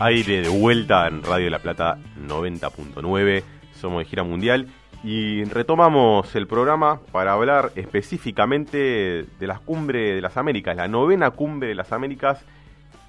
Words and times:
aire 0.00 0.42
de 0.42 0.48
vuelta 0.48 1.08
en 1.08 1.22
Radio 1.22 1.46
de 1.46 1.50
la 1.50 1.58
Plata 1.58 1.98
90.9. 2.20 3.42
Somos 3.74 3.98
de 3.98 4.04
gira 4.04 4.22
mundial 4.22 4.68
y 5.02 5.44
retomamos 5.44 6.34
el 6.36 6.46
programa 6.46 7.00
para 7.12 7.32
hablar 7.32 7.72
específicamente 7.74 9.26
de 9.38 9.46
las 9.46 9.60
cumbres 9.60 10.14
de 10.14 10.20
las 10.20 10.36
Américas, 10.36 10.76
la 10.76 10.88
novena 10.88 11.30
cumbre 11.30 11.68
de 11.68 11.74
las 11.74 11.92
Américas 11.92 12.44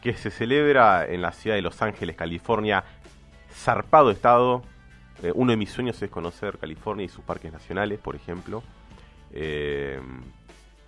que 0.02 0.14
se 0.14 0.32
celebra 0.32 1.06
en 1.06 1.22
la 1.22 1.32
ciudad 1.32 1.56
de 1.56 1.62
Los 1.62 1.82
Ángeles, 1.82 2.16
California. 2.16 2.84
Zarpado 3.52 4.12
estado. 4.12 4.64
Eh, 5.22 5.32
uno 5.36 5.52
de 5.52 5.58
mis 5.58 5.70
sueños 5.70 6.02
es 6.02 6.10
conocer 6.10 6.58
California 6.58 7.06
y 7.06 7.10
sus 7.10 7.24
parques 7.24 7.52
nacionales, 7.52 8.00
por 8.00 8.16
ejemplo. 8.16 8.64
Eh, 9.32 10.00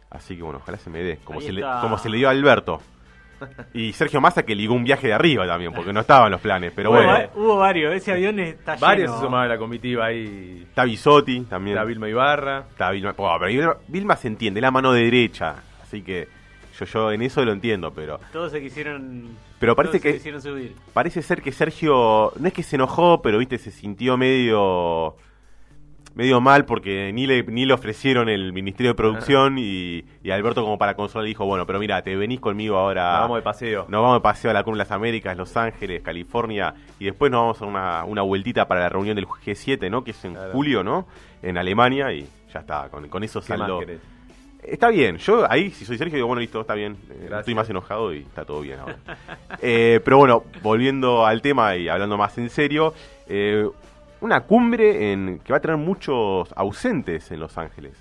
así 0.09 0.35
que 0.35 0.41
bueno, 0.41 0.59
ojalá 0.61 0.77
se 0.77 0.89
me 0.89 1.03
dé, 1.03 1.17
como, 1.23 1.41
se 1.41 1.51
le, 1.51 1.61
como 1.81 1.97
se 1.97 2.09
le 2.09 2.17
dio 2.17 2.27
a 2.27 2.31
Alberto. 2.31 2.81
Y 3.73 3.93
Sergio 3.93 4.21
Massa 4.21 4.43
que 4.43 4.55
ligó 4.55 4.73
un 4.73 4.83
viaje 4.83 5.07
de 5.07 5.13
arriba 5.13 5.45
también, 5.47 5.73
porque 5.73 5.93
no 5.93 6.01
estaban 6.01 6.31
los 6.31 6.41
planes, 6.41 6.71
pero 6.75 6.91
bueno. 6.91 7.17
Hubo 7.35 7.57
varios, 7.57 7.93
ese 7.93 8.11
avión 8.11 8.39
está 8.39 8.75
Varios 8.75 9.11
se 9.11 9.19
sumaban 9.19 9.45
a 9.45 9.53
la 9.53 9.57
comitiva 9.57 10.05
ahí. 10.05 10.65
Está 10.67 10.83
Bisotti 10.83 11.41
también. 11.41 11.77
Está 11.77 11.85
Vilma 11.85 12.09
Ibarra. 12.09 12.65
Está 12.69 12.91
Vilma, 12.91 13.13
oh, 13.17 13.37
pero 13.39 13.79
Vilma 13.87 14.15
se 14.15 14.27
entiende, 14.27 14.61
la 14.61 14.71
mano 14.71 14.91
derecha, 14.93 15.55
así 15.81 16.01
que 16.01 16.27
yo, 16.79 16.85
yo 16.85 17.11
en 17.11 17.21
eso 17.21 17.43
lo 17.43 17.51
entiendo, 17.51 17.91
pero... 17.93 18.19
Todos 18.31 18.51
se 18.51 18.61
quisieron... 18.61 19.29
Pero 19.59 19.75
parece 19.75 19.99
que... 19.99 20.19
subir. 20.39 20.75
Parece 20.93 21.21
ser 21.21 21.41
que 21.41 21.51
Sergio, 21.51 22.33
no 22.39 22.47
es 22.47 22.53
que 22.53 22.63
se 22.63 22.77
enojó, 22.77 23.21
pero 23.21 23.37
viste, 23.37 23.57
se 23.57 23.71
sintió 23.71 24.17
medio 24.17 25.15
medio 26.15 26.41
mal 26.41 26.65
porque 26.65 27.11
ni 27.13 27.27
le, 27.27 27.43
ni 27.43 27.65
le 27.65 27.73
ofrecieron 27.73 28.29
el 28.29 28.53
Ministerio 28.53 28.91
de 28.91 28.95
Producción 28.95 29.57
y, 29.57 30.03
Alberto 30.31 30.63
como 30.63 30.77
para 30.77 30.95
consolar 30.95 31.25
dijo, 31.25 31.45
bueno, 31.45 31.65
pero 31.65 31.79
mira, 31.79 32.01
te 32.01 32.15
venís 32.15 32.39
conmigo 32.39 32.77
ahora. 32.77 33.11
Nos 33.11 33.21
vamos 33.21 33.37
de 33.37 33.41
paseo. 33.43 33.85
Nos 33.87 34.01
vamos 34.01 34.17
de 34.17 34.21
paseo 34.21 34.51
a 34.51 34.53
la 34.53 34.63
Cumbre 34.63 34.77
de 34.79 34.85
las 34.85 34.91
Américas, 34.91 35.37
Los 35.37 35.55
Ángeles, 35.57 36.01
California, 36.01 36.73
y 36.99 37.05
después 37.05 37.31
nos 37.31 37.41
vamos 37.41 37.61
a 37.61 37.65
una, 37.65 38.03
una 38.05 38.21
vueltita 38.21 38.67
para 38.67 38.81
la 38.81 38.89
reunión 38.89 39.15
del 39.15 39.27
G7, 39.27 39.89
¿no? 39.89 40.03
Que 40.03 40.11
es 40.11 40.25
en 40.25 40.35
julio, 40.51 40.83
¿no? 40.83 41.07
En 41.41 41.57
Alemania 41.57 42.13
y 42.13 42.27
ya 42.53 42.59
está, 42.59 42.89
con, 42.89 43.07
con 43.07 43.23
eso 43.23 43.41
salió. 43.41 43.81
Está 44.63 44.89
bien, 44.89 45.17
yo 45.17 45.49
ahí, 45.49 45.71
si 45.71 45.85
soy 45.85 45.97
Sergio, 45.97 46.17
digo, 46.17 46.27
bueno, 46.27 46.39
listo, 46.39 46.61
está 46.61 46.75
bien. 46.75 46.95
Eh, 47.09 47.29
estoy 47.39 47.55
más 47.55 47.67
enojado 47.69 48.13
y 48.13 48.19
está 48.19 48.45
todo 48.45 48.61
bien 48.61 48.79
ahora. 48.79 48.97
Eh, 49.63 49.99
pero 50.03 50.17
bueno, 50.17 50.43
volviendo 50.63 51.25
al 51.25 51.41
tema 51.41 51.75
y 51.75 51.87
hablando 51.87 52.17
más 52.17 52.35
en 52.39 52.49
serio, 52.49 52.95
eh, 53.27 53.67
una 54.21 54.41
cumbre 54.41 55.11
en, 55.11 55.39
que 55.39 55.51
va 55.51 55.57
a 55.57 55.61
tener 55.61 55.77
muchos 55.77 56.53
ausentes 56.55 57.31
en 57.31 57.39
Los 57.39 57.57
Ángeles. 57.57 57.93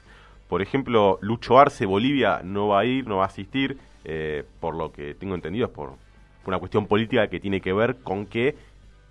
Por 0.49 0.62
ejemplo, 0.62 1.19
Lucho 1.23 1.59
Arce, 1.59 1.87
Bolivia, 1.87 2.41
no 2.45 2.69
va 2.69 2.81
a 2.81 2.85
ir, 2.85 3.07
no 3.07 3.19
va 3.19 3.25
a 3.25 3.27
asistir, 3.27 3.79
eh, 4.05 4.45
por 4.61 4.75
lo 4.75 4.93
que 4.93 5.15
tengo 5.15 5.35
entendido 5.35 5.67
es 5.67 5.73
por, 5.73 5.95
una 6.47 6.59
cuestión 6.59 6.87
política 6.87 7.29
que 7.29 7.41
tiene 7.41 7.61
que 7.61 7.73
ver 7.73 7.97
con 8.03 8.27
que 8.27 8.57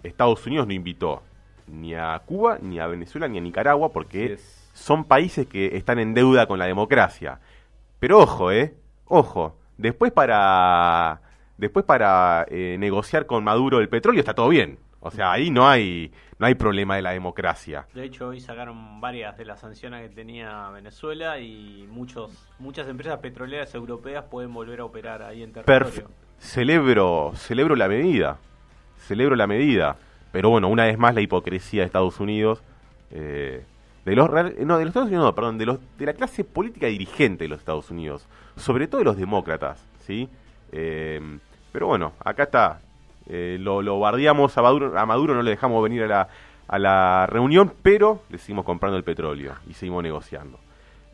Estados 0.04 0.46
Unidos 0.46 0.68
no 0.68 0.74
invitó 0.74 1.24
ni 1.68 1.94
a 1.94 2.20
Cuba, 2.26 2.58
ni 2.62 2.80
a 2.80 2.88
Venezuela, 2.88 3.28
ni 3.28 3.38
a 3.38 3.42
Nicaragua, 3.42 3.90
porque 3.90 4.38
son 4.74 5.04
países 5.04 5.48
que 5.48 5.78
están 5.78 6.00
en 6.00 6.14
deuda 6.14 6.48
con 6.48 6.60
la 6.60 6.66
democracia. 6.66 7.40
Pero 8.00 8.20
ojo, 8.20 8.52
¿eh? 8.52 8.74
Ojo, 9.06 9.56
después 9.78 10.12
para, 10.12 11.22
después 11.58 11.86
para 11.86 12.46
eh, 12.50 12.78
negociar 12.80 13.26
con 13.26 13.44
Maduro 13.44 13.80
el 13.80 13.90
petróleo 13.90 14.20
está 14.20 14.34
todo 14.34 14.50
bien. 14.50 14.80
O 15.02 15.12
sea, 15.12 15.32
ahí 15.32 15.50
no 15.50 15.68
hay, 15.68 16.12
no 16.38 16.46
hay 16.46 16.56
problema 16.56 16.96
de 16.96 17.02
la 17.02 17.12
democracia. 17.12 17.88
De 17.94 18.04
hecho, 18.04 18.30
hoy 18.30 18.42
sacaron 18.42 19.00
varias 19.00 19.38
de 19.38 19.46
las 19.46 19.62
sanciones 19.62 20.08
que 20.10 20.14
tenía 20.14 20.70
Venezuela 20.70 21.40
y 21.40 21.88
muchos, 21.90 22.32
muchas 22.60 22.88
empresas 22.88 23.20
petroleras 23.20 23.74
europeas 23.76 24.26
pueden 24.30 24.54
volver 24.54 24.82
a 24.82 24.86
operar 24.86 25.22
ahí 25.22 25.44
en 25.44 25.54
territorio. 25.54 26.10
celebro, 26.38 27.32
celebro 27.36 27.76
la 27.76 27.88
medida, 27.88 28.38
celebro 28.98 29.36
la 29.36 29.48
medida. 29.48 29.96
Pero 30.32 30.50
bueno, 30.50 30.68
una 30.68 30.86
vez 30.86 30.98
más 30.98 31.16
la 31.16 31.22
hipocresía 31.22 31.82
de 31.82 31.86
Estados 31.88 32.20
Unidos, 32.20 32.62
eh, 33.12 33.64
de 34.06 34.16
los 34.16 34.30
no 34.30 34.78
de 34.78 34.86
los 34.86 34.88
Estados 34.88 35.10
Unidos, 35.10 35.34
perdón, 35.34 35.58
de 35.58 35.66
los 35.66 35.80
de 35.98 36.06
la 36.06 36.14
clase 36.14 36.44
política 36.44 36.88
dirigente 36.88 37.46
de 37.46 37.48
los 37.48 37.60
Estados 37.60 37.90
Unidos, 37.90 38.28
sobre 38.56 38.88
todo 38.88 39.00
de 39.00 39.06
los 39.06 39.18
demócratas, 39.18 39.84
sí. 40.06 40.30
Eh, 40.72 41.40
pero 41.72 41.88
bueno, 41.88 42.14
acá 42.24 42.44
está 42.44 42.82
eh, 43.30 43.58
lo, 43.60 43.82
lo, 43.82 44.00
bardeamos 44.00 44.58
a 44.58 44.62
Maduro, 44.62 45.00
a 45.00 45.06
Maduro, 45.06 45.36
no 45.36 45.42
le 45.42 45.52
dejamos 45.52 45.84
venir 45.84 46.04
a 46.04 46.08
la, 46.08 46.30
a 46.68 46.80
la 46.80 47.28
reunión, 47.28 47.74
pero 47.82 48.24
le 48.30 48.38
seguimos 48.38 48.66
comprando 48.66 48.98
el 48.98 49.04
petróleo 49.04 49.54
y 49.68 49.74
seguimos 49.74 50.04
negociando. 50.04 50.60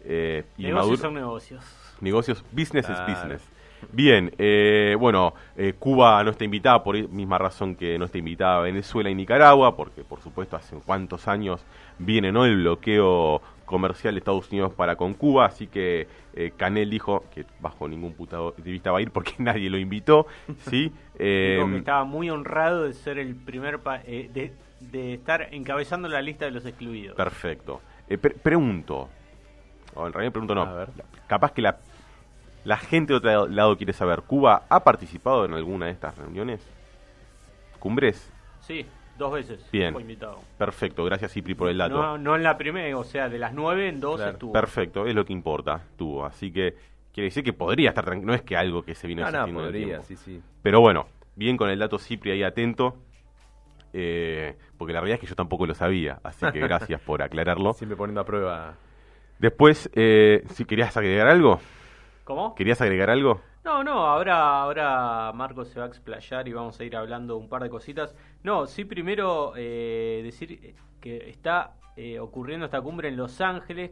Eh, 0.06 0.44
y 0.58 0.64
negocios 0.64 1.00
son 1.00 1.14
negocios. 1.14 1.64
Negocios, 2.02 2.44
business 2.52 2.90
es 2.90 3.00
business. 3.08 3.42
Bien, 3.92 4.32
eh, 4.38 4.96
bueno, 5.00 5.34
Cuba 5.80 6.24
no 6.24 6.32
está 6.32 6.44
invitada 6.44 6.84
por 6.84 6.96
misma 7.10 7.38
razón 7.38 7.76
que 7.76 7.98
no 8.00 8.06
está 8.06 8.18
invitada 8.18 8.62
Venezuela 8.62 9.10
y 9.10 9.16
Nicaragua, 9.16 9.76
porque 9.76 10.04
por 10.04 10.22
supuesto 10.22 10.56
hace 10.56 10.76
cuántos 10.86 11.28
años 11.28 11.64
viene 12.00 12.32
¿no? 12.32 12.46
el 12.46 12.58
bloqueo 12.58 13.42
comercial 13.66 14.14
de 14.14 14.20
Estados 14.20 14.52
Unidos 14.52 14.74
para 14.74 14.96
con 14.96 15.14
Cuba, 15.14 15.46
así 15.46 15.68
que 15.68 16.08
eh, 16.34 16.52
Canel 16.56 16.90
dijo 16.90 17.26
que 17.34 17.46
bajo 17.60 17.88
ningún 17.88 18.14
punto 18.14 18.54
de 18.58 18.72
vista 18.72 18.92
va 18.92 19.00
a 19.00 19.02
ir 19.02 19.12
porque 19.12 19.34
nadie 19.40 19.70
lo 19.70 19.78
invitó, 19.78 20.28
¿sí? 20.70 20.92
Eh, 21.18 21.64
que 21.72 21.78
estaba 21.78 22.04
muy 22.04 22.30
honrado 22.30 22.84
de 22.84 22.94
ser 22.94 23.20
el 23.20 23.36
primer 23.38 23.80
eh, 24.04 24.52
de, 24.82 25.14
estar 25.14 25.48
encabezando 25.54 26.10
la 26.10 26.22
lista 26.22 26.44
de 26.44 26.52
los 26.52 26.66
excluidos. 26.66 27.16
Perfecto. 27.16 27.80
Eh, 28.10 28.18
pregunto, 28.18 29.08
o 29.94 30.08
en 30.08 30.12
realidad 30.12 30.34
pregunto 30.34 30.56
no, 30.56 30.68
capaz 31.26 31.54
que 31.54 31.62
la, 31.62 31.78
la 32.66 32.78
gente 32.78 33.14
de 33.14 33.18
otro 33.18 33.48
lado 33.48 33.78
quiere 33.78 33.94
saber, 33.94 34.24
¿Cuba 34.24 34.66
ha 34.70 34.84
participado 34.84 35.46
en 35.46 35.54
alguna 35.54 35.86
de 35.86 35.94
estas 35.94 36.18
reuniones? 36.18 36.68
¿Cumbres? 37.80 38.30
Sí. 38.62 38.86
Dos 39.18 39.32
veces 39.32 39.66
Bien. 39.72 39.94
fue 39.94 40.02
invitado. 40.02 40.40
Perfecto, 40.58 41.06
gracias 41.06 41.32
Cipri 41.32 41.56
por 41.56 41.70
el 41.70 41.78
dato. 41.78 41.96
No, 41.96 42.18
no 42.18 42.36
en 42.36 42.44
la 42.44 42.58
primera, 42.58 42.98
o 42.98 43.04
sea, 43.06 43.30
de 43.30 43.40
las 43.40 43.54
nueve 43.54 43.88
en 43.88 44.02
dos 44.02 44.20
estuvo. 44.20 44.52
Perfecto, 44.52 45.06
es 45.06 45.16
lo 45.16 45.24
que 45.24 45.32
importa, 45.32 45.82
tuvo. 45.96 46.26
Así 46.26 46.52
que 46.52 46.74
quiere 47.14 47.28
decir 47.28 47.44
que 47.44 47.54
podría 47.54 47.90
estar 47.90 48.04
tranquilo, 48.04 48.32
no 48.32 48.36
es 48.36 48.42
que 48.42 48.58
algo 48.58 48.84
que 48.84 48.94
se 48.94 49.08
vino 49.08 49.24
no, 49.32 49.48
no, 49.48 49.54
podría, 49.54 50.02
sí, 50.02 50.18
sí. 50.18 50.42
Pero 50.62 50.82
bueno, 50.82 51.08
bien 51.36 51.56
con 51.56 51.70
el 51.70 51.80
dato 51.80 51.98
Cipri 51.98 52.32
ahí 52.32 52.44
atento. 52.44 52.98
Eh, 53.94 54.58
porque 54.78 54.92
la 54.92 55.00
realidad 55.00 55.16
es 55.16 55.22
que 55.22 55.28
yo 55.28 55.36
tampoco 55.36 55.66
lo 55.66 55.74
sabía, 55.74 56.20
así 56.22 56.46
que 56.52 56.60
gracias 56.60 57.00
por 57.00 57.22
aclararlo. 57.24 57.72
Siempre 57.72 57.96
poniendo 57.96 58.20
a 58.20 58.26
prueba. 58.26 58.74
Después, 59.40 59.90
eh, 59.94 60.44
si 60.50 60.66
querías 60.66 60.98
agregar 60.98 61.28
algo. 61.28 61.62
¿Cómo? 62.26 62.56
¿Querías 62.56 62.82
agregar 62.82 63.12
algo? 63.12 63.40
No, 63.64 63.84
no, 63.84 64.06
ahora, 64.06 64.62
ahora 64.62 65.32
Marco 65.34 65.64
se 65.64 65.80
va 65.80 65.86
a 65.86 65.88
explayar 65.88 66.48
y 66.48 66.54
vamos 66.54 66.80
a 66.80 66.84
ir 66.84 66.96
hablando 66.96 67.38
un 67.38 67.48
par 67.48 67.62
de 67.62 67.70
cositas. 67.70 68.16
No, 68.44 68.66
sí, 68.66 68.84
primero 68.84 69.54
eh, 69.56 70.22
decir 70.24 70.76
que 71.00 71.30
está 71.30 71.76
eh, 71.96 72.20
ocurriendo 72.20 72.66
esta 72.66 72.82
cumbre 72.82 73.10
en 73.10 73.16
Los 73.16 73.42
Ángeles, 73.42 73.92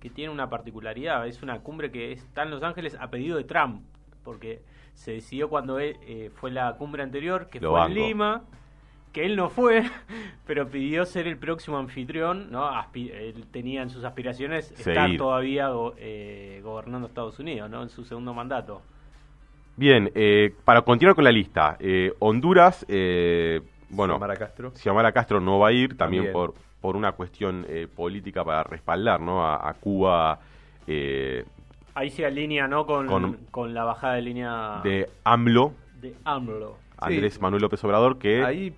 que 0.00 0.10
tiene 0.10 0.32
una 0.32 0.50
particularidad. 0.50 1.24
Es 1.28 1.40
una 1.40 1.60
cumbre 1.60 1.92
que 1.92 2.10
está 2.10 2.42
en 2.42 2.50
Los 2.50 2.64
Ángeles 2.64 2.96
a 3.00 3.10
pedido 3.10 3.36
de 3.36 3.44
Trump, 3.44 3.84
porque 4.24 4.62
se 4.94 5.12
decidió 5.12 5.48
cuando 5.48 5.78
eh, 5.78 6.30
fue 6.34 6.50
la 6.50 6.76
cumbre 6.76 7.04
anterior, 7.04 7.48
que 7.48 7.60
fue 7.60 7.86
en 7.86 7.94
Lima 7.94 8.42
que 9.12 9.24
él 9.24 9.36
no 9.36 9.48
fue, 9.48 9.84
pero 10.46 10.68
pidió 10.68 11.04
ser 11.04 11.26
el 11.26 11.36
próximo 11.36 11.78
anfitrión, 11.78 12.50
¿no? 12.50 12.70
él 12.94 13.44
tenía 13.50 13.82
en 13.82 13.90
sus 13.90 14.04
aspiraciones 14.04 14.70
estar 14.72 15.16
todavía 15.16 15.70
eh, 15.96 16.60
gobernando 16.62 17.08
Estados 17.08 17.38
Unidos, 17.38 17.68
¿no? 17.70 17.82
En 17.82 17.90
su 17.90 18.04
segundo 18.04 18.34
mandato. 18.34 18.82
Bien, 19.76 20.10
eh, 20.14 20.54
para 20.64 20.82
continuar 20.82 21.14
con 21.14 21.24
la 21.24 21.32
lista, 21.32 21.76
eh, 21.80 22.12
Honduras, 22.18 22.84
bueno, 22.88 24.14
Xiomara 24.14 24.36
Castro. 24.36 24.72
Xiomara 24.74 25.12
Castro 25.12 25.40
no 25.40 25.58
va 25.58 25.68
a 25.68 25.72
ir, 25.72 25.96
también, 25.96 26.32
por 26.32 26.54
por 26.80 26.96
una 26.96 27.12
cuestión 27.12 27.66
política 27.94 28.42
para 28.42 28.62
respaldar, 28.62 29.20
¿no? 29.20 29.46
A, 29.46 29.74
Cuba. 29.74 30.40
Ahí 31.94 32.08
se 32.08 32.24
alinea, 32.24 32.66
¿no? 32.68 32.86
Con, 32.86 33.36
con, 33.50 33.74
la 33.74 33.84
bajada 33.84 34.14
de 34.14 34.22
línea 34.22 34.80
de 34.82 35.10
AMLO. 35.22 35.74
De 36.00 36.14
AMLO. 36.24 36.78
Andrés 36.96 37.38
Manuel 37.38 37.60
López 37.60 37.84
Obrador, 37.84 38.18
que 38.18 38.42
ahí 38.42 38.74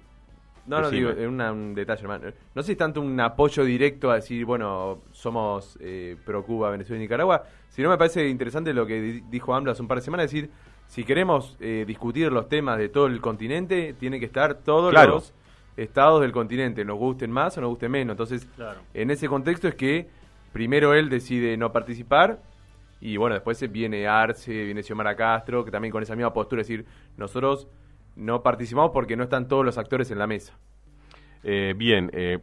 no, 0.66 0.80
no, 0.80 0.90
digo, 0.90 1.10
es 1.10 1.26
un 1.26 1.74
detalle, 1.74 2.02
hermano. 2.02 2.32
No 2.54 2.62
sé 2.62 2.72
si 2.72 2.76
tanto 2.76 3.00
un 3.00 3.18
apoyo 3.20 3.64
directo 3.64 4.10
a 4.10 4.16
decir, 4.16 4.44
bueno, 4.44 5.02
somos 5.10 5.76
eh, 5.80 6.16
pro 6.24 6.44
Cuba, 6.44 6.70
Venezuela 6.70 6.98
y 6.98 7.04
Nicaragua, 7.04 7.44
sino 7.68 7.88
me 7.90 7.98
parece 7.98 8.28
interesante 8.28 8.72
lo 8.72 8.86
que 8.86 9.22
dijo 9.28 9.54
AMLO 9.54 9.72
hace 9.72 9.82
un 9.82 9.88
par 9.88 9.98
de 9.98 10.04
semanas, 10.04 10.30
decir, 10.30 10.50
si 10.86 11.04
queremos 11.04 11.56
eh, 11.58 11.84
discutir 11.86 12.30
los 12.30 12.48
temas 12.48 12.78
de 12.78 12.88
todo 12.88 13.06
el 13.06 13.20
continente, 13.20 13.94
tiene 13.98 14.20
que 14.20 14.26
estar 14.26 14.54
todos 14.54 14.92
los 14.92 15.34
estados 15.76 16.20
del 16.20 16.32
continente, 16.32 16.84
nos 16.84 16.98
gusten 16.98 17.30
más 17.30 17.56
o 17.58 17.60
nos 17.60 17.70
gusten 17.70 17.90
menos. 17.90 18.12
Entonces, 18.12 18.46
en 18.94 19.10
ese 19.10 19.28
contexto 19.28 19.68
es 19.68 19.74
que 19.74 20.08
primero 20.52 20.94
él 20.94 21.08
decide 21.08 21.56
no 21.56 21.72
participar 21.72 22.40
y 23.00 23.16
bueno, 23.16 23.34
después 23.34 23.60
viene 23.72 24.06
Arce, 24.06 24.64
viene 24.64 24.82
Xiomara 24.82 25.16
Castro, 25.16 25.64
que 25.64 25.72
también 25.72 25.90
con 25.90 26.04
esa 26.04 26.14
misma 26.14 26.32
postura, 26.32 26.62
es 26.62 26.68
decir, 26.68 26.86
nosotros 27.16 27.66
no 28.16 28.42
participamos 28.42 28.90
porque 28.92 29.16
no 29.16 29.24
están 29.24 29.48
todos 29.48 29.64
los 29.64 29.78
actores 29.78 30.10
en 30.10 30.18
la 30.18 30.26
mesa. 30.26 30.54
Eh, 31.44 31.74
bien, 31.76 32.10
eh, 32.12 32.38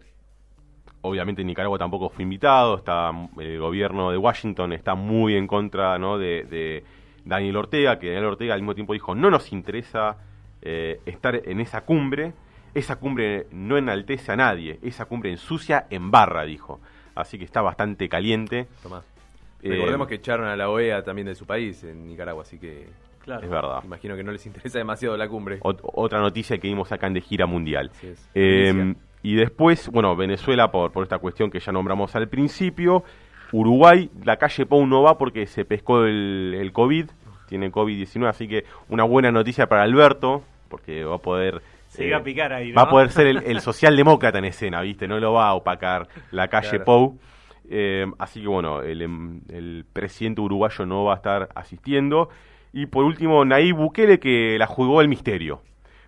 obviamente 1.01 1.43
Nicaragua 1.43 1.77
tampoco 1.77 2.09
fue 2.09 2.23
invitado, 2.23 2.77
está 2.77 3.11
el 3.37 3.59
gobierno 3.59 4.11
de 4.11 4.17
Washington 4.17 4.73
está 4.73 4.95
muy 4.95 5.35
en 5.35 5.47
contra 5.47 5.97
¿no? 5.97 6.17
de, 6.17 6.83
Daniel 7.25 7.57
Ortega, 7.57 7.99
que 7.99 8.07
Daniel 8.07 8.25
Ortega 8.25 8.53
al 8.53 8.61
mismo 8.61 8.75
tiempo 8.75 8.93
dijo 8.93 9.15
no 9.15 9.29
nos 9.29 9.51
interesa 9.51 10.17
eh, 10.61 10.99
estar 11.05 11.35
en 11.35 11.59
esa 11.59 11.81
cumbre. 11.81 12.33
Esa 12.73 12.97
cumbre 12.97 13.47
no 13.51 13.77
enaltece 13.77 14.31
a 14.31 14.35
nadie, 14.35 14.77
esa 14.83 15.05
cumbre 15.05 15.31
ensucia, 15.31 15.87
en 15.89 16.11
barra, 16.11 16.43
dijo. 16.43 16.79
Así 17.15 17.39
que 17.39 17.43
está 17.43 17.61
bastante 17.63 18.07
caliente. 18.07 18.67
Tomás. 18.83 19.03
Eh, 19.63 19.69
Recordemos 19.71 20.07
que 20.07 20.15
echaron 20.15 20.47
a 20.47 20.55
la 20.55 20.69
OEA 20.69 21.03
también 21.03 21.27
de 21.27 21.35
su 21.35 21.47
país, 21.47 21.83
en 21.83 22.07
Nicaragua, 22.07 22.43
así 22.43 22.59
que 22.59 22.87
Claro. 23.23 23.43
Es 23.43 23.49
verdad. 23.49 23.81
Imagino 23.83 24.15
que 24.15 24.23
no 24.23 24.31
les 24.31 24.45
interesa 24.45 24.79
demasiado 24.79 25.15
la 25.17 25.27
cumbre. 25.27 25.59
otra 25.61 26.19
noticia 26.19 26.57
que 26.57 26.67
vimos 26.67 26.91
acá 26.91 27.07
en 27.07 27.13
de 27.13 27.21
gira 27.21 27.45
mundial. 27.45 27.91
Eh, 28.33 28.95
y 29.21 29.35
después, 29.35 29.89
bueno, 29.89 30.15
Venezuela 30.15 30.71
por, 30.71 30.91
por 30.91 31.03
esta 31.03 31.19
cuestión 31.19 31.51
que 31.51 31.59
ya 31.59 31.71
nombramos 31.71 32.15
al 32.15 32.29
principio. 32.29 33.03
Uruguay, 33.51 34.09
la 34.23 34.37
calle 34.37 34.65
Pou 34.65 34.85
no 34.85 35.01
va 35.03 35.17
porque 35.17 35.47
se 35.47 35.65
pescó 35.65 36.05
el, 36.05 36.55
el 36.57 36.71
COVID, 36.71 37.09
tiene 37.47 37.71
COVID-19, 37.71 38.27
así 38.27 38.47
que 38.47 38.65
una 38.89 39.03
buena 39.03 39.31
noticia 39.31 39.67
para 39.67 39.83
Alberto, 39.83 40.43
porque 40.69 41.03
va 41.03 41.15
a 41.15 41.19
poder... 41.19 41.61
Se 41.87 42.05
iba 42.05 42.17
a 42.17 42.19
eh, 42.19 42.23
picar 42.23 42.53
ahí, 42.53 42.71
Va 42.71 42.83
a 42.83 42.89
poder 42.89 43.09
ser 43.09 43.27
el, 43.45 43.61
socialdemócrata 43.61 44.37
en 44.37 44.45
escena, 44.45 44.81
¿viste? 44.81 45.07
No 45.07 45.19
lo 45.19 45.33
va 45.33 45.47
a 45.49 45.55
opacar 45.55 46.07
la 46.31 46.47
calle 46.47 46.79
Pou. 46.79 47.17
Eh, 47.71 48.05
así 48.19 48.41
que 48.41 48.47
bueno, 48.47 48.81
el, 48.81 49.01
em, 49.01 49.41
el 49.49 49.85
presidente 49.91 50.41
uruguayo 50.41 50.85
no 50.85 51.05
va 51.05 51.13
a 51.13 51.17
estar 51.17 51.49
asistiendo. 51.55 52.29
Y 52.73 52.85
por 52.85 53.05
último, 53.05 53.45
Nayib 53.45 53.75
Bukele 53.75 54.19
que 54.19 54.57
la 54.59 54.67
jugó 54.67 55.01
el 55.01 55.07
misterio. 55.07 55.61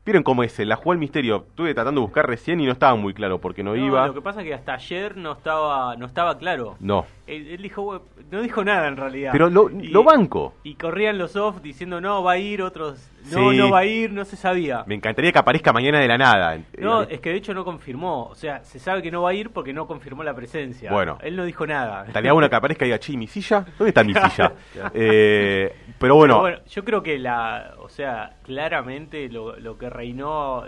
Vieron 0.03 0.23
cómo 0.23 0.41
es, 0.43 0.57
la 0.59 0.75
jugó 0.75 0.93
el 0.93 0.99
misterio. 0.99 1.45
Estuve 1.47 1.75
tratando 1.75 2.01
de 2.01 2.07
buscar 2.07 2.25
recién 2.25 2.59
y 2.59 2.65
no 2.65 2.71
estaba 2.71 2.95
muy 2.95 3.13
claro 3.13 3.39
porque 3.39 3.63
no, 3.63 3.75
iba. 3.75 4.07
Lo 4.07 4.15
que 4.15 4.21
pasa 4.21 4.41
es 4.41 4.47
que 4.47 4.53
hasta 4.55 4.73
ayer 4.73 5.15
no 5.15 5.33
estaba 5.33 5.95
no 5.95 6.07
estaba 6.07 6.39
claro. 6.39 6.75
No. 6.79 7.05
Él, 7.27 7.61
dijo, 7.61 8.01
no 8.31 8.41
dijo 8.41 8.63
nada 8.63 8.87
en 8.87 8.97
realidad. 8.97 9.31
Pero 9.31 9.51
lo, 9.51 9.69
lo, 9.69 10.03
banco. 10.03 10.55
Y 10.63 10.73
corrían 10.73 11.19
los 11.19 11.35
off 11.35 11.61
diciendo 11.61 12.01
no, 12.01 12.23
va 12.23 12.31
a 12.31 12.37
ir, 12.39 12.63
otros 12.63 13.11
no, 13.29 13.53
no 13.53 13.71
va 13.71 13.79
a 13.79 13.85
ir, 13.85 14.11
no 14.11 14.25
se 14.25 14.35
sabía. 14.35 14.83
Me 14.87 14.95
encantaría 14.95 15.31
que 15.31 15.39
aparezca 15.39 15.73
mañana 15.73 15.99
de 15.99 16.07
la 16.07 16.17
nada. 16.17 16.59
No, 16.77 17.03
es 17.03 17.19
que 17.19 17.29
de 17.29 17.35
hecho 17.35 17.53
no 17.53 17.63
confirmó. 17.63 18.25
O 18.25 18.35
sea, 18.35 18.63
se 18.63 18.79
sabe 18.79 19.01
que 19.01 19.11
no 19.11 19.23
va 19.23 19.31
a 19.31 19.33
ir 19.33 19.51
porque 19.51 19.73
no 19.73 19.87
confirmó 19.87 20.23
la 20.23 20.33
presencia. 20.33 20.91
Bueno. 20.91 21.17
Él 21.21 21.35
no 21.35 21.45
dijo 21.45 21.65
nada. 21.67 22.05
Estaría 22.07 22.33
bueno 22.33 22.49
que 22.49 22.55
aparezca 22.55 22.85
y 22.85 22.89
diga, 22.89 22.99
chi, 22.99 23.17
mi 23.17 23.27
silla. 23.27 23.65
¿Dónde 23.77 23.89
está 23.89 24.03
mi 24.03 24.13
silla? 24.29 24.53
eh, 24.93 25.73
pero 25.99 26.15
bueno. 26.15 26.43
yo 26.67 26.83
creo 26.83 27.03
que 27.03 27.19
la, 27.19 27.75
o 27.79 27.89
sea, 27.89 28.37
claramente 28.43 29.29
lo, 29.29 29.57
lo 29.57 29.77
que 29.77 29.89
reinó 29.89 30.63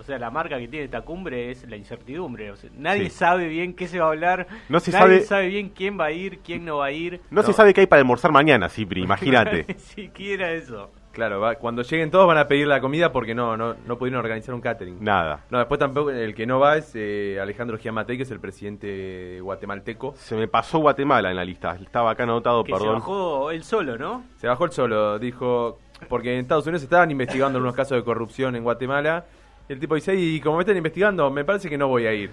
o 0.00 0.02
sea, 0.02 0.18
la 0.18 0.30
marca 0.30 0.58
que 0.58 0.66
tiene 0.66 0.86
esta 0.86 1.02
cumbre 1.02 1.50
es 1.50 1.68
la 1.68 1.76
incertidumbre. 1.76 2.54
nadie 2.78 3.10
sabe 3.10 3.48
bien 3.48 3.74
qué 3.74 3.86
se 3.86 3.98
va 3.98 4.06
a 4.06 4.08
hablar. 4.08 4.46
No 4.70 4.80
se 4.80 4.92
nadie 4.92 5.20
sabe... 5.20 5.48
bien 5.48 5.68
quién 5.68 6.00
va 6.00 6.06
a 6.06 6.10
ir, 6.10 6.38
quién 6.38 6.64
no 6.64 6.78
va 6.78 6.86
a 6.86 6.90
ir. 6.90 7.20
No, 7.30 7.42
se 7.42 7.52
sabe 7.52 7.74
qué 7.74 7.82
hay 7.82 7.86
para 7.86 8.00
almorzar 8.00 8.32
mañana, 8.32 8.70
Cipri, 8.70 9.02
imagínate. 9.02 9.74
Siquiera 9.78 10.52
eso. 10.52 10.90
Claro, 11.12 11.42
cuando 11.58 11.82
lleguen 11.82 12.10
todos 12.10 12.26
van 12.26 12.38
a 12.38 12.46
pedir 12.46 12.68
la 12.68 12.80
comida 12.80 13.10
porque 13.10 13.34
no 13.34 13.56
no, 13.56 13.74
no 13.86 13.98
pudieron 13.98 14.20
organizar 14.20 14.54
un 14.54 14.60
catering. 14.60 15.02
Nada. 15.02 15.44
No, 15.50 15.58
después 15.58 15.78
tampoco, 15.78 16.10
el 16.10 16.34
que 16.34 16.46
no 16.46 16.60
va 16.60 16.76
es 16.76 16.92
eh, 16.94 17.38
Alejandro 17.40 17.78
Giamatei, 17.78 18.16
que 18.16 18.22
es 18.22 18.30
el 18.30 18.38
presidente 18.40 19.40
guatemalteco. 19.40 20.14
Se 20.16 20.36
me 20.36 20.46
pasó 20.46 20.78
Guatemala 20.78 21.30
en 21.30 21.36
la 21.36 21.44
lista, 21.44 21.76
estaba 21.80 22.12
acá 22.12 22.22
anotado, 22.22 22.62
perdón. 22.62 22.80
Se 22.80 22.92
bajó 22.92 23.50
él 23.50 23.64
solo, 23.64 23.98
¿no? 23.98 24.24
Se 24.36 24.46
bajó 24.46 24.64
él 24.66 24.72
solo, 24.72 25.18
dijo, 25.18 25.78
porque 26.08 26.34
en 26.34 26.40
Estados 26.40 26.66
Unidos 26.66 26.82
estaban 26.82 27.10
investigando 27.10 27.58
unos 27.58 27.74
casos 27.74 27.98
de 27.98 28.04
corrupción 28.04 28.54
en 28.54 28.62
Guatemala. 28.62 29.26
Y 29.68 29.72
el 29.72 29.80
tipo 29.80 29.94
dice, 29.94 30.14
y 30.14 30.40
como 30.40 30.56
me 30.56 30.62
están 30.62 30.76
investigando, 30.76 31.30
me 31.30 31.44
parece 31.44 31.68
que 31.68 31.78
no 31.78 31.88
voy 31.88 32.06
a 32.06 32.12
ir 32.12 32.30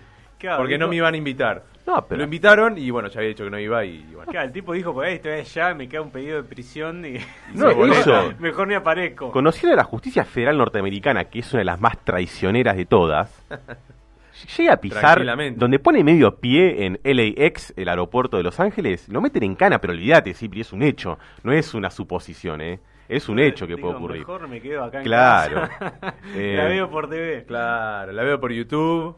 porque 0.58 0.78
no 0.78 0.88
me 0.88 0.96
iban 0.96 1.14
a 1.14 1.18
invitar. 1.18 1.64
No, 1.86 2.06
pero... 2.06 2.18
Lo 2.18 2.24
invitaron 2.26 2.78
y 2.78 2.90
bueno, 2.92 3.08
ya 3.08 3.20
había 3.20 3.30
dicho 3.30 3.46
que 3.46 3.50
no 3.50 3.60
iba 3.60 3.86
y 3.86 4.04
bueno. 4.14 4.30
Claro, 4.30 4.48
el 4.48 4.54
tipo 4.54 4.74
dijo, 4.74 4.94
pues 4.94 5.14
estoy 5.14 5.32
allá, 5.32 5.74
me 5.74 5.88
queda 5.88 6.02
un 6.02 6.12
pedido 6.12 6.42
de 6.42 6.44
prisión 6.44 7.06
y... 7.06 7.18
No, 7.54 7.70
eso. 7.94 8.34
Mejor 8.40 8.68
ni 8.68 8.74
aparezco. 8.74 9.32
Conociendo 9.32 9.76
la 9.76 9.86
justicia 9.86 10.26
federal 10.26 10.58
norteamericana, 10.58 11.26
que 11.26 11.40
es 11.40 11.54
una 11.54 11.62
de 11.62 11.66
las 11.66 11.80
más 11.80 11.98
traicioneras 12.04 12.76
de 12.76 12.86
todas, 12.86 13.46
llega 14.58 14.74
a 14.74 14.78
pisar 14.78 15.26
donde 15.56 15.80
pone 15.80 16.04
medio 16.04 16.36
pie 16.36 16.86
en 16.86 17.00
LAX, 17.04 17.74
el 17.78 17.88
aeropuerto 17.88 18.36
de 18.36 18.44
Los 18.44 18.60
Ángeles, 18.60 19.08
lo 19.08 19.22
meten 19.22 19.44
en 19.44 19.56
cana, 19.56 19.80
pero 19.80 19.94
olvídate, 19.94 20.34
sí, 20.34 20.50
es 20.56 20.74
un 20.74 20.84
hecho, 20.84 21.18
no 21.44 21.54
es 21.54 21.74
una 21.74 21.90
suposición, 21.90 22.62
¿eh? 22.62 22.80
Es 23.10 23.30
un 23.30 23.40
hecho 23.40 23.66
que 23.66 23.78
puede 23.78 23.96
ocurrir. 23.96 24.20
Mejor 24.20 24.48
me 24.50 24.60
quedo 24.60 24.84
acá 24.84 24.98
en 24.98 25.06
Claro. 25.06 25.70
la 26.02 26.14
eh, 26.36 26.68
veo 26.68 26.90
por 26.90 27.10
TV. 27.10 27.46
Claro, 27.46 28.12
la 28.12 28.24
veo 28.24 28.38
por 28.38 28.52
YouTube. 28.52 29.16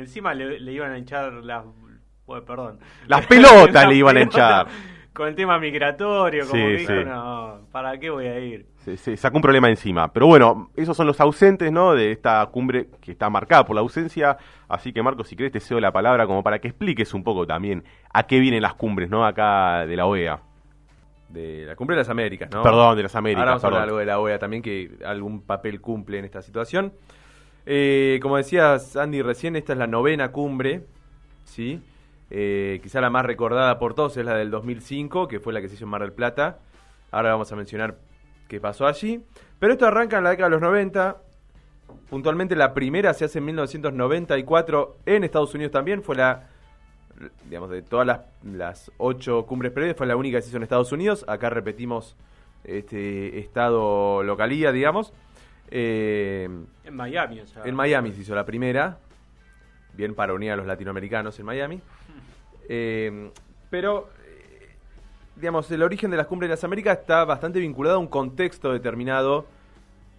Encima 0.00 0.34
le, 0.34 0.72
iban 0.72 0.92
a 0.92 0.98
hinchar 0.98 1.32
las. 1.32 1.64
perdón. 2.46 2.78
Las 3.06 3.26
pelotas 3.26 3.86
le 3.88 3.94
iban 3.94 4.16
a 4.16 4.22
hinchar. 4.22 4.66
Con 5.12 5.28
el 5.28 5.34
tema 5.34 5.58
migratorio, 5.58 6.46
como 6.48 6.68
dijo, 6.68 6.92
no, 6.92 7.66
¿para 7.72 7.98
qué 7.98 8.10
voy 8.10 8.26
a 8.26 8.38
ir? 8.38 8.66
Se, 8.76 9.16
sacó 9.16 9.36
un 9.36 9.42
problema 9.42 9.68
encima. 9.68 10.12
Pero 10.12 10.26
bueno, 10.28 10.70
esos 10.76 10.96
son 10.96 11.06
los 11.06 11.20
ausentes, 11.20 11.70
¿no? 11.72 11.94
De 11.94 12.12
esta 12.12 12.46
cumbre 12.46 12.86
que 13.00 13.12
está 13.12 13.28
marcada 13.28 13.66
por 13.66 13.74
la 13.74 13.82
ausencia. 13.82 14.38
Así 14.68 14.92
que, 14.92 15.02
Marcos, 15.02 15.28
si 15.28 15.36
querés, 15.36 15.52
te 15.52 15.60
cedo 15.60 15.80
la 15.80 15.92
palabra 15.92 16.26
como 16.26 16.42
para 16.42 16.60
que 16.60 16.68
expliques 16.68 17.12
un 17.12 17.24
poco 17.24 17.46
también 17.46 17.84
a 18.12 18.22
qué 18.22 18.38
vienen 18.38 18.62
las 18.62 18.74
cumbres, 18.74 19.10
¿no? 19.10 19.26
Acá 19.26 19.84
de 19.84 19.96
la 19.96 20.06
OEA. 20.06 20.40
De 21.28 21.64
la 21.66 21.76
cumbre 21.76 21.96
de 21.96 22.02
las 22.02 22.08
Américas, 22.08 22.48
¿no? 22.50 22.62
Perdón, 22.62 22.96
de 22.96 23.02
las 23.02 23.14
Américas. 23.14 23.40
Ahora 23.40 23.50
vamos 23.50 23.64
a 23.64 23.66
hablar 23.66 23.82
algo 23.82 23.98
de 23.98 24.06
la 24.06 24.20
OEA 24.20 24.38
también, 24.38 24.62
que 24.62 24.92
algún 25.04 25.42
papel 25.42 25.80
cumple 25.80 26.18
en 26.18 26.24
esta 26.24 26.40
situación. 26.40 26.92
Eh, 27.66 28.18
como 28.22 28.36
decías, 28.36 28.96
Andy, 28.96 29.22
recién 29.22 29.56
esta 29.56 29.72
es 29.72 29.78
la 29.78 29.86
novena 29.86 30.32
cumbre, 30.32 30.84
¿sí? 31.44 31.82
Eh, 32.30 32.80
quizá 32.82 33.00
la 33.00 33.10
más 33.10 33.26
recordada 33.26 33.78
por 33.78 33.94
todos 33.94 34.16
es 34.16 34.24
la 34.24 34.36
del 34.36 34.50
2005, 34.50 35.28
que 35.28 35.40
fue 35.40 35.52
la 35.52 35.60
que 35.60 35.68
se 35.68 35.74
hizo 35.74 35.84
en 35.84 35.90
Mar 35.90 36.02
del 36.02 36.12
Plata. 36.12 36.58
Ahora 37.10 37.32
vamos 37.32 37.50
a 37.52 37.56
mencionar 37.56 37.96
qué 38.48 38.60
pasó 38.60 38.86
allí. 38.86 39.24
Pero 39.58 39.72
esto 39.72 39.86
arranca 39.86 40.18
en 40.18 40.24
la 40.24 40.30
década 40.30 40.48
de 40.48 40.52
los 40.52 40.62
90. 40.62 41.18
Puntualmente 42.08 42.54
la 42.54 42.72
primera 42.72 43.12
se 43.14 43.24
hace 43.24 43.38
en 43.38 43.46
1994 43.46 44.96
en 45.06 45.24
Estados 45.24 45.54
Unidos 45.54 45.72
también. 45.72 46.02
Fue 46.02 46.14
la, 46.16 46.48
digamos, 47.44 47.70
de 47.70 47.82
todas 47.82 48.06
las, 48.06 48.20
las 48.44 48.92
ocho 48.96 49.44
cumbres 49.46 49.72
previas, 49.72 49.96
fue 49.96 50.06
la 50.06 50.16
única 50.16 50.38
que 50.38 50.42
se 50.42 50.48
hizo 50.48 50.56
en 50.56 50.62
Estados 50.62 50.92
Unidos. 50.92 51.24
Acá 51.28 51.50
repetimos 51.50 52.16
este 52.64 53.38
estado 53.38 54.22
localía, 54.22 54.72
digamos. 54.72 55.12
Eh, 55.70 56.48
en 56.84 56.96
Miami, 56.96 57.42
En 57.64 57.74
Miami 57.74 58.12
se 58.12 58.22
hizo 58.22 58.34
la 58.34 58.44
primera. 58.44 58.98
Bien 59.94 60.14
para 60.14 60.34
unir 60.34 60.52
a 60.52 60.56
los 60.56 60.66
latinoamericanos 60.66 61.38
en 61.38 61.46
Miami. 61.46 61.80
Eh, 62.68 63.30
pero, 63.68 64.10
eh, 64.26 64.74
digamos, 65.36 65.70
el 65.70 65.82
origen 65.82 66.10
de 66.10 66.16
las 66.16 66.26
cumbres 66.26 66.48
de 66.48 66.54
las 66.54 66.64
Américas 66.64 66.98
está 66.98 67.24
bastante 67.24 67.58
vinculado 67.58 67.96
a 67.96 67.98
un 67.98 68.08
contexto 68.08 68.72
determinado 68.72 69.46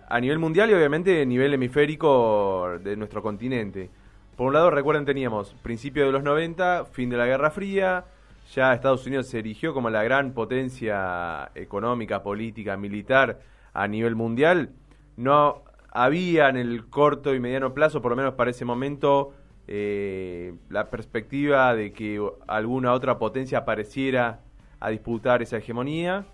a 0.08 0.20
nivel 0.20 0.40
mundial 0.40 0.70
y 0.70 0.74
obviamente 0.74 1.22
a 1.22 1.26
nivel 1.26 1.54
hemisférico 1.54 2.78
de 2.82 2.96
nuestro 2.98 3.22
continente. 3.22 3.90
Por 4.36 4.48
un 4.48 4.54
lado, 4.54 4.70
recuerden, 4.70 5.06
teníamos 5.06 5.54
principio 5.62 6.06
de 6.06 6.12
los 6.12 6.24
90, 6.24 6.86
fin 6.86 7.10
de 7.10 7.18
la 7.18 7.26
Guerra 7.26 7.52
Fría, 7.52 8.06
ya 8.54 8.74
Estados 8.74 9.06
Unidos 9.06 9.28
se 9.28 9.40
erigió 9.40 9.74
como 9.74 9.90
la 9.90 10.04
gran 10.04 10.34
potencia 10.34 11.52
económica, 11.56 12.24
política, 12.24 12.76
militar 12.76 13.40
a 13.74 13.88
nivel 13.88 14.16
mundial 14.16 14.72
no 15.18 15.64
había 15.92 16.50
en 16.50 16.58
el 16.58 16.86
corto 16.88 17.34
y 17.36 17.40
mediano 17.40 17.74
plazo, 17.74 18.02
por 18.02 18.12
lo 18.12 18.16
menos 18.16 18.34
para 18.36 18.52
ese 18.52 18.66
momento, 18.66 19.34
eh, 19.68 20.54
la 20.70 20.90
perspectiva 20.90 21.76
de 21.76 21.94
que 21.94 22.22
alguna 22.48 22.94
otra 22.94 23.18
potencia 23.18 23.60
apareciera 23.60 24.40
a 24.80 24.90
disputar 24.90 25.42
esa 25.42 25.58
hegemonía. 25.58 26.26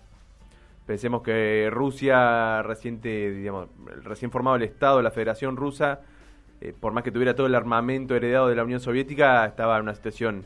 Pensemos 0.86 1.22
que 1.22 1.68
Rusia, 1.70 2.62
reciente, 2.62 3.30
digamos, 3.30 3.68
recién 4.02 4.30
formado 4.30 4.56
el 4.56 4.62
Estado, 4.62 5.02
la 5.02 5.10
Federación 5.10 5.56
Rusa, 5.56 6.00
eh, 6.60 6.72
por 6.78 6.92
más 6.92 7.04
que 7.04 7.12
tuviera 7.12 7.34
todo 7.34 7.46
el 7.46 7.54
armamento 7.54 8.16
heredado 8.16 8.48
de 8.48 8.56
la 8.56 8.64
Unión 8.64 8.80
Soviética, 8.80 9.44
estaba 9.44 9.76
en 9.76 9.82
una 9.82 9.94
situación 9.94 10.44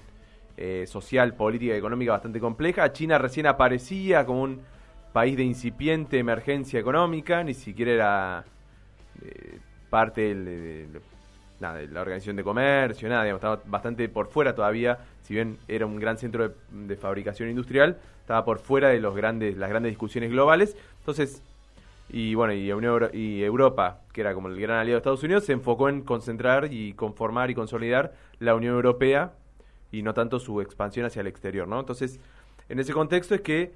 eh, 0.57 0.85
social, 0.87 1.35
política 1.35 1.75
y 1.75 1.79
económica 1.79 2.13
bastante 2.13 2.41
compleja. 2.41 2.93
China 2.93 3.19
recién 3.19 3.47
aparecía 3.47 4.27
como 4.27 4.43
un 4.43 4.61
país 5.13 5.37
de 5.37 5.45
incipiente 5.45 6.19
emergencia 6.19 6.81
económica, 6.81 7.45
ni 7.45 7.55
siquiera 7.55 7.93
era 7.93 8.45
eh, 9.23 9.59
parte 9.91 10.35
de, 10.35 10.89
la 11.61 12.01
Organización 12.01 12.37
de 12.37 12.43
Comercio, 12.43 13.09
nada, 13.09 13.29
estaba 13.29 13.63
bastante 13.67 14.09
por 14.09 14.29
fuera 14.29 14.55
todavía, 14.55 14.99
si 15.23 15.35
bien 15.35 15.59
era 15.69 15.87
un 15.87 15.97
gran 16.01 16.19
centro 16.19 16.53
de, 16.71 16.97
fabricación 16.97 17.49
industrial, 17.49 17.99
estaba 18.21 18.45
por 18.45 18.59
fuera 18.59 18.89
de 18.89 19.01
los 19.01 19.15
grandes, 19.15 19.57
las 19.57 19.71
grandes 19.71 19.93
discusiones 19.93 20.31
globales. 20.31 20.77
Entonces, 20.99 21.43
y 22.09 22.35
bueno, 22.35 22.53
y, 22.53 22.69
y 23.17 23.45
Europa, 23.45 24.01
que 24.13 24.23
era 24.23 24.35
como 24.35 24.49
el 24.49 24.61
gran 24.61 24.79
aliado 24.79 24.97
de 24.97 24.99
Estados 24.99 25.23
Unidos, 25.23 25.45
se 25.45 25.53
enfocó 25.53 25.89
en 25.89 26.03
concentrar 26.03 26.73
y 26.73 26.95
conformar 26.95 27.51
y 27.51 27.55
consolidar 27.55 28.13
la 28.41 28.55
Unión 28.55 28.75
Europea 28.75 29.33
y 29.93 30.03
no 30.03 30.15
tanto 30.15 30.41
su 30.41 30.61
expansión 30.61 31.07
hacia 31.07 31.21
el 31.21 31.29
exterior, 31.29 31.69
¿no? 31.69 31.79
Entonces, 31.79 32.19
en 32.69 32.81
ese 32.81 32.93
contexto 32.93 33.35
es 33.35 33.43
que 33.43 33.73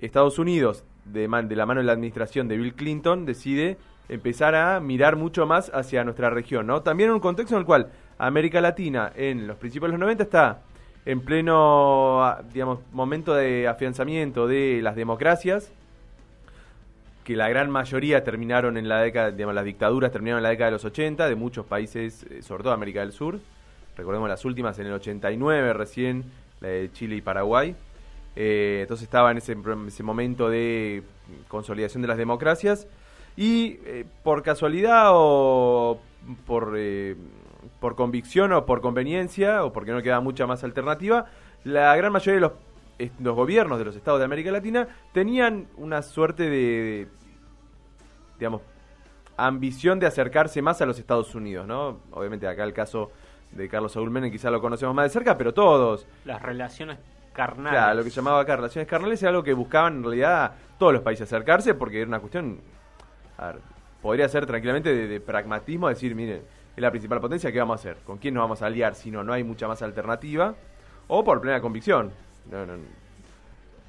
Estados 0.00 0.38
Unidos, 0.38 0.84
de, 1.04 1.28
de 1.28 1.56
la 1.56 1.66
mano 1.66 1.80
de 1.80 1.86
la 1.86 1.92
administración 1.92 2.48
de 2.48 2.56
Bill 2.56 2.74
Clinton, 2.74 3.26
decide 3.26 3.78
empezar 4.08 4.54
a 4.54 4.80
mirar 4.80 5.16
mucho 5.16 5.46
más 5.46 5.70
hacia 5.72 6.04
nuestra 6.04 6.30
región, 6.30 6.66
¿no? 6.66 6.82
También 6.82 7.10
en 7.10 7.14
un 7.14 7.20
contexto 7.20 7.54
en 7.54 7.60
el 7.60 7.66
cual 7.66 7.90
América 8.18 8.60
Latina 8.60 9.12
en 9.14 9.46
los 9.46 9.56
principios 9.56 9.88
de 9.88 9.92
los 9.92 10.00
90 10.00 10.24
está 10.24 10.62
en 11.06 11.20
pleno, 11.20 12.36
digamos, 12.52 12.80
momento 12.92 13.34
de 13.34 13.68
afianzamiento 13.68 14.46
de 14.46 14.80
las 14.82 14.96
democracias, 14.96 15.72
que 17.24 17.36
la 17.36 17.48
gran 17.48 17.70
mayoría 17.70 18.24
terminaron 18.24 18.76
en 18.76 18.88
la 18.88 19.00
década, 19.00 19.30
digamos, 19.30 19.54
las 19.54 19.64
dictaduras 19.64 20.10
terminaron 20.10 20.38
en 20.38 20.42
la 20.44 20.50
década 20.50 20.66
de 20.66 20.72
los 20.72 20.84
80, 20.84 21.28
de 21.28 21.34
muchos 21.36 21.64
países, 21.66 22.26
eh, 22.30 22.42
sobre 22.42 22.64
todo 22.64 22.72
América 22.72 23.00
del 23.00 23.12
Sur. 23.12 23.38
Recordemos 23.96 24.28
las 24.28 24.44
últimas 24.44 24.78
en 24.78 24.86
el 24.86 24.92
89 24.94 25.72
recién, 25.72 26.24
la 26.60 26.68
de 26.68 26.90
Chile 26.92 27.16
y 27.16 27.20
Paraguay. 27.20 27.74
Eh, 28.36 28.80
entonces 28.82 29.04
estaba 29.04 29.30
en 29.30 29.38
ese, 29.38 29.54
momento 30.02 30.48
de 30.48 31.02
consolidación 31.48 32.02
de 32.02 32.08
las 32.08 32.18
democracias. 32.18 32.86
Y 33.36 33.78
eh, 33.84 34.04
por 34.22 34.42
casualidad 34.42 35.08
o 35.10 36.00
por, 36.46 36.76
por 37.80 37.94
convicción 37.94 38.52
o 38.52 38.66
por 38.66 38.80
conveniencia, 38.80 39.64
o 39.64 39.72
porque 39.72 39.92
no 39.92 40.02
quedaba 40.02 40.20
mucha 40.20 40.46
más 40.46 40.64
alternativa, 40.64 41.26
la 41.64 41.94
gran 41.96 42.12
mayoría 42.12 42.34
de 42.34 42.40
los 42.40 42.52
los 43.18 43.34
gobiernos 43.34 43.78
de 43.78 43.84
los 43.84 43.96
estados 43.96 44.18
de 44.18 44.24
América 44.24 44.50
Latina 44.50 44.88
tenían 45.12 45.68
una 45.76 46.02
suerte 46.02 46.50
de, 46.50 47.08
digamos, 48.38 48.62
ambición 49.36 49.98
de 49.98 50.06
acercarse 50.06 50.60
más 50.60 50.82
a 50.82 50.86
los 50.86 50.98
Estados 50.98 51.34
Unidos, 51.34 51.66
¿no? 51.66 52.00
Obviamente 52.10 52.46
acá 52.46 52.64
el 52.64 52.72
caso 52.72 53.10
de 53.52 53.68
Carlos 53.68 53.92
Saúl 53.92 54.10
Menem 54.10 54.30
quizá 54.30 54.50
lo 54.50 54.60
conocemos 54.60 54.94
más 54.94 55.06
de 55.06 55.10
cerca, 55.10 55.38
pero 55.38 55.54
todos. 55.54 56.06
Las 56.24 56.42
relaciones 56.42 56.98
carnales. 57.32 57.78
Claro, 57.78 57.94
lo 57.98 58.04
que 58.04 58.10
llamaba 58.10 58.40
acá 58.40 58.56
relaciones 58.56 58.88
carnales 58.88 59.22
es 59.22 59.28
algo 59.28 59.42
que 59.42 59.52
buscaban 59.52 59.96
en 59.96 60.02
realidad 60.02 60.52
todos 60.78 60.92
los 60.92 61.02
países 61.02 61.28
acercarse 61.28 61.74
porque 61.74 61.98
era 61.98 62.08
una 62.08 62.20
cuestión, 62.20 62.60
a 63.36 63.46
ver, 63.46 63.56
podría 64.02 64.28
ser 64.28 64.46
tranquilamente 64.46 64.94
de, 64.94 65.20
pragmatismo, 65.20 65.88
decir, 65.88 66.14
miren, 66.14 66.42
es 66.74 66.80
la 66.82 66.90
principal 66.90 67.20
potencia, 67.20 67.52
¿qué 67.52 67.58
vamos 67.58 67.78
a 67.78 67.80
hacer? 67.80 68.02
¿Con 68.04 68.18
quién 68.18 68.34
nos 68.34 68.42
vamos 68.42 68.62
a 68.62 68.66
aliar 68.66 68.94
si 68.94 69.10
no, 69.10 69.22
no 69.22 69.32
hay 69.32 69.44
mucha 69.44 69.68
más 69.68 69.82
alternativa? 69.82 70.54
O 71.08 71.24
por 71.24 71.40
plena 71.40 71.60
convicción. 71.60 72.10
No, 72.50 72.64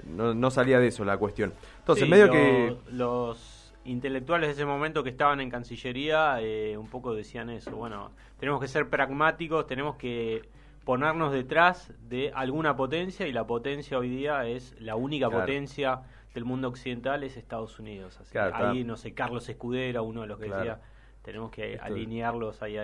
no, 0.05 0.33
no, 0.33 0.51
salía 0.51 0.79
de 0.79 0.87
eso 0.87 1.05
la 1.05 1.17
cuestión. 1.17 1.53
Entonces, 1.79 2.09
medio 2.09 2.29
que... 2.29 2.75
Los 2.89 3.61
intelectuales 3.85 4.49
de 4.49 4.53
ese 4.53 4.65
momento 4.65 5.03
que 5.03 5.09
estaban 5.09 5.39
en 5.41 5.49
Cancillería 5.49 6.41
eh, 6.41 6.77
un 6.77 6.87
poco 6.87 7.13
decían 7.13 7.49
eso. 7.49 7.71
Bueno, 7.71 8.11
tenemos 8.39 8.59
que 8.59 8.67
ser 8.67 8.89
pragmáticos, 8.89 9.65
tenemos 9.67 9.95
que 9.95 10.41
ponernos 10.83 11.31
detrás 11.31 11.93
de 12.07 12.31
alguna 12.33 12.75
potencia 12.75 13.27
y 13.27 13.31
la 13.31 13.45
potencia 13.45 13.97
hoy 13.97 14.09
día 14.09 14.45
es 14.45 14.75
la 14.79 14.95
única 14.95 15.29
potencia 15.29 16.01
del 16.33 16.45
mundo 16.45 16.69
occidental 16.69 17.23
es 17.23 17.37
Estados 17.37 17.79
Unidos. 17.79 18.19
ahí, 18.53 18.83
no 18.83 18.95
sé, 18.97 19.13
Carlos 19.13 19.47
Escudero, 19.49 20.03
uno 20.03 20.21
de 20.21 20.27
los 20.27 20.39
que 20.39 20.45
decía, 20.45 20.79
tenemos 21.21 21.51
que 21.51 21.77
alinearlos 21.77 22.61
ahí, 22.61 22.77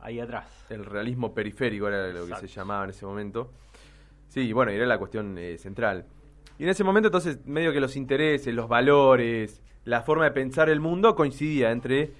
ahí 0.00 0.20
atrás. 0.20 0.46
El 0.70 0.84
realismo 0.84 1.34
periférico 1.34 1.88
era 1.88 2.08
lo 2.08 2.26
que 2.26 2.34
se 2.36 2.48
llamaba 2.48 2.84
en 2.84 2.90
ese 2.90 3.06
momento. 3.06 3.52
Sí, 4.28 4.52
bueno, 4.52 4.72
era 4.72 4.86
la 4.86 4.98
cuestión 4.98 5.38
eh, 5.38 5.58
central. 5.58 6.06
Y 6.58 6.64
en 6.64 6.70
ese 6.70 6.82
momento 6.82 7.08
entonces 7.08 7.44
medio 7.46 7.72
que 7.72 7.80
los 7.80 7.96
intereses, 7.96 8.52
los 8.54 8.68
valores, 8.68 9.62
la 9.84 10.02
forma 10.02 10.24
de 10.24 10.30
pensar 10.30 10.68
el 10.68 10.80
mundo 10.80 11.14
coincidía 11.14 11.70
entre 11.70 12.12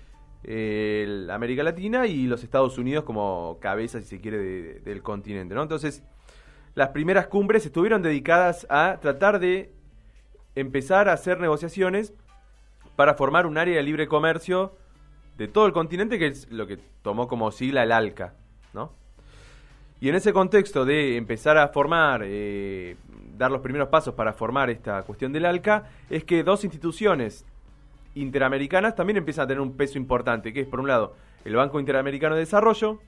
América 1.31 1.63
Latina 1.63 2.07
y 2.07 2.27
los 2.27 2.43
Estados 2.45 2.77
Unidos 2.79 3.05
como 3.05 3.59
cabeza, 3.61 4.01
si 4.01 4.07
se 4.07 4.21
quiere, 4.21 4.81
del 4.81 5.03
continente. 5.03 5.55
Entonces, 5.55 6.03
las 6.75 6.89
primeras 6.91 7.29
cumbres 7.29 7.65
estuvieron 7.65 8.03
dedicadas 8.03 8.67
a 8.69 8.99
tratar 9.01 9.39
de 9.39 9.73
empezar 10.55 11.09
a 11.09 11.13
hacer 11.13 11.41
negociaciones 11.41 12.13
para 12.97 13.15
formar 13.15 13.47
un 13.47 13.59
área 13.59 13.77
de 13.77 13.83
libre 13.83 14.07
comercio 14.07 14.77
de 15.37 15.49
todo 15.49 15.67
el 15.67 15.73
continente, 15.73 16.19
que 16.19 16.29
es 16.29 16.51
lo 16.51 16.67
que 16.67 16.79
tomó 17.03 17.27
como 17.27 17.51
sigla 17.51 17.83
el 17.83 17.93
ALCA, 17.93 18.35
¿no? 18.73 18.93
Y 20.01 20.09
en 20.09 20.15
ese 20.15 20.33
contexto 20.33 20.85
de 20.85 21.17
empezar 21.17 21.57
a 21.57 21.69
formar, 21.69 22.23
eh, 22.25 22.97
dar 23.37 23.51
los 23.51 23.63
primeros 23.63 23.89
pasos 23.89 24.15
para 24.15 24.33
formar 24.33 24.71
esta 24.71 25.03
cuestión 25.03 25.33
del 25.33 25.47
ALCA, 25.47 25.89
es 26.11 26.25
que 26.25 26.45
dos 26.45 26.63
instituciones 26.65 27.45
interamericanas 28.15 28.95
también 28.95 29.17
empiezan 29.17 29.45
a 29.45 29.49
tener 29.49 29.61
un 29.61 29.77
peso 29.77 29.99
importante, 29.99 30.53
que 30.53 30.61
es 30.61 30.67
por 30.67 30.81
un 30.81 30.89
lado 30.89 31.15
el 31.45 31.57
Banco 31.57 31.79
Interamericano 31.81 32.35
de 32.35 32.41
Desarrollo 32.41 33.01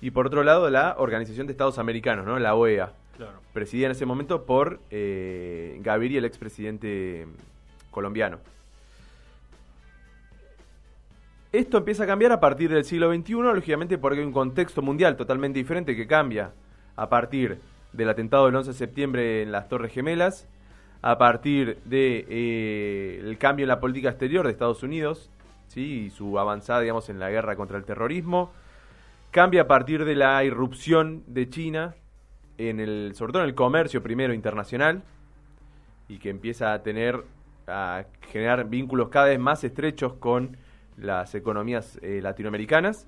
y 0.00 0.10
por 0.10 0.26
otro 0.26 0.42
lado 0.42 0.68
la 0.70 0.96
Organización 0.98 1.46
de 1.46 1.52
Estados 1.52 1.78
Americanos, 1.78 2.26
¿no? 2.26 2.38
la 2.38 2.54
OEA, 2.54 2.92
presidida 3.52 3.86
en 3.86 3.92
ese 3.92 4.06
momento 4.06 4.44
por 4.44 4.80
eh, 4.90 5.78
Gaviria, 5.80 6.18
el 6.18 6.24
expresidente 6.24 7.26
colombiano. 7.90 8.38
Esto 11.52 11.78
empieza 11.78 12.04
a 12.04 12.06
cambiar 12.06 12.32
a 12.32 12.40
partir 12.40 12.70
del 12.70 12.84
siglo 12.84 13.14
XXI, 13.14 13.34
lógicamente 13.34 13.96
porque 13.96 14.18
hay 14.18 14.26
un 14.26 14.32
contexto 14.32 14.82
mundial 14.82 15.16
totalmente 15.16 15.58
diferente 15.58 15.96
que 15.96 16.06
cambia 16.06 16.50
a 16.96 17.08
partir 17.08 17.58
del 17.92 18.10
atentado 18.10 18.46
del 18.46 18.56
11 18.56 18.72
de 18.72 18.76
septiembre 18.76 19.42
en 19.42 19.52
las 19.52 19.68
Torres 19.68 19.92
Gemelas, 19.92 20.46
a 21.06 21.18
partir 21.18 21.78
del 21.84 21.84
de, 21.84 22.26
eh, 23.30 23.36
cambio 23.38 23.62
en 23.62 23.68
la 23.68 23.78
política 23.78 24.08
exterior 24.08 24.44
de 24.44 24.50
Estados 24.50 24.82
Unidos 24.82 25.30
¿sí? 25.68 26.06
y 26.06 26.10
su 26.10 26.36
avanzada 26.36 26.80
digamos, 26.80 27.08
en 27.08 27.20
la 27.20 27.30
guerra 27.30 27.54
contra 27.54 27.78
el 27.78 27.84
terrorismo, 27.84 28.50
cambia 29.30 29.62
a 29.62 29.66
partir 29.68 30.04
de 30.04 30.16
la 30.16 30.42
irrupción 30.42 31.22
de 31.28 31.48
China, 31.48 31.94
en 32.58 32.80
el, 32.80 33.12
sobre 33.14 33.32
todo 33.32 33.42
en 33.44 33.48
el 33.48 33.54
comercio 33.54 34.02
primero 34.02 34.34
internacional, 34.34 35.04
y 36.08 36.18
que 36.18 36.28
empieza 36.28 36.72
a 36.72 36.82
tener, 36.82 37.22
a 37.68 38.06
generar 38.32 38.68
vínculos 38.68 39.08
cada 39.08 39.26
vez 39.26 39.38
más 39.38 39.62
estrechos 39.62 40.14
con 40.14 40.56
las 40.96 41.36
economías 41.36 42.00
eh, 42.02 42.18
latinoamericanas. 42.20 43.06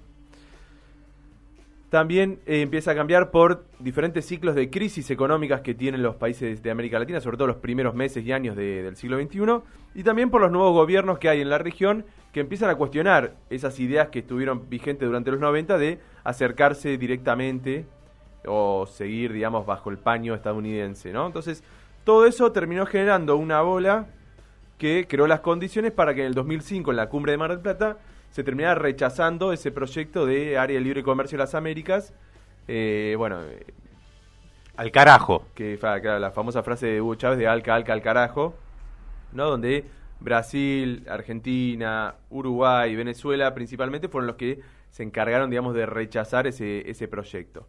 También 1.91 2.41
eh, 2.45 2.61
empieza 2.61 2.91
a 2.91 2.95
cambiar 2.95 3.31
por 3.31 3.65
diferentes 3.79 4.27
ciclos 4.27 4.55
de 4.55 4.69
crisis 4.69 5.11
económicas 5.11 5.63
que 5.63 5.75
tienen 5.75 6.03
los 6.03 6.17
países 6.17 6.63
de 6.63 6.71
América 6.71 6.99
Latina, 6.99 7.21
sobre 7.21 7.39
todo 7.39 7.47
los 7.47 7.57
primeros 7.57 7.95
meses 7.95 8.25
y 8.27 8.33
años 8.33 8.57
del 8.57 8.95
siglo 8.97 9.19
XXI, 9.19 9.63
y 9.95 10.03
también 10.03 10.31
por 10.31 10.43
los 10.43 10.51
nuevos 10.51 10.75
gobiernos 10.75 11.19
que 11.19 11.31
hay 11.31 11.41
en 11.41 11.49
la 11.49 11.57
región 11.57 12.05
que 12.33 12.41
empiezan 12.41 12.69
a 12.69 12.75
cuestionar 12.75 13.35
esas 13.49 13.81
ideas 13.81 14.09
que 14.09 14.19
estuvieron 14.19 14.69
vigentes 14.69 15.09
durante 15.09 15.31
los 15.31 15.41
90 15.41 15.79
de 15.79 15.99
acercarse 16.25 16.99
directamente 16.99 17.87
o 18.47 18.87
seguir, 18.87 19.33
digamos, 19.33 19.65
bajo 19.65 19.89
el 19.89 19.99
paño 19.99 20.35
estadounidense, 20.35 21.13
¿no? 21.13 21.27
Entonces, 21.27 21.65
todo 22.05 22.27
eso 22.27 22.53
terminó 22.53 22.85
generando 22.85 23.37
una 23.37 23.63
bola 23.63 24.09
que 24.77 25.07
creó 25.09 25.27
las 25.27 25.41
condiciones 25.41 25.93
para 25.93 26.15
que 26.15 26.21
en 26.21 26.29
el 26.29 26.35
2005, 26.35 26.91
en 26.91 26.97
la 26.97 27.09
cumbre 27.09 27.33
de 27.33 27.39
Mar 27.39 27.51
del 27.51 27.61
Plata, 27.61 27.99
se 28.31 28.45
terminara 28.45 28.75
rechazando 28.75 29.53
ese 29.53 29.71
proyecto 29.71 30.27
de 30.27 30.59
área 30.59 30.79
de 30.79 30.85
libre 30.85 31.03
comercio 31.03 31.37
de 31.37 31.45
las 31.45 31.55
Américas. 31.55 32.13
Eh, 32.67 33.15
bueno, 33.19 33.43
eh, 33.43 33.67
al 34.77 34.91
carajo. 34.91 35.47
Que 35.55 35.79
claro, 35.79 36.19
la 36.19 36.31
famosa 36.31 36.63
frase 36.63 36.87
de 36.87 37.01
Hugo 37.01 37.15
Chávez 37.17 37.39
de 37.39 37.49
alca, 37.49 37.75
alca, 37.75 37.93
al 37.93 38.03
carajo, 38.03 38.55
¿no? 39.33 39.47
Donde 39.47 39.85
Brasil, 40.21 41.05
Argentina, 41.09 42.15
Uruguay, 42.31 42.95
Venezuela 42.95 43.55
principalmente 43.55 44.09
fueron 44.09 44.27
los 44.27 44.37
que 44.37 44.61
se 44.91 45.03
encargaron, 45.03 45.51
digamos, 45.51 45.75
de 45.75 45.87
rechazar 45.87 46.47
ese, 46.47 46.89
ese 46.89 47.09
proyecto. 47.09 47.67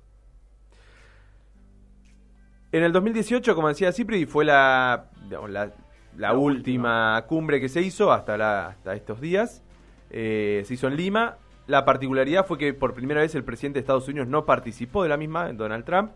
En 2.71 2.83
el 2.83 2.91
2018, 2.91 3.55
como 3.55 3.67
decía 3.67 3.91
Cipri, 3.91 4.25
fue 4.27 4.45
la, 4.45 5.09
la 5.29 5.73
la, 6.17 6.33
última, 6.33 7.23
cumbre 7.27 7.59
que 7.59 7.69
se 7.69 7.81
hizo 7.81 8.11
hasta, 8.11 8.37
la, 8.37 8.67
hasta 8.67 8.93
estos 8.93 9.21
días. 9.21 9.63
Eh, 10.09 10.63
se 10.65 10.73
hizo 10.73 10.87
en 10.87 10.95
Lima. 10.95 11.37
La 11.67 11.85
particularidad 11.85 12.45
fue 12.45 12.57
que 12.57 12.73
por 12.73 12.93
primera 12.93 13.21
vez 13.21 13.35
el 13.35 13.43
presidente 13.43 13.77
de 13.77 13.81
Estados 13.81 14.07
Unidos 14.07 14.27
no 14.27 14.45
participó 14.45 15.03
de 15.03 15.09
la 15.09 15.17
misma, 15.17 15.53
Donald 15.53 15.85
Trump, 15.85 16.11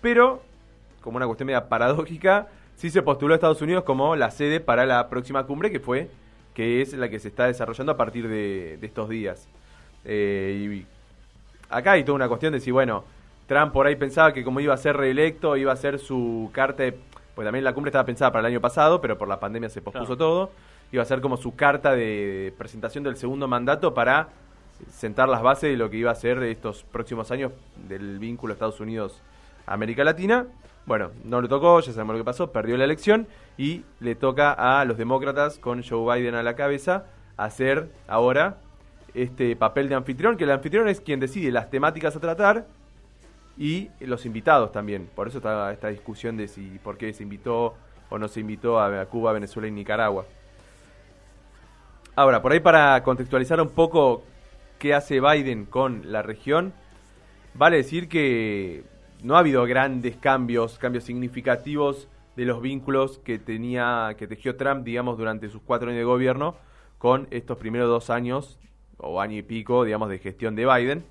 pero, 0.00 0.42
como 1.00 1.16
una 1.16 1.26
cuestión 1.26 1.46
media 1.46 1.68
paradójica, 1.68 2.48
sí 2.74 2.90
se 2.90 3.02
postuló 3.02 3.34
a 3.34 3.36
Estados 3.36 3.62
Unidos 3.62 3.84
como 3.84 4.16
la 4.16 4.30
sede 4.30 4.58
para 4.58 4.84
la 4.84 5.08
próxima 5.08 5.44
cumbre, 5.44 5.70
que 5.70 5.78
fue, 5.78 6.10
que 6.54 6.82
es 6.82 6.92
la 6.94 7.08
que 7.08 7.20
se 7.20 7.28
está 7.28 7.46
desarrollando 7.46 7.92
a 7.92 7.96
partir 7.96 8.28
de, 8.28 8.78
estos 8.82 9.08
días. 9.08 9.48
Eh, 10.04 10.82
y 10.82 10.86
acá 11.70 11.92
hay 11.92 12.04
toda 12.04 12.16
una 12.16 12.28
cuestión 12.28 12.52
de 12.52 12.60
si, 12.60 12.72
bueno, 12.72 13.04
Trump 13.46 13.72
por 13.72 13.86
ahí 13.86 13.94
pensaba 13.94 14.32
que 14.32 14.42
como 14.42 14.58
iba 14.58 14.74
a 14.74 14.76
ser 14.76 14.96
reelecto, 14.96 15.56
iba 15.56 15.72
a 15.72 15.76
ser 15.76 16.00
su 16.00 16.50
carta 16.52 16.82
de 16.82 16.98
pues 17.36 17.44
también 17.44 17.64
la 17.64 17.74
cumbre 17.74 17.90
estaba 17.90 18.06
pensada 18.06 18.32
para 18.32 18.48
el 18.48 18.54
año 18.54 18.62
pasado, 18.62 18.98
pero 19.02 19.18
por 19.18 19.28
la 19.28 19.38
pandemia 19.38 19.68
se 19.68 19.82
pospuso 19.82 20.16
todo. 20.16 20.50
Iba 20.92 21.02
a 21.02 21.06
ser 21.06 21.20
como 21.20 21.36
su 21.36 21.54
carta 21.54 21.92
de 21.94 22.54
presentación 22.56 23.04
del 23.04 23.16
segundo 23.16 23.48
mandato 23.48 23.94
para 23.94 24.28
sentar 24.90 25.28
las 25.28 25.42
bases 25.42 25.70
de 25.70 25.76
lo 25.76 25.90
que 25.90 25.96
iba 25.96 26.10
a 26.10 26.14
ser 26.14 26.42
estos 26.42 26.84
próximos 26.84 27.30
años 27.30 27.52
del 27.88 28.18
vínculo 28.18 28.52
Estados 28.52 28.80
Unidos-América 28.80 30.04
Latina. 30.04 30.46
Bueno, 30.86 31.10
no 31.24 31.40
le 31.40 31.48
tocó, 31.48 31.80
ya 31.80 31.92
sabemos 31.92 32.14
lo 32.14 32.20
que 32.20 32.24
pasó, 32.24 32.52
perdió 32.52 32.76
la 32.76 32.84
elección 32.84 33.26
y 33.58 33.84
le 34.00 34.14
toca 34.14 34.52
a 34.52 34.84
los 34.84 34.96
demócratas 34.96 35.58
con 35.58 35.82
Joe 35.82 36.20
Biden 36.20 36.34
a 36.34 36.42
la 36.42 36.54
cabeza 36.54 37.06
hacer 37.36 37.90
ahora 38.06 38.58
este 39.14 39.56
papel 39.56 39.88
de 39.88 39.94
anfitrión, 39.94 40.36
que 40.36 40.44
el 40.44 40.50
anfitrión 40.50 40.88
es 40.88 41.00
quien 41.00 41.20
decide 41.20 41.50
las 41.50 41.70
temáticas 41.70 42.14
a 42.16 42.20
tratar 42.20 42.66
y 43.58 43.88
los 44.00 44.26
invitados 44.26 44.72
también. 44.72 45.08
Por 45.14 45.28
eso 45.28 45.38
está 45.38 45.72
esta 45.72 45.88
discusión 45.88 46.36
de 46.36 46.48
si 46.48 46.78
por 46.82 46.98
qué 46.98 47.12
se 47.12 47.22
invitó 47.22 47.74
o 48.10 48.18
no 48.18 48.28
se 48.28 48.40
invitó 48.40 48.78
a, 48.78 49.04
Cuba, 49.06 49.32
Venezuela 49.32 49.68
y 49.68 49.72
Nicaragua. 49.72 50.26
Ahora, 52.18 52.40
por 52.40 52.52
ahí 52.52 52.60
para 52.60 53.02
contextualizar 53.02 53.60
un 53.60 53.68
poco 53.68 54.24
qué 54.78 54.94
hace 54.94 55.20
Biden 55.20 55.66
con 55.66 56.10
la 56.10 56.22
región, 56.22 56.72
vale 57.52 57.76
decir 57.76 58.08
que 58.08 58.84
no 59.22 59.36
ha 59.36 59.40
habido 59.40 59.62
grandes 59.66 60.16
cambios, 60.16 60.78
cambios 60.78 61.04
significativos 61.04 62.08
de 62.34 62.46
los 62.46 62.62
vínculos 62.62 63.18
que 63.18 63.38
tenía, 63.38 64.14
que 64.16 64.26
tejió 64.26 64.56
Trump, 64.56 64.82
digamos, 64.82 65.18
durante 65.18 65.50
sus 65.50 65.60
cuatro 65.60 65.90
años 65.90 65.98
de 65.98 66.04
gobierno 66.04 66.56
con 66.96 67.28
estos 67.30 67.58
primeros 67.58 67.86
dos 67.90 68.08
años 68.08 68.58
o 68.96 69.20
año 69.20 69.36
y 69.36 69.42
pico, 69.42 69.84
digamos, 69.84 70.08
de 70.08 70.18
gestión 70.18 70.56
de 70.56 70.64
Biden. 70.64 71.04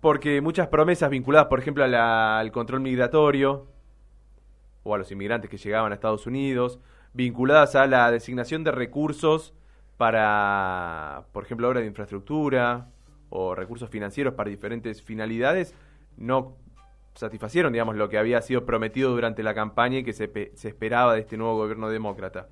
Porque 0.00 0.40
muchas 0.40 0.68
promesas 0.68 1.10
vinculadas, 1.10 1.48
por 1.48 1.58
ejemplo, 1.58 1.84
al 1.84 2.52
control 2.52 2.80
migratorio 2.80 3.66
o 4.82 4.94
a 4.94 4.98
los 4.98 5.12
inmigrantes 5.12 5.50
que 5.50 5.58
llegaban 5.58 5.92
a 5.92 5.94
Estados 5.94 6.26
Unidos, 6.26 6.80
vinculadas 7.14 7.74
a 7.74 7.86
la 7.86 8.10
designación 8.10 8.64
de 8.64 8.72
recursos 8.72 9.54
para, 9.96 11.26
por 11.32 11.44
ejemplo, 11.44 11.68
obras 11.68 11.82
de 11.82 11.88
infraestructura 11.88 12.88
o 13.30 13.54
recursos 13.54 13.88
financieros 13.88 14.34
para 14.34 14.50
diferentes 14.50 15.02
finalidades, 15.02 15.74
no 16.16 16.56
satisfacieron, 17.14 17.72
digamos, 17.72 17.96
lo 17.96 18.08
que 18.08 18.18
había 18.18 18.40
sido 18.42 18.64
prometido 18.64 19.10
durante 19.10 19.42
la 19.42 19.54
campaña 19.54 19.98
y 19.98 20.04
que 20.04 20.12
se, 20.12 20.30
se 20.54 20.68
esperaba 20.68 21.14
de 21.14 21.20
este 21.20 21.36
nuevo 21.36 21.56
gobierno 21.56 21.88
demócrata. 21.88 22.48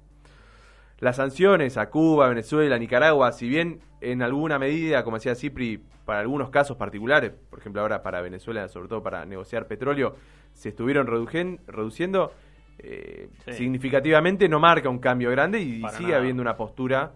Las 0.99 1.17
sanciones 1.17 1.79
a 1.79 1.89
Cuba, 1.89 2.29
Venezuela, 2.29 2.79
Nicaragua, 2.79 3.33
si 3.33 3.49
bien 3.49 3.81
en 4.03 4.21
alguna 4.21 4.59
medida, 4.59 5.03
como 5.03 5.17
decía 5.17 5.35
Cipri, 5.35 5.83
para 6.05 6.21
algunos 6.21 6.51
casos 6.51 6.77
particulares, 6.77 7.33
por 7.49 7.59
ejemplo 7.59 7.81
ahora 7.81 8.03
para 8.03 8.21
Venezuela, 8.21 8.69
sobre 8.69 8.89
todo 8.89 9.03
para 9.03 9.25
negociar 9.25 9.67
petróleo, 9.67 10.15
se 10.53 10.71
estuvieron 10.71 11.07
reduciendo, 11.07 12.33
eh, 12.83 13.29
significativamente 13.53 14.49
no 14.49 14.59
marca 14.59 14.89
un 14.89 14.99
cambio 14.99 15.31
grande 15.31 15.61
y 15.61 15.83
sigue 15.97 16.15
habiendo 16.15 16.43
una 16.43 16.57
postura 16.57 17.13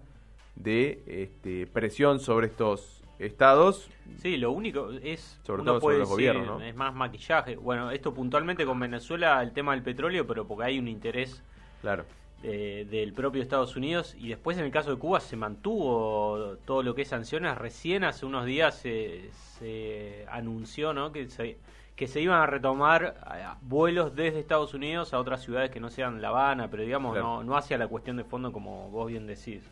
de 0.57 1.03
este, 1.07 1.67
presión 1.67 2.21
sobre 2.21 2.49
estos 2.49 3.03
estados. 3.19 3.91
Sí, 4.19 4.37
lo 4.37 4.53
único 4.53 4.91
es. 4.91 5.41
Sobre 5.43 5.65
todo 5.65 5.81
sobre 5.81 5.99
los 5.99 6.09
gobiernos, 6.09 6.47
¿no? 6.47 6.61
Es 6.61 6.75
más 6.75 6.95
maquillaje. 6.95 7.57
Bueno, 7.57 7.91
esto 7.91 8.13
puntualmente 8.13 8.65
con 8.65 8.79
Venezuela, 8.79 9.43
el 9.43 9.53
tema 9.53 9.73
del 9.73 9.83
petróleo, 9.83 10.27
pero 10.27 10.47
porque 10.47 10.65
hay 10.65 10.79
un 10.79 10.89
interés. 10.89 11.43
Claro. 11.81 12.07
del 12.43 13.13
propio 13.13 13.43
Estados 13.43 13.77
Unidos 13.77 14.17
y 14.19 14.29
después 14.29 14.57
en 14.57 14.65
el 14.65 14.71
caso 14.71 14.91
de 14.91 14.97
Cuba 14.97 15.21
se 15.21 15.37
mantuvo 15.37 16.57
todo 16.65 16.83
lo 16.83 16.95
que 16.95 17.03
es 17.03 17.09
sanciones 17.09 17.59
recién 17.59 18.05
hace 18.05 18.25
unos 18.25 18.47
días 18.47 18.79
se, 18.79 19.31
se 19.59 20.25
anunció 20.31 20.95
¿no? 20.95 21.13
que 21.13 21.29
se, 21.29 21.59
que 21.97 22.07
se 22.07 22.21
iban 22.21 22.41
a 22.41 22.47
retomar 22.47 23.17
eh, 23.35 23.45
vuelos 23.63 24.15
desde 24.15 24.41
Estados 24.41 24.75
Unidos 24.75 25.15
a 25.15 25.19
otras 25.19 25.43
ciudades 25.43 25.71
que 25.71 25.81
no 25.81 25.91
sean 25.91 26.21
La 26.21 26.29
Habana 26.29 26.69
pero 26.71 26.83
digamos 26.83 27.17
no, 27.17 27.45
no 27.45 27.57
hacia 27.57 27.79
la 27.79 27.87
cuestión 27.87 28.17
de 28.17 28.25
fondo 28.25 28.53
como 28.53 28.91
vos 28.91 29.09
bien 29.09 29.27
decís 29.27 29.63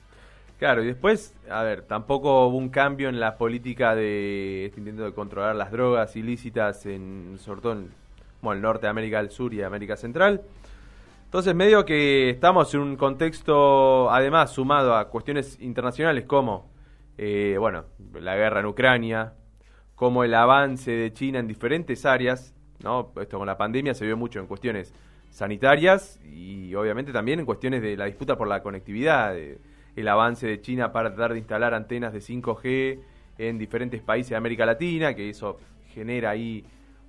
Claro, 0.63 0.85
y 0.85 0.87
después, 0.87 1.35
a 1.51 1.65
ver, 1.65 1.83
tampoco 1.83 2.47
hubo 2.47 2.57
un 2.57 2.69
cambio 2.69 3.09
en 3.09 3.19
la 3.19 3.37
política 3.37 3.97
de 3.97 4.67
este 4.67 4.79
intento 4.79 5.03
de 5.03 5.13
controlar 5.13 5.57
las 5.57 5.73
drogas 5.73 6.15
ilícitas 6.15 6.87
en, 6.87 7.37
sobre 7.41 7.61
todo 7.61 7.73
en 7.73 7.91
bueno, 8.41 8.59
el 8.59 8.63
norte 8.63 8.83
de 8.83 8.91
América 8.91 9.19
del 9.19 9.31
Sur 9.31 9.53
y 9.55 9.63
América 9.63 9.97
Central. 9.97 10.43
Entonces, 11.25 11.53
medio 11.57 11.85
que 11.85 12.31
estamos 12.31 12.73
en 12.75 12.81
un 12.81 12.97
contexto, 12.97 14.09
además, 14.09 14.53
sumado 14.53 14.95
a 14.95 15.09
cuestiones 15.09 15.59
internacionales 15.61 16.27
como, 16.27 16.71
eh, 17.19 17.57
bueno, 17.59 17.87
la 18.15 18.37
guerra 18.37 18.61
en 18.61 18.67
Ucrania, 18.67 19.33
como 20.03 20.25
el 20.25 20.35
avance 20.35 20.91
de 20.91 21.13
China 21.13 21.39
en 21.39 21.47
diferentes 21.47 22.05
áreas, 22.05 22.53
¿no? 22.83 23.13
Esto 23.21 23.39
con 23.39 23.47
la 23.47 23.57
pandemia 23.57 23.95
se 23.95 24.05
vio 24.05 24.17
mucho 24.17 24.41
en 24.41 24.49
cuestiones 24.49 24.93
sanitarias 25.31 26.19
y 26.25 26.75
obviamente 26.75 27.13
también 27.13 27.39
en 27.39 27.47
cuestiones 27.47 27.83
de 27.83 27.97
la 27.97 28.07
disputa 28.07 28.37
por 28.37 28.49
la 28.49 28.65
conectividad 28.65 29.37
el 29.39 30.09
avance 30.09 30.49
de 30.49 30.61
China 30.61 30.91
para 30.91 31.11
tratar 31.11 31.35
de 31.35 31.39
instalar 31.39 31.73
antenas 31.73 32.13
de 32.13 32.19
5G 32.19 32.99
en 33.39 33.59
diferentes 33.59 34.03
países 34.03 34.31
de 34.31 34.37
América 34.39 34.67
Latina, 34.67 35.15
que 35.15 35.31
eso 35.31 35.61
genera 35.95 36.31
ahí 36.31 36.65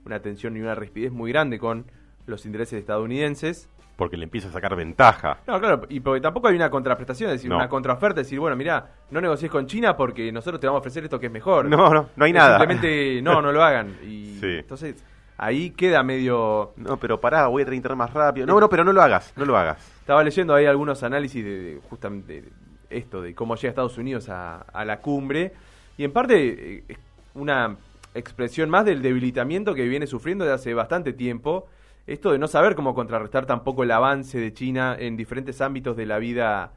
una 0.06 0.20
tensión 0.20 0.56
y 0.56 0.62
una 0.62 0.76
rispidez 0.76 1.12
muy 1.12 1.32
grande 1.32 1.58
con 1.58 1.88
los 2.28 2.46
intereses 2.46 2.80
estadounidenses. 2.80 3.70
Porque 3.96 4.18
le 4.18 4.24
empieza 4.24 4.48
a 4.50 4.52
sacar 4.52 4.76
ventaja. 4.76 5.38
No, 5.46 5.60
claro, 5.60 5.82
y 5.90 6.00
porque 6.00 6.20
tampoco 6.20 6.48
hay 6.48 6.56
una 6.56 6.70
contraprestación, 6.70 7.30
es 7.30 7.36
decir, 7.36 7.54
una 7.54 7.70
contraoferta, 7.70 8.22
es 8.22 8.28
decir, 8.28 8.40
bueno, 8.40 8.56
mira, 8.56 8.88
no 9.12 9.22
negocies 9.22 9.52
con 9.52 9.68
China 9.68 9.96
porque 9.96 10.32
nosotros 10.32 10.60
te 10.60 10.68
vamos 10.68 10.80
a 10.80 10.82
ofrecer 10.82 11.04
esto 11.04 11.20
que 11.20 11.28
es 11.28 11.32
mejor. 11.32 11.66
No, 11.66 11.94
no, 11.94 12.10
no 12.16 12.26
hay 12.26 12.34
nada. 12.34 12.58
Simplemente, 12.58 13.22
no, 13.22 13.42
no 13.42 13.52
lo 13.52 13.64
hagan. 13.64 13.96
Y 14.04 14.40
entonces, 14.60 15.02
ahí 15.38 15.70
queda 15.72 16.04
medio... 16.04 16.74
No, 16.76 16.98
pero 16.98 17.20
pará, 17.20 17.48
voy 17.48 17.64
a 17.64 17.74
internet 17.74 17.98
más 17.98 18.14
rápido. 18.14 18.46
No, 18.46 18.60
no, 18.60 18.68
pero 18.68 18.84
no 18.84 18.92
lo 18.92 19.02
hagas, 19.02 19.32
no 19.38 19.46
lo 19.46 19.58
hagas. 19.58 19.78
Estaba 20.00 20.24
leyendo 20.24 20.54
ahí 20.54 20.66
algunos 20.66 21.02
análisis 21.04 21.44
de, 21.44 21.80
justamente 21.90 22.44
esto 22.90 23.22
de 23.22 23.34
cómo 23.34 23.56
llega 23.56 23.70
Estados 23.70 23.98
Unidos 23.98 24.30
a, 24.30 24.66
la 24.86 25.00
cumbre, 25.00 25.54
y 25.98 26.04
en 26.04 26.12
parte 26.12 26.84
eh, 26.88 26.98
una 27.36 27.76
expresión 28.14 28.70
más 28.70 28.86
del 28.86 29.02
debilitamiento 29.02 29.74
que 29.74 29.88
viene 29.88 30.08
sufriendo 30.08 30.46
desde 30.46 30.56
hace 30.56 30.74
bastante 30.74 31.14
tiempo, 31.14 31.68
esto 32.06 32.32
de 32.32 32.38
no 32.38 32.48
saber 32.48 32.76
cómo 32.76 32.94
contrarrestar 32.94 33.46
tampoco 33.46 33.84
el 33.84 33.92
avance 33.92 34.40
de 34.40 34.54
China 34.54 34.96
en 35.00 35.16
diferentes 35.16 35.62
ámbitos 35.62 35.96
de 35.96 36.06
la 36.06 36.20
vida, 36.20 36.74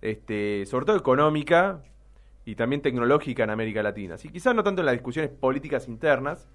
este, 0.00 0.64
sobre 0.66 0.86
todo 0.86 0.96
económica 0.96 1.82
y 2.44 2.54
también 2.54 2.82
tecnológica 2.82 3.44
en 3.44 3.50
América 3.50 3.82
Latina. 3.82 4.16
Sí, 4.16 4.28
quizás 4.30 4.54
no 4.54 4.62
tanto 4.62 4.80
en 4.80 4.86
las 4.86 4.94
discusiones 4.94 5.30
políticas 5.30 5.88
internas, 5.88 6.48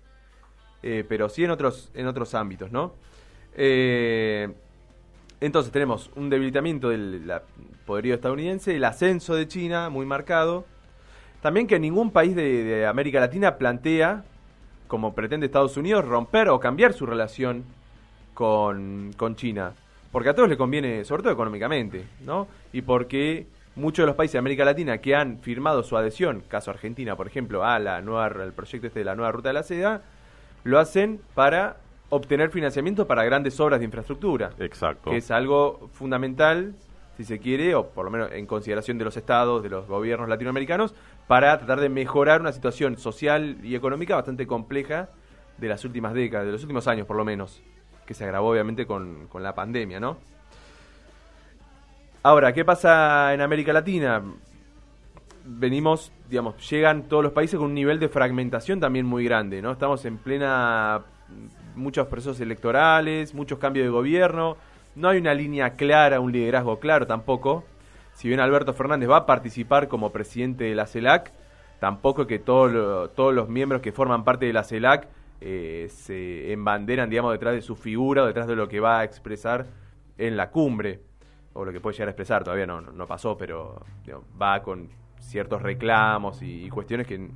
eh, 0.84 1.06
pero 1.08 1.30
sí 1.30 1.44
en 1.44 1.52
otros, 1.52 1.92
en 1.94 2.08
otros 2.08 2.34
ámbitos, 2.34 2.72
¿no? 2.72 2.94
Eh, 3.56 4.50
entonces 5.40 5.72
tenemos 5.72 6.10
un 6.16 6.30
debilitamiento 6.30 6.90
del 6.90 7.32
poderío 7.86 8.16
estadounidense, 8.16 8.76
el 8.76 8.84
ascenso 8.84 9.36
de 9.36 9.48
China 9.48 9.90
muy 9.90 10.06
marcado. 10.06 10.66
También 11.42 11.68
que 11.68 11.80
ningún 11.80 12.12
país 12.12 12.36
de, 12.36 12.88
América 12.88 13.20
Latina 13.20 13.58
plantea, 13.58 14.26
como 14.88 15.14
pretende 15.14 15.46
Estados 15.46 15.78
Unidos, 15.78 16.06
romper 16.06 16.50
o 16.50 16.60
cambiar 16.60 16.94
su 16.94 17.06
relación 17.06 17.64
con, 18.38 19.14
con 19.18 19.36
China. 19.36 19.74
Porque 20.12 20.30
a 20.30 20.36
todos 20.36 20.48
les 20.48 20.60
conviene, 20.60 21.04
sobre 21.06 21.24
todo 21.24 21.34
económicamente, 21.34 22.04
¿no? 22.24 22.48
Y 22.72 22.84
porque 22.84 23.48
muchos 23.76 24.04
de 24.04 24.06
los 24.06 24.16
países 24.16 24.34
de 24.34 24.40
América 24.40 24.64
Latina 24.64 25.00
que 25.00 25.16
han 25.16 25.40
firmado 25.40 25.82
su 25.82 25.98
adhesión, 25.98 26.44
caso 26.48 26.70
Argentina, 26.70 27.16
por 27.16 27.26
ejemplo, 27.26 27.64
a 27.64 27.80
la 27.80 28.00
nueva, 28.02 28.26
al 28.28 28.54
proyecto 28.54 28.86
este 28.86 29.00
de 29.00 29.06
la 29.06 29.16
nueva 29.16 29.32
ruta 29.32 29.50
de 29.50 29.54
la 29.54 29.64
seda, 29.64 30.04
lo 30.64 30.78
hacen 30.78 31.20
para 31.34 31.78
obtener 32.10 32.52
financiamiento 32.52 33.08
para 33.08 33.24
grandes 33.24 33.60
obras 33.60 33.80
de 33.80 33.86
infraestructura. 33.86 34.52
Exacto. 34.60 35.10
Que 35.10 35.18
es 35.18 35.32
algo 35.32 35.90
fundamental, 35.94 36.76
si 37.18 37.24
se 37.24 37.40
quiere, 37.40 37.74
o 37.74 37.90
por 37.90 38.06
lo 38.06 38.12
menos 38.12 38.32
en 38.34 38.46
consideración 38.46 39.00
de 39.00 39.06
los 39.06 39.18
estados, 39.18 39.64
de 39.64 39.70
los 39.70 39.88
gobiernos 39.88 40.30
latinoamericanos, 40.30 40.94
para 41.26 41.58
tratar 41.58 41.80
de 41.80 41.90
mejorar 41.90 42.42
una 42.42 42.52
situación 42.52 43.00
social 43.00 43.58
y 43.64 43.74
económica 43.74 44.16
bastante 44.16 44.46
compleja 44.46 45.10
de 45.58 45.70
las 45.70 45.84
últimas 45.86 46.14
décadas, 46.14 46.46
de 46.46 46.52
los 46.52 46.62
últimos 46.62 46.88
años 46.88 47.08
por 47.08 47.18
lo 47.18 47.26
menos, 47.26 47.64
que 48.08 48.16
se 48.16 48.24
agravó 48.24 48.50
obviamente 48.50 48.88
con, 48.88 49.28
con 49.28 49.44
la 49.44 49.54
pandemia, 49.54 50.00
¿no? 50.00 50.18
Ahora, 52.24 52.54
¿qué 52.54 52.66
pasa 52.66 53.34
en 53.34 53.42
América 53.42 53.72
Latina? 53.72 54.24
Venimos, 55.46 56.12
digamos, 56.30 56.70
llegan 56.70 57.04
todos 57.04 57.24
los 57.24 57.32
países 57.32 57.58
con 57.58 57.68
un 57.68 57.74
nivel 57.76 58.00
de 58.00 58.10
fragmentación 58.10 58.80
también 58.80 59.06
muy 59.06 59.24
grande, 59.24 59.62
¿no? 59.62 59.72
Estamos 59.72 60.04
en 60.06 60.18
plena 60.18 61.04
muchos 61.76 62.08
procesos 62.08 62.40
electorales, 62.40 63.34
muchos 63.34 63.60
cambios 63.60 63.86
de 63.86 63.92
gobierno, 63.92 64.58
no 64.96 65.10
hay 65.10 65.20
una 65.20 65.34
línea 65.34 65.72
clara, 65.72 66.20
un 66.20 66.32
liderazgo 66.32 66.80
claro 66.80 67.06
tampoco. 67.06 67.64
Si 68.14 68.28
bien 68.28 68.40
Alberto 68.40 68.74
Fernández 68.74 69.10
va 69.10 69.18
a 69.18 69.26
participar 69.26 69.88
como 69.88 70.12
presidente 70.12 70.64
de 70.64 70.76
la 70.76 70.88
CELAC, 70.88 71.32
tampoco 71.80 72.26
que 72.26 72.40
todos 72.40 73.34
los 73.34 73.48
miembros 73.48 73.82
que 73.82 73.92
forman 73.92 74.24
parte 74.24 74.48
de 74.48 74.54
la 74.54 74.64
CELAC 74.64 75.08
eh, 75.40 75.88
se 75.90 76.52
embanderan, 76.52 77.10
digamos, 77.10 77.32
detrás 77.32 77.54
de 77.54 77.62
su 77.62 77.76
figura 77.76 78.26
detrás 78.26 78.48
de 78.48 78.56
lo 78.56 78.68
que 78.68 78.80
va 78.80 79.00
a 79.00 79.04
expresar 79.04 79.68
en 80.18 80.36
la 80.36 80.50
cumbre, 80.50 81.02
o 81.54 81.64
lo 81.64 81.72
que 81.72 81.80
puede 81.80 81.94
llegar 81.94 82.08
a 82.08 82.12
expresar, 82.12 82.44
todavía 82.44 82.66
no, 82.66 83.08
pasó, 83.08 83.38
pero 83.38 83.84
va 84.42 84.62
con 84.64 84.90
ciertos 85.20 85.62
reclamos 85.62 86.42
y, 86.42 86.70
cuestiones 86.70 87.06
que 87.06 87.30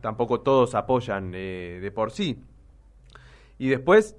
tampoco 0.00 0.40
todos 0.40 0.74
apoyan 0.74 1.32
eh, 1.34 1.78
de 1.82 1.90
por 1.90 2.12
sí. 2.12 2.40
Y 3.58 3.68
después, 3.68 4.16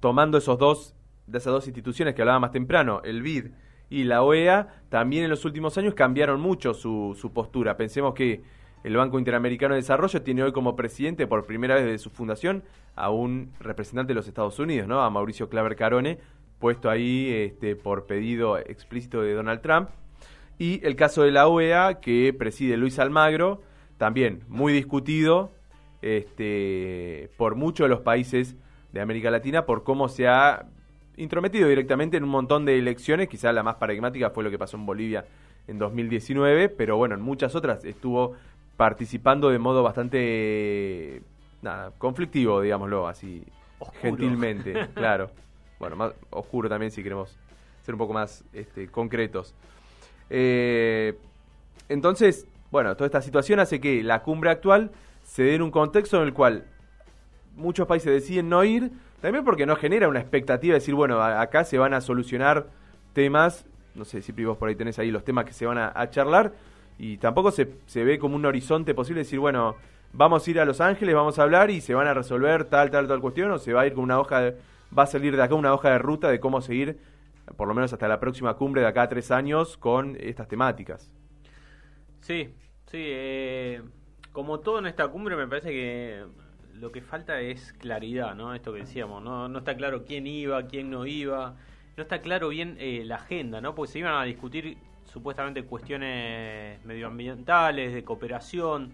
tomando 0.00 0.36
esos 0.36 0.58
dos, 0.58 0.94
de 1.26 1.38
esas 1.38 1.52
dos 1.52 1.66
instituciones 1.66 2.14
que 2.14 2.22
hablaba 2.22 2.40
más 2.40 2.52
temprano, 2.52 3.00
el 3.04 3.22
BID 3.22 3.52
y 3.88 4.04
la 4.04 4.22
OEA, 4.22 4.82
también 4.90 5.24
en 5.24 5.30
los 5.30 5.44
últimos 5.44 5.78
años 5.78 5.94
cambiaron 5.94 6.40
mucho 6.40 6.74
su 6.74 7.30
postura. 7.32 7.76
Pensemos 7.76 8.12
que 8.12 8.42
el 8.84 8.96
Banco 8.96 9.18
Interamericano 9.18 9.74
de 9.74 9.80
Desarrollo 9.80 10.22
tiene 10.22 10.42
hoy 10.42 10.52
como 10.52 10.76
presidente, 10.76 11.26
por 11.26 11.46
primera 11.46 11.74
vez 11.74 11.84
desde 11.84 11.98
su 11.98 12.10
fundación, 12.10 12.62
a 12.94 13.10
un 13.10 13.52
representante 13.60 14.10
de 14.10 14.14
los 14.14 14.28
Estados 14.28 14.58
Unidos, 14.58 14.88
¿no? 14.88 15.02
A 15.02 15.10
Mauricio 15.10 15.48
Claver 15.48 15.76
Carone, 15.76 16.18
puesto 16.58 16.90
ahí 16.90 17.30
este, 17.30 17.76
por 17.76 18.06
pedido 18.06 18.58
explícito 18.58 19.22
de 19.22 19.34
Donald 19.34 19.60
Trump. 19.60 19.88
Y 20.58 20.84
el 20.84 20.96
caso 20.96 21.22
de 21.22 21.32
la 21.32 21.48
OEA, 21.48 22.00
que 22.00 22.34
preside 22.36 22.76
Luis 22.76 22.98
Almagro, 22.98 23.62
también 23.98 24.42
muy 24.48 24.72
discutido, 24.72 25.52
este, 26.02 27.30
por 27.36 27.54
muchos 27.54 27.84
de 27.84 27.88
los 27.88 28.00
países 28.00 28.56
de 28.92 29.00
América 29.00 29.30
Latina 29.30 29.64
por 29.64 29.84
cómo 29.84 30.08
se 30.08 30.28
ha 30.28 30.66
intrometido 31.16 31.68
directamente 31.68 32.16
en 32.16 32.24
un 32.24 32.30
montón 32.30 32.64
de 32.64 32.78
elecciones, 32.78 33.28
quizá 33.28 33.52
la 33.52 33.62
más 33.62 33.76
paradigmática 33.76 34.30
fue 34.30 34.44
lo 34.44 34.50
que 34.50 34.58
pasó 34.58 34.76
en 34.76 34.86
Bolivia 34.86 35.24
en 35.68 35.78
2019, 35.78 36.68
pero 36.70 36.96
bueno, 36.96 37.14
en 37.14 37.20
muchas 37.20 37.54
otras 37.54 37.84
estuvo 37.84 38.34
participando 38.82 39.48
de 39.48 39.60
modo 39.60 39.84
bastante 39.84 41.22
nada, 41.62 41.92
conflictivo, 41.98 42.60
digámoslo 42.60 43.06
así, 43.06 43.44
gentilmente, 44.00 44.88
claro. 44.94 45.30
Bueno, 45.78 45.94
más 45.94 46.12
oscuro 46.30 46.68
también 46.68 46.90
si 46.90 47.00
queremos 47.00 47.38
ser 47.82 47.94
un 47.94 47.98
poco 47.98 48.12
más 48.12 48.44
este, 48.52 48.88
concretos. 48.88 49.54
Eh, 50.28 51.16
entonces, 51.88 52.48
bueno, 52.72 52.96
toda 52.96 53.06
esta 53.06 53.22
situación 53.22 53.60
hace 53.60 53.80
que 53.80 54.02
la 54.02 54.24
cumbre 54.24 54.50
actual 54.50 54.90
se 55.22 55.44
dé 55.44 55.54
en 55.54 55.62
un 55.62 55.70
contexto 55.70 56.16
en 56.16 56.24
el 56.24 56.34
cual 56.34 56.66
muchos 57.54 57.86
países 57.86 58.12
deciden 58.12 58.48
no 58.48 58.64
ir, 58.64 58.90
también 59.20 59.44
porque 59.44 59.64
no 59.64 59.76
genera 59.76 60.08
una 60.08 60.18
expectativa 60.18 60.72
de 60.72 60.80
decir, 60.80 60.96
bueno, 60.96 61.22
acá 61.22 61.62
se 61.62 61.78
van 61.78 61.94
a 61.94 62.00
solucionar 62.00 62.66
temas, 63.12 63.64
no 63.94 64.04
sé 64.04 64.22
si 64.22 64.32
vos 64.32 64.58
por 64.58 64.68
ahí 64.68 64.74
tenés 64.74 64.98
ahí 64.98 65.12
los 65.12 65.22
temas 65.22 65.44
que 65.44 65.52
se 65.52 65.66
van 65.66 65.78
a, 65.78 66.10
charlar, 66.10 66.52
y 67.02 67.18
tampoco 67.18 67.50
se, 67.50 67.68
se, 67.86 68.04
ve 68.04 68.16
como 68.16 68.36
un 68.36 68.46
horizonte 68.46 68.94
posible 68.94 69.22
decir, 69.22 69.40
bueno, 69.40 69.74
vamos 70.12 70.46
a 70.46 70.50
ir 70.52 70.60
a 70.60 70.64
Los 70.64 70.80
Ángeles, 70.80 71.16
vamos 71.16 71.36
a 71.36 71.42
hablar 71.42 71.68
y 71.68 71.80
se 71.80 71.94
van 71.94 72.06
a 72.06 72.14
resolver 72.14 72.66
tal, 72.66 72.92
tal, 72.92 73.08
tal 73.08 73.20
cuestión, 73.20 73.50
o 73.50 73.58
se 73.58 73.72
va 73.72 73.80
a 73.80 73.86
ir 73.88 73.94
con 73.94 74.04
una 74.04 74.20
hoja, 74.20 74.40
de, 74.40 74.56
va 74.96 75.02
a 75.02 75.06
salir 75.06 75.34
de 75.34 75.42
acá 75.42 75.56
una 75.56 75.74
hoja 75.74 75.90
de 75.90 75.98
ruta 75.98 76.30
de 76.30 76.38
cómo 76.38 76.60
seguir, 76.60 77.00
por 77.56 77.66
lo 77.66 77.74
menos 77.74 77.92
hasta 77.92 78.06
la 78.06 78.20
próxima 78.20 78.54
cumbre 78.54 78.82
de 78.82 78.86
acá 78.86 79.02
a 79.02 79.08
tres 79.08 79.32
años, 79.32 79.76
con 79.76 80.16
estas 80.20 80.46
temáticas. 80.46 81.12
Sí, 82.20 82.54
sí, 82.86 82.98
eh, 83.00 83.82
como 84.30 84.60
todo 84.60 84.78
en 84.78 84.86
esta 84.86 85.08
cumbre 85.08 85.34
me 85.34 85.48
parece 85.48 85.70
que 85.70 86.24
lo 86.74 86.92
que 86.92 87.02
falta 87.02 87.40
es 87.40 87.72
claridad, 87.72 88.36
¿no? 88.36 88.54
Esto 88.54 88.72
que 88.72 88.78
decíamos, 88.78 89.24
no, 89.24 89.48
no 89.48 89.58
está 89.58 89.76
claro 89.76 90.04
quién 90.04 90.28
iba, 90.28 90.68
quién 90.68 90.88
no 90.88 91.04
iba, 91.04 91.56
no 91.96 92.02
está 92.04 92.22
claro 92.22 92.50
bien 92.50 92.76
eh, 92.78 93.02
la 93.04 93.16
agenda, 93.16 93.60
¿no? 93.60 93.74
Porque 93.74 93.90
se 93.90 93.98
iban 93.98 94.14
a 94.14 94.22
discutir 94.22 94.78
supuestamente 95.12 95.64
cuestiones 95.64 96.82
medioambientales, 96.84 97.92
de 97.92 98.02
cooperación, 98.02 98.92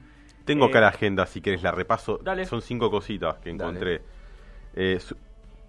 tengo 0.48 0.64
acá 0.64 0.78
eh, 0.78 0.80
la 0.80 0.88
agenda, 0.88 1.26
si 1.26 1.42
querés 1.42 1.62
la 1.62 1.72
repaso. 1.72 2.20
Son 2.48 2.62
cinco 2.62 2.90
cositas 2.90 3.36
que 3.36 3.50
encontré. 3.50 4.00
Eh, 4.74 4.98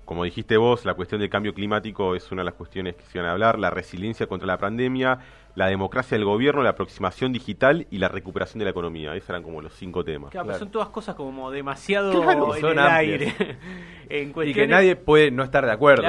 como 0.09 0.23
dijiste 0.23 0.57
vos, 0.57 0.85
la 0.85 0.95
cuestión 0.95 1.21
del 1.21 1.29
cambio 1.29 1.53
climático 1.53 2.15
es 2.15 2.31
una 2.31 2.41
de 2.41 2.45
las 2.45 2.55
cuestiones 2.55 2.95
que 2.95 3.03
se 3.03 3.19
van 3.19 3.27
a 3.27 3.31
hablar, 3.33 3.59
la 3.59 3.69
resiliencia 3.69 4.25
contra 4.25 4.47
la 4.47 4.57
pandemia, 4.57 5.19
la 5.53 5.67
democracia 5.67 6.17
del 6.17 6.25
gobierno, 6.25 6.63
la 6.63 6.71
aproximación 6.71 7.31
digital 7.31 7.85
y 7.91 7.99
la 7.99 8.07
recuperación 8.07 8.57
de 8.57 8.65
la 8.65 8.71
economía. 8.71 9.13
Esos 9.13 9.29
eran 9.29 9.43
como 9.43 9.61
los 9.61 9.71
cinco 9.73 10.03
temas. 10.03 10.31
Claro, 10.31 10.57
son 10.57 10.71
todas 10.71 10.89
cosas 10.89 11.13
como 11.13 11.51
demasiado 11.51 12.23
en 12.57 12.65
el 12.65 12.79
aire. 12.79 13.35
Y 14.11 14.53
que 14.55 14.65
nadie 14.65 14.95
puede 14.95 15.29
no 15.29 15.43
estar 15.43 15.63
de 15.63 15.71
acuerdo, 15.71 16.07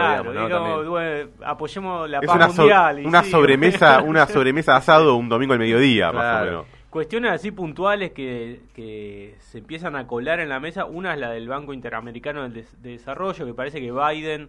apoyemos 1.45 2.09
la 2.09 2.23
paz 2.23 2.57
mundial. 2.57 3.03
una, 3.05 3.23
sobremesa, 3.23 4.01
una 4.01 4.27
sobremesa 4.27 4.77
asado 4.77 5.17
un 5.17 5.29
domingo 5.29 5.53
al 5.53 5.59
mediodía, 5.59 6.11
más 6.11 6.41
o 6.41 6.45
menos. 6.47 6.80
Cuestiones 6.91 7.31
así 7.31 7.53
puntuales 7.53 8.11
que, 8.11 9.37
se 9.39 9.59
empiezan 9.59 9.95
a 9.95 10.09
colar 10.09 10.41
en 10.41 10.49
la 10.49 10.59
mesa. 10.59 10.87
Una 10.87 11.15
es 11.15 11.21
la 11.21 11.31
del 11.31 11.47
Banco 11.47 11.73
Interamericano 11.73 12.49
de, 12.49 12.67
Desarrollo, 12.83 13.47
que 13.47 13.55
parece 13.55 13.81
que 13.81 13.93
Biden 13.93 14.49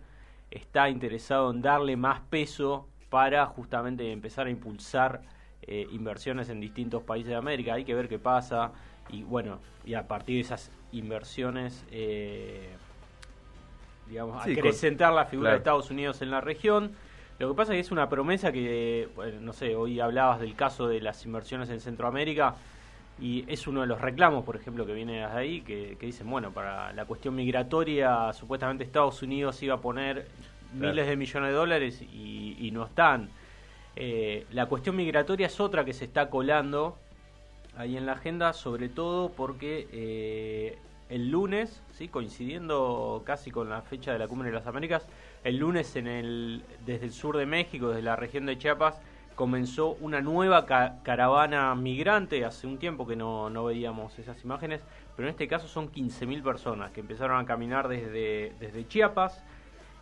está 0.49 0.89
interesado 0.89 1.51
en 1.51 1.61
darle 1.61 1.95
más 1.95 2.19
peso 2.21 2.87
para 3.09 3.45
justamente 3.45 4.11
empezar 4.11 4.47
a 4.47 4.49
impulsar 4.49 5.21
eh, 5.61 5.85
inversiones 5.91 6.49
en 6.49 6.59
distintos 6.59 7.03
países 7.03 7.29
de 7.29 7.35
América. 7.35 7.75
Hay 7.75 7.85
que 7.85 7.93
ver 7.93 8.09
qué 8.09 8.17
pasa 8.17 8.71
y 9.09 9.21
bueno, 9.21 9.59
y 9.85 9.93
a 9.93 10.07
partir 10.07 10.37
de 10.37 10.41
esas 10.41 10.71
inversiones, 10.91 11.85
eh, 11.91 12.69
digamos, 14.07 14.41
acrecentar 14.41 15.13
la 15.13 15.25
figura 15.25 15.51
de 15.51 15.57
Estados 15.57 15.91
Unidos 15.91 16.23
en 16.23 16.31
la 16.31 16.41
región. 16.41 16.91
Lo 17.41 17.49
que 17.49 17.55
pasa 17.55 17.73
es 17.73 17.77
que 17.77 17.79
es 17.79 17.91
una 17.91 18.07
promesa 18.07 18.51
que, 18.51 19.09
no 19.41 19.51
sé, 19.51 19.75
hoy 19.75 19.99
hablabas 19.99 20.39
del 20.39 20.53
caso 20.53 20.87
de 20.87 21.01
las 21.01 21.25
inversiones 21.25 21.71
en 21.71 21.79
Centroamérica 21.79 22.53
y 23.19 23.45
es 23.47 23.65
uno 23.65 23.81
de 23.81 23.87
los 23.87 23.99
reclamos, 23.99 24.45
por 24.45 24.55
ejemplo, 24.55 24.85
que 24.85 24.93
viene 24.93 25.21
desde 25.21 25.37
ahí, 25.39 25.61
que, 25.61 25.97
dicen, 25.99 26.29
bueno, 26.29 26.51
para 26.51 26.93
la 26.93 27.05
cuestión 27.05 27.33
migratoria, 27.33 28.31
supuestamente 28.33 28.83
Estados 28.83 29.23
Unidos 29.23 29.63
iba 29.63 29.73
a 29.73 29.81
poner 29.81 30.27
miles 30.75 31.07
de 31.07 31.15
millones 31.15 31.49
de 31.49 31.55
dólares 31.55 32.01
y, 32.03 32.69
no 32.73 32.85
están. 32.85 33.31
Eh, 33.95 34.45
la 34.51 34.67
cuestión 34.67 34.95
migratoria 34.95 35.47
es 35.47 35.59
otra 35.59 35.83
que 35.83 35.93
se 35.93 36.05
está 36.05 36.29
colando 36.29 36.95
ahí 37.75 37.97
en 37.97 38.05
la 38.05 38.11
agenda, 38.11 38.53
sobre 38.53 38.87
todo 38.87 39.29
porque 39.29 39.87
eh, 39.91 40.77
el 41.09 41.31
lunes, 41.31 41.81
¿sí? 41.93 42.07
coincidiendo 42.07 43.23
casi 43.25 43.49
con 43.49 43.67
la 43.67 43.81
fecha 43.81 44.13
de 44.13 44.19
la 44.19 44.27
Cumbre 44.27 44.51
de 44.51 44.55
las 44.55 44.67
Américas, 44.67 45.07
el 45.43 45.57
lunes 45.57 45.95
en 45.95 46.07
el, 46.07 46.63
desde 46.85 47.05
el 47.05 47.11
sur 47.11 47.37
de 47.37 47.45
México, 47.45 47.89
desde 47.89 48.03
la 48.03 48.15
región 48.15 48.45
de 48.45 48.57
Chiapas, 48.57 49.01
comenzó 49.35 49.97
una 50.01 50.21
nueva 50.21 50.65
caravana 50.65 51.73
migrante. 51.75 52.45
Hace 52.45 52.67
un 52.67 52.77
tiempo 52.77 53.07
que 53.07 53.15
no, 53.15 53.65
veíamos 53.65 54.17
esas 54.19 54.43
imágenes, 54.43 54.81
pero 55.15 55.27
en 55.27 55.31
este 55.31 55.47
caso 55.47 55.67
son 55.67 55.91
15.000 55.91 56.43
personas 56.43 56.91
que 56.91 56.99
empezaron 56.99 57.39
a 57.39 57.45
caminar 57.45 57.87
desde, 57.87 58.53
desde 58.59 58.87
Chiapas. 58.87 59.43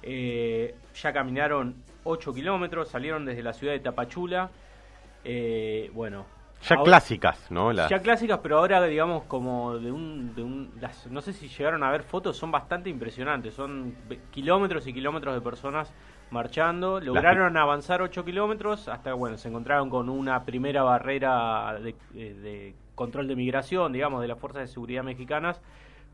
Eh, 0.02 0.76
ya 0.94 1.14
caminaron 1.14 1.76
8 2.04 2.34
kilómetros, 2.34 2.90
salieron 2.90 3.26
desde 3.26 3.44
la 3.44 3.54
ciudad 3.54 3.74
de 3.74 3.80
Tapachula. 3.80 4.50
Eh, 5.24 5.90
bueno, 5.94 6.26
ya 6.62 6.78
clásicas, 6.84 7.50
¿no? 7.52 7.72
Ya 7.72 8.02
clásicas, 8.02 8.40
pero 8.40 8.60
ahora, 8.60 8.84
digamos, 8.84 9.24
como 9.24 9.78
de 9.78 9.92
un... 9.92 10.36
De 10.36 10.44
un 10.44 10.72
las, 10.80 11.08
no 11.08 11.22
sé 11.22 11.34
si 11.34 11.48
llegaron 11.48 11.84
a 11.84 11.92
ver 11.92 12.04
fotos, 12.04 12.38
son 12.38 12.52
bastante 12.52 12.90
impresionantes. 12.90 13.54
Son 13.54 13.96
kilómetros 14.32 14.86
y 14.88 14.94
kilómetros 14.94 15.34
de 15.34 15.42
personas 15.42 15.94
marchando. 16.32 17.00
Lograron 17.00 17.56
avanzar 17.58 18.02
8 18.02 18.26
kilómetros 18.26 18.88
hasta, 18.88 19.14
bueno, 19.14 19.38
se 19.38 19.48
encontraron 19.48 19.90
con 19.90 20.10
una 20.10 20.44
primera 20.44 20.84
barrera 20.84 21.80
de, 21.82 21.96
eh, 22.16 22.34
de 22.34 22.76
control 22.96 23.28
de 23.28 23.36
migración, 23.36 23.94
digamos, 23.94 24.22
de 24.22 24.28
las 24.28 24.38
fuerzas 24.38 24.62
de 24.62 24.68
seguridad 24.68 25.04
mexicanas. 25.04 25.62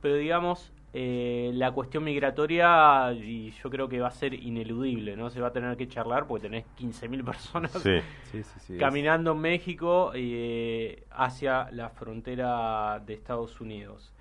Pero, 0.01 0.15
digamos, 0.15 0.71
eh, 0.93 1.51
la 1.53 1.71
cuestión 1.73 2.05
migratoria 2.05 3.11
y 3.11 3.51
yo 3.51 3.69
creo 3.69 3.89
que 3.89 3.99
va 3.99 4.07
a 4.07 4.11
ser 4.11 4.33
ineludible, 4.33 5.17
¿no? 5.17 5.29
Se 5.29 5.41
va 5.41 5.47
a 5.47 5.51
tener 5.51 5.75
que 5.75 5.89
charlar 5.89 6.25
porque 6.25 6.47
tenés 6.47 6.65
15.000 6.79 7.25
personas 7.25 7.83
caminando 8.79 9.33
en 9.33 9.39
México 9.39 10.11
eh, 10.15 11.03
hacia 11.11 11.69
la 11.71 11.89
frontera 11.89 13.01
de 13.05 13.13
Estados 13.13 13.59
Unidos. 13.59 14.13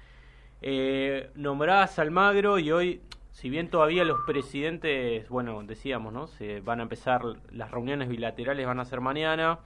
Eh, 0.67 1.31
nombrás 1.35 1.99
Almagro 1.99 2.59
y 2.59 2.73
hoy, 2.73 3.03
si 3.33 3.51
bien 3.51 3.69
todavía 3.69 4.03
los 4.05 4.23
presidentes, 4.23 5.29
bueno, 5.29 5.63
decíamos, 5.63 6.13
¿no? 6.13 6.27
Se 6.27 6.61
van 6.61 6.81
a 6.81 6.85
empezar, 6.85 7.23
las 7.53 7.71
reuniones 7.71 8.09
bilaterales 8.09 8.67
van 8.67 8.81
a 8.81 8.85
ser 8.85 9.01
mañana. 9.01 9.59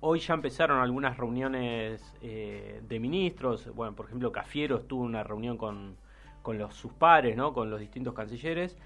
Hoy 0.00 0.20
ya 0.20 0.34
empezaron 0.34 0.80
algunas 0.80 1.16
reuniones 1.16 2.14
eh, 2.22 2.80
de 2.88 3.00
ministros. 3.00 3.74
Bueno, 3.74 3.94
por 3.94 4.06
ejemplo, 4.06 4.32
Cafiero 4.32 4.80
tuvo 4.80 5.02
una 5.02 5.24
reunión 5.24 5.58
con, 5.58 5.96
con 6.44 6.58
los, 6.58 6.74
sus 6.74 6.92
pares, 6.92 7.36
¿no? 7.36 7.54
con 7.54 7.70
los 7.70 7.80
distintos 7.80 8.12
cancilleres. 8.12 8.76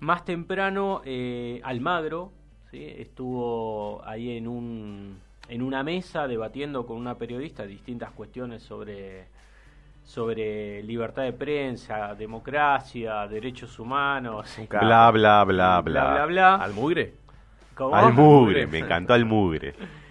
Más 0.00 0.26
temprano, 0.26 1.00
eh, 1.06 1.62
Almagro 1.64 2.30
¿sí? 2.70 2.84
estuvo 2.84 4.02
ahí 4.04 4.36
en, 4.36 4.46
un, 4.46 5.18
en 5.48 5.62
una 5.62 5.82
mesa 5.82 6.28
debatiendo 6.28 6.86
con 6.86 6.98
una 6.98 7.14
periodista 7.14 7.64
distintas 7.64 8.10
cuestiones 8.10 8.62
sobre, 8.62 9.28
sobre 10.04 10.82
libertad 10.82 11.22
de 11.22 11.32
prensa, 11.32 12.14
democracia, 12.14 13.26
derechos 13.26 13.78
humanos. 13.78 14.54
Bla, 14.68 15.10
bla, 15.10 15.42
bla, 15.44 15.80
bla. 15.80 15.80
Bla, 15.80 16.26
bla, 16.26 16.54
¿Al 16.56 16.74
mugre? 16.74 17.14
Al 17.76 18.12
mugre, 18.12 18.66
me 18.66 18.80
encantó 18.80 19.14
al 19.14 19.24
mugre. 19.24 19.74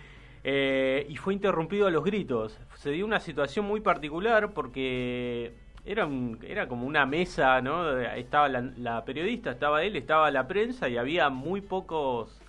Eh, 0.47 1.07
y 1.09 1.15
fue 1.15 1.33
interrumpido 1.33 1.87
a 1.87 1.89
los 1.89 2.03
gritos. 2.03 2.59
Se 2.75 2.91
dio 2.91 3.03
una 3.03 3.19
situación 3.19 3.65
muy 3.65 3.81
particular 3.81 4.53
porque 4.53 5.55
era, 5.85 6.09
era 6.47 6.67
como 6.67 6.87
una 6.87 7.05
mesa, 7.05 7.61
¿no? 7.61 7.97
Estaba 7.99 8.49
la, 8.49 9.05
periodista, 9.05 9.51
estaba 9.51 9.83
él, 9.83 9.95
estaba 9.95 10.31
la 10.31 10.47
prensa 10.47 10.89
y 10.89 10.97
había 10.97 11.29
muy 11.29 11.61
pocos 11.61 12.41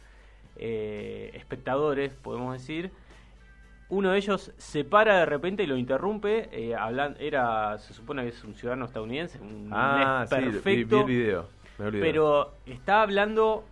eh, 0.57 1.31
espectadores, 1.35 2.12
podemos 2.14 2.55
decir. 2.55 2.90
Uno 3.88 4.11
de 4.11 4.18
ellos 4.18 4.53
se 4.57 4.83
para 4.85 5.18
de 5.18 5.27
repente 5.27 5.62
y 5.62 5.66
lo 5.66 5.77
interrumpe. 5.77 6.49
Eh, 6.51 6.75
era, 7.20 7.79
se 7.79 7.94
supone 7.94 8.22
que 8.22 8.29
es 8.31 8.42
un 8.42 8.55
ciudadano 8.55 8.87
estadounidense, 8.87 9.38
un 9.38 9.68
ah, 9.70 10.25
perfecto. 10.29 11.05
video. 11.05 11.49
Pero 11.77 12.55
está 12.64 13.03
hablando 13.03 13.64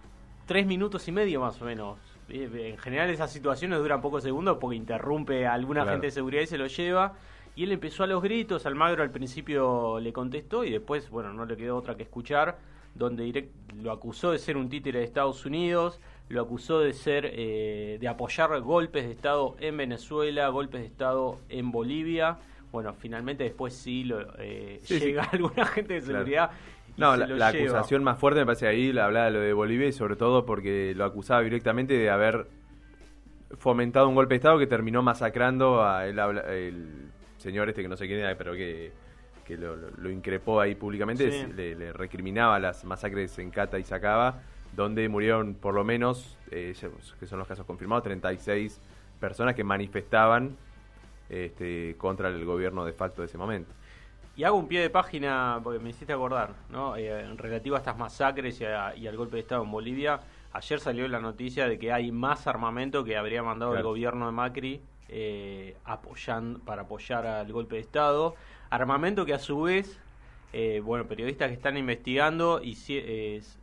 tres 0.47 0.67
minutos 0.67 1.09
y 1.09 1.13
medio 1.13 1.41
más 1.41 1.61
o 1.61 1.65
menos. 1.65 1.99
Eh, 2.29 2.71
en 2.71 2.79
general 2.79 3.11
esas 3.11 3.33
situaciones 3.33 3.79
duran 3.79 4.01
pocos 4.01 4.23
segundos 4.23 4.59
porque 4.61 4.77
interrumpe 4.77 5.47
a 5.47 5.55
alguna 5.55 5.85
gente 5.87 6.07
de 6.07 6.13
seguridad 6.13 6.43
y 6.43 6.47
se 6.47 6.59
lo 6.59 6.67
lleva. 6.67 7.15
Y 7.57 7.65
él 7.65 7.73
empezó 7.73 8.03
a 8.03 8.07
los 8.07 8.23
gritos, 8.23 8.67
Almagro 8.67 9.03
al 9.03 9.11
principio 9.11 10.01
le 10.01 10.13
contestó 10.13 10.65
y 10.65 10.71
después, 10.71 11.09
bueno, 11.11 11.33
no 11.33 11.47
le 11.47 11.57
quedó 11.57 11.77
otra 11.77 11.97
que 11.97 12.03
escuchar, 12.03 12.59
donde 12.95 13.49
lo 13.81 13.93
acusó 13.93 14.33
de 14.33 14.39
ser 14.39 14.57
un 14.57 14.69
títere 14.69 15.01
de 15.01 15.05
Estados 15.05 15.47
Unidos, 15.47 16.01
lo 16.29 16.43
acusó 16.43 16.81
de 16.81 16.93
ser, 16.93 17.31
eh, 17.33 17.99
de 18.01 18.09
apoyar 18.09 18.61
golpes 18.61 19.05
de 19.05 19.13
Estado 19.13 19.57
en 19.61 19.77
Venezuela, 19.77 20.49
golpes 20.49 20.81
de 20.81 20.87
Estado 20.87 21.39
en 21.49 21.71
Bolivia. 21.71 22.39
Bueno, 22.73 22.93
finalmente 22.95 23.45
después 23.45 23.75
sí, 23.75 24.03
lo, 24.03 24.21
eh, 24.39 24.81
llega 24.89 25.23
alguna 25.33 25.65
gente 25.67 25.95
de 25.95 26.01
seguridad. 26.01 26.51
No, 26.97 27.17
la, 27.17 27.49
acusación 27.49 28.05
más 28.05 28.19
fuerte 28.19 28.41
me 28.41 28.47
parece 28.47 28.69
ahí, 28.69 28.93
la 28.93 29.07
hablaba 29.07 29.27
de 29.27 29.33
lo 29.33 29.41
de 29.41 29.53
Bolivia 29.53 29.89
y 29.89 29.93
sobre 29.93 30.17
todo 30.17 30.47
porque 30.47 30.93
lo 30.97 31.05
acusaba 31.05 31.43
directamente 31.43 31.95
de 31.95 32.11
haber 32.11 32.47
fomentado 33.59 34.09
un 34.09 34.15
golpe 34.15 34.35
de 34.35 34.37
Estado 34.37 34.59
que 34.59 34.67
terminó 34.67 35.03
masacrando 35.03 35.85
a 35.85 36.07
el, 36.07 36.19
el 36.19 37.11
señor 37.45 37.69
este 37.69 37.83
que 37.83 37.89
no 37.89 37.97
sé 37.97 38.07
quién 38.07 38.21
era, 38.21 38.37
pero 38.37 38.55
que, 38.55 38.91
lo, 39.49 40.11
increpó 40.11 40.61
ahí 40.61 40.75
públicamente, 40.75 41.47
le, 41.49 41.93
recriminaba 41.93 42.59
las 42.59 42.85
masacres 42.85 43.39
en 43.39 43.51
Cata 43.51 43.79
y 43.79 43.85
Sacaba 43.85 44.41
donde 44.75 45.09
murieron 45.09 45.55
por 45.55 45.75
lo 45.75 45.85
menos, 45.85 46.37
eh, 46.51 46.75
que 47.21 47.27
son 47.27 47.39
los 47.39 47.47
casos 47.47 47.65
confirmados, 47.65 48.03
36 48.05 48.81
personas 49.21 49.55
que 49.55 49.63
manifestaban 49.63 50.57
este, 51.29 51.95
contra 51.97 52.29
el 52.29 52.45
gobierno 52.45 52.85
de 52.85 52.93
facto 52.93 53.23
de 53.23 53.27
ese 53.27 53.39
momento. 53.39 53.73
Y 54.37 54.43
hago 54.43 54.57
un 54.57 54.67
pie 54.67 54.81
de 54.81 54.91
página, 54.91 55.61
porque 55.63 55.79
me 55.79 55.91
hiciste 55.91 56.13
acordar, 56.13 56.55
¿no? 56.71 56.97
Eh, 56.97 57.21
en 57.21 57.39
relativo 57.39 57.77
a 57.77 57.79
estas 57.79 57.97
masacres 57.97 58.61
y, 58.61 58.65
al 58.65 59.17
golpe 59.17 59.37
de 59.37 59.43
Estado 59.43 59.63
en 59.63 59.71
Bolivia, 59.71 60.19
ayer 60.53 60.81
salió 60.81 61.07
la 61.07 61.21
noticia 61.21 61.69
de 61.69 61.79
que 61.79 61.93
hay 61.93 62.11
más 62.11 62.49
armamento 62.49 63.05
que 63.05 63.17
habría 63.17 63.45
mandado 63.45 63.77
el 63.77 63.83
gobierno 63.85 64.27
de 64.27 64.33
Macri 64.33 64.83
eh, 65.09 65.77
apoyando, 65.85 66.61
para 66.61 66.83
apoyar 66.83 67.27
al 67.27 67.53
golpe 67.53 67.77
de 67.77 67.83
Estado. 67.83 68.35
Armamento 68.71 69.25
que 69.25 69.35
a 69.35 69.39
su 69.39 69.63
vez, 69.63 69.99
eh, 70.53 70.81
bueno, 70.85 71.07
periodistas 71.07 71.49
que 71.49 71.55
están 71.55 71.77
investigando, 71.77 72.61
y 72.63 72.73
es, 72.73 73.59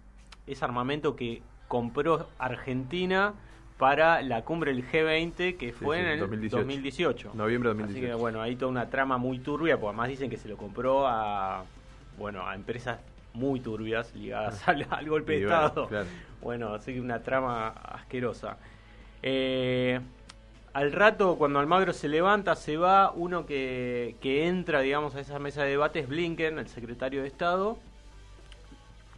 es 0.47 0.63
armamento 0.63 1.15
que 1.15 1.41
compró 1.67 2.27
Argentina 2.38 3.34
para 3.82 4.21
la 4.21 4.43
cumbre 4.43 4.71
del 4.73 4.88
G20 4.88 5.58
que 5.58 5.73
fue 5.73 6.01
en 6.01 6.06
el 6.06 6.19
2018. 6.19 7.32
Noviembre 7.34 7.69
de 7.69 7.75
2018. 7.75 7.84
Así 7.84 7.99
que 7.99 8.13
bueno, 8.13 8.39
hay 8.39 8.56
toda 8.56 8.69
una 8.69 8.91
trama 8.91 9.17
muy 9.17 9.39
turbia, 9.39 9.77
porque 9.77 9.88
además 9.88 10.10
dicen 10.10 10.30
que 10.30 10.38
se 10.38 10.47
lo 10.47 10.56
compró 10.56 11.08
a 11.08 11.63
bueno, 12.19 12.47
a 12.47 12.54
empresas 12.54 12.99
muy 13.34 13.60
turbias 13.60 14.13
ligadas 14.15 14.67
al, 14.67 15.10
golpe 15.10 15.34
de 15.34 15.43
Estado. 15.45 15.89
Bueno, 16.41 16.75
así 16.75 16.93
que 16.93 17.01
una 17.01 17.23
trama 17.23 17.69
asquerosa. 17.69 18.58
Eh, 19.23 19.99
al 20.73 20.91
rato, 20.91 21.36
cuando 21.38 21.60
Almagro 21.60 21.93
se 21.93 22.07
levanta, 22.07 22.55
se 22.55 22.77
va 22.77 23.12
uno 23.12 23.45
que, 23.45 24.15
que 24.21 24.47
entra, 24.47 24.81
digamos, 24.81 25.15
a 25.15 25.19
esa 25.19 25.38
mesa 25.39 25.63
de 25.63 25.71
debate, 25.71 25.99
es 25.99 26.07
Blinken, 26.07 26.60
el 26.60 26.67
secretario 26.67 27.21
de 27.21 27.27
Estado, 27.27 27.77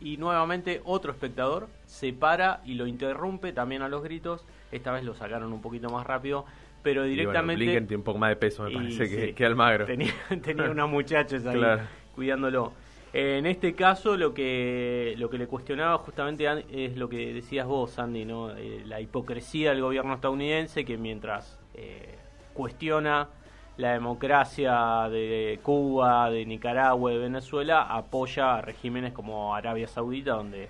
y 0.01 0.17
nuevamente 0.17 0.81
otro 0.83 1.11
espectador 1.11 1.69
se 1.85 2.11
para 2.11 2.61
y 2.65 2.73
lo 2.73 2.87
interrumpe 2.87 3.53
también 3.53 3.81
a 3.83 3.89
los 3.89 4.03
gritos. 4.03 4.45
Esta 4.71 4.91
vez 4.91 5.03
lo 5.03 5.15
sacaron 5.15 5.53
un 5.53 5.61
poquito 5.61 5.89
más 5.89 6.05
rápido, 6.05 6.45
pero 6.81 7.03
directamente... 7.03 7.63
Blinken 7.63 7.87
tiene 7.87 7.99
un 7.99 8.03
poco 8.03 8.19
más 8.19 8.29
de 8.29 8.35
peso, 8.35 8.63
me 8.63 8.71
parece, 8.71 9.33
que, 9.33 9.45
Almagro. 9.45 9.85
Tenía, 9.85 10.13
tenía 10.43 10.69
una 10.69 10.85
muchacha 10.87 11.37
ahí 11.37 11.79
cuidándolo. 12.15 12.73
En 13.13 13.45
este 13.45 13.75
caso 13.75 14.17
lo 14.17 14.33
que 14.33 15.13
lo 15.17 15.29
que 15.29 15.37
le 15.37 15.47
cuestionaba 15.47 15.99
justamente 15.99 16.47
es 16.71 16.97
lo 16.97 17.07
que 17.07 17.33
decías 17.33 17.67
vos, 17.67 17.99
Andy, 17.99 18.25
¿no? 18.25 18.51
Eh, 18.51 18.81
la 18.85 18.99
hipocresía 18.99 19.69
del 19.69 19.81
gobierno 19.81 20.15
estadounidense 20.15 20.83
que 20.83 20.97
mientras 20.97 21.59
eh, 21.75 22.17
cuestiona 22.53 23.29
la 23.77 23.93
democracia 23.93 25.07
de 25.09 25.59
Cuba, 25.63 26.29
de 26.29 26.45
Nicaragua, 26.45 27.11
de 27.11 27.17
Venezuela, 27.17 27.83
apoya 27.83 28.55
a 28.55 28.61
regímenes 28.61 29.13
como 29.13 29.55
Arabia 29.55 29.87
Saudita, 29.87 30.33
donde 30.33 30.69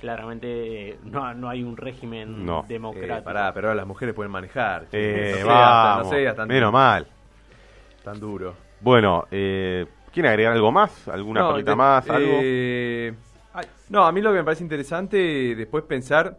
claramente 0.00 0.90
eh, 0.90 0.98
no, 1.04 1.32
no 1.32 1.48
hay 1.48 1.62
un 1.62 1.76
régimen 1.76 2.46
democrático. 2.66 3.18
Eh, 3.18 3.22
pará, 3.22 3.52
pero 3.54 3.72
las 3.72 3.86
mujeres 3.86 4.14
pueden 4.14 4.32
manejar. 4.32 4.86
Eh, 4.92 5.42
no, 5.46 6.46
menos 6.46 6.72
mal. 6.72 7.06
Tan 8.02 8.18
duro. 8.18 8.54
Bueno, 8.80 9.26
eh, 9.30 9.86
¿quiere 10.12 10.28
agregar 10.28 10.52
algo 10.52 10.72
más? 10.72 11.08
¿Alguna 11.08 11.40
no, 11.40 11.76
más? 11.76 12.08
¿Algo? 12.08 12.40
no, 13.88 14.04
a 14.04 14.12
mí 14.12 14.20
lo 14.20 14.30
que 14.30 14.38
me 14.38 14.44
parece 14.44 14.62
interesante 14.62 15.54
después 15.54 15.84
pensar, 15.84 16.38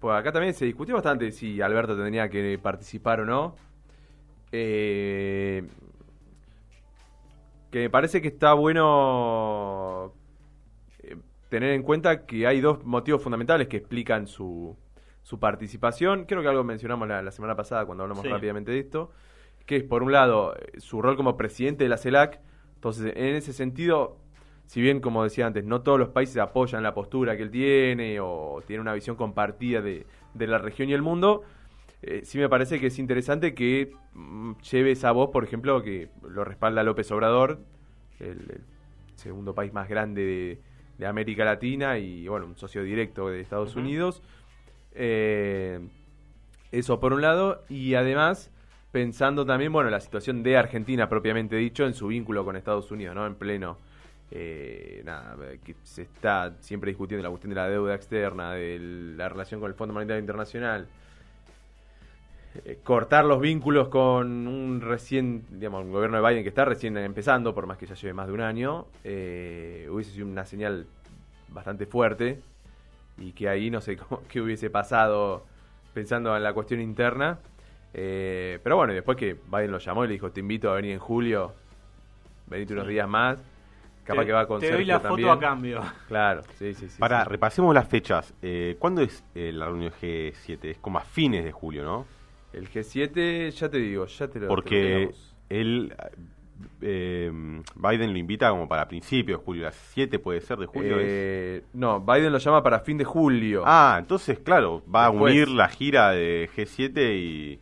pues 0.00 0.16
acá 0.16 0.32
también 0.32 0.54
se 0.54 0.64
discutió 0.64 0.94
bastante 0.94 1.30
si 1.32 1.60
Alberto 1.60 1.96
tendría 1.96 2.28
que 2.28 2.58
participar 2.62 3.20
o 3.20 3.24
no 3.24 3.54
eh, 4.52 5.66
que 7.70 7.78
me 7.80 7.90
parece 7.90 8.22
que 8.22 8.28
está 8.28 8.54
bueno 8.54 10.14
eh, 11.00 11.16
tener 11.48 11.72
en 11.72 11.82
cuenta 11.82 12.24
que 12.24 12.46
hay 12.46 12.60
dos 12.60 12.84
motivos 12.84 13.22
fundamentales 13.22 13.68
que 13.68 13.76
explican 13.76 14.26
su, 14.26 14.74
su 15.22 15.38
participación. 15.38 16.24
Creo 16.24 16.40
que 16.40 16.48
algo 16.48 16.64
mencionamos 16.64 17.06
la, 17.08 17.30
semana 17.30 17.56
pasada 17.56 17.84
cuando 17.84 18.04
hablamos 18.04 18.26
rápidamente 18.26 18.70
de 18.70 18.78
esto, 18.78 19.10
que 19.66 19.76
es 19.76 19.84
por 19.84 20.02
un 20.02 20.12
lado 20.12 20.54
su 20.78 21.02
rol 21.02 21.16
como 21.16 21.36
presidente 21.36 21.84
de 21.84 21.90
la 21.90 21.98
CELAC. 21.98 22.40
Entonces, 22.78 23.12
en 23.16 23.34
ese 23.34 23.52
sentido, 23.52 24.16
si 24.66 24.80
bien, 24.80 25.00
como 25.00 25.24
decía 25.24 25.46
antes, 25.46 25.64
no 25.64 25.82
todos 25.82 25.98
los 25.98 26.10
países 26.10 26.36
apoyan 26.38 26.82
la 26.82 26.94
postura 26.94 27.36
que 27.36 27.42
él 27.42 27.50
tiene 27.50 28.20
o 28.20 28.62
tiene 28.66 28.80
una 28.80 28.94
visión 28.94 29.16
compartida 29.16 29.82
de, 29.82 30.06
de 30.34 30.46
la 30.46 30.58
región 30.58 30.88
y 30.88 30.92
el 30.92 31.02
mundo, 31.02 31.42
eh, 32.02 32.20
sí 32.24 32.38
me 32.38 32.48
parece 32.48 32.78
que 32.78 32.86
es 32.86 32.98
interesante 32.98 33.54
que 33.54 33.92
mm, 34.14 34.52
lleve 34.70 34.92
esa 34.92 35.10
voz, 35.10 35.30
por 35.30 35.44
ejemplo, 35.44 35.82
que 35.82 36.10
lo 36.22 36.44
respalda 36.44 36.82
López 36.82 37.10
Obrador, 37.10 37.60
el, 38.20 38.60
segundo 39.16 39.52
país 39.52 39.72
más 39.72 39.88
grande 39.88 40.60
de, 40.98 41.06
América 41.06 41.44
Latina 41.44 41.98
y, 41.98 42.26
bueno, 42.26 42.46
un 42.46 42.56
socio 42.56 42.82
directo 42.82 43.28
de 43.28 43.40
Estados 43.40 43.76
Unidos. 43.76 44.20
Eh, 44.94 45.78
eso 46.72 46.98
por 46.98 47.12
un 47.12 47.22
lado, 47.22 47.64
y 47.68 47.94
además 47.94 48.50
pensando 48.90 49.44
también, 49.44 49.72
bueno, 49.72 49.90
la 49.90 50.00
situación 50.00 50.42
de 50.42 50.56
Argentina 50.56 51.08
propiamente 51.08 51.56
dicho 51.56 51.86
en 51.86 51.94
su 51.94 52.08
vínculo 52.08 52.44
con 52.44 52.56
Estados 52.56 52.90
Unidos, 52.90 53.14
¿no? 53.14 53.26
En 53.26 53.34
pleno, 53.34 53.78
eh, 54.30 55.02
nada, 55.04 55.36
que 55.64 55.74
se 55.82 56.02
está 56.02 56.54
siempre 56.60 56.90
discutiendo 56.90 57.22
la 57.22 57.30
cuestión 57.30 57.50
de 57.50 57.56
la 57.56 57.68
deuda 57.68 57.94
externa, 57.94 58.52
de 58.52 58.78
la 59.16 59.28
relación 59.28 59.60
con 59.60 59.70
el 59.70 59.74
Fondo 59.74 59.94
Monetario 59.94 60.20
Internacional, 60.20 60.88
eh, 62.64 62.78
cortar 62.82 63.24
los 63.24 63.40
vínculos 63.40 63.88
con 63.88 64.46
un 64.46 64.80
recién, 64.80 65.44
digamos, 65.50 65.84
un 65.84 65.92
gobierno 65.92 66.20
de 66.20 66.28
Biden 66.28 66.42
que 66.42 66.48
está 66.48 66.64
recién 66.64 66.96
empezando, 66.96 67.54
por 67.54 67.66
más 67.66 67.78
que 67.78 67.86
ya 67.86 67.94
lleve 67.94 68.14
más 68.14 68.26
de 68.26 68.32
un 68.32 68.40
año, 68.40 68.86
eh, 69.04 69.86
hubiese 69.90 70.12
sido 70.12 70.26
una 70.26 70.44
señal 70.44 70.86
bastante 71.48 71.86
fuerte 71.86 72.40
y 73.18 73.32
que 73.32 73.48
ahí 73.48 73.70
no 73.70 73.80
sé 73.80 73.96
cómo, 73.98 74.22
qué 74.28 74.40
hubiese 74.40 74.70
pasado 74.70 75.44
pensando 75.94 76.36
en 76.36 76.42
la 76.42 76.52
cuestión 76.52 76.80
interna. 76.80 77.38
Eh, 77.94 78.58
pero 78.62 78.76
bueno, 78.76 78.92
después 78.92 79.16
que 79.16 79.36
Biden 79.50 79.70
lo 79.70 79.78
llamó 79.78 80.04
y 80.04 80.08
le 80.08 80.14
dijo, 80.14 80.30
te 80.30 80.40
invito 80.40 80.70
a 80.70 80.74
venir 80.74 80.92
en 80.92 80.98
julio, 80.98 81.52
venite 82.46 82.72
unos 82.72 82.86
días 82.86 83.08
más. 83.08 83.38
Capaz 84.04 84.24
que 84.24 84.32
va 84.32 84.46
con 84.46 84.60
Te 84.60 84.72
doy 84.72 84.86
la 84.86 85.00
foto 85.00 85.30
a 85.30 85.38
cambio. 85.38 85.82
Claro, 86.08 86.42
sí, 86.58 86.72
sí, 86.72 86.88
sí. 86.88 86.98
Para, 86.98 87.24
repasemos 87.24 87.74
las 87.74 87.86
fechas. 87.86 88.32
¿Cuándo 88.78 89.02
es 89.02 89.22
la 89.34 89.66
reunión 89.66 89.92
G7? 90.00 90.64
Es 90.64 90.78
como 90.78 90.98
a 90.98 91.02
fines 91.02 91.44
de 91.44 91.52
julio, 91.52 91.84
¿no? 91.84 92.06
El 92.52 92.70
G7, 92.70 93.50
ya 93.50 93.68
te 93.68 93.76
digo, 93.76 94.06
ya 94.06 94.28
te 94.28 94.40
lo 94.40 94.48
Porque 94.48 95.10
él, 95.50 95.94
eh, 96.80 97.30
Biden 97.74 98.12
lo 98.12 98.18
invita 98.18 98.50
como 98.50 98.68
para 98.68 98.88
principios 98.88 99.40
de 99.40 99.44
julio, 99.44 99.62
las 99.64 99.74
7 99.92 100.18
puede 100.18 100.40
ser 100.40 100.58
de 100.58 100.66
julio. 100.66 100.96
Eh, 100.98 101.64
no, 101.72 102.00
Biden 102.00 102.32
lo 102.32 102.38
llama 102.38 102.62
para 102.62 102.80
fin 102.80 102.98
de 102.98 103.04
julio. 103.04 103.62
Ah, 103.66 103.96
entonces, 103.98 104.38
claro, 104.38 104.82
va 104.92 105.06
a 105.06 105.10
unir 105.10 105.48
la 105.48 105.68
gira 105.68 106.10
de 106.10 106.48
G7 106.54 107.16
y, 107.16 107.60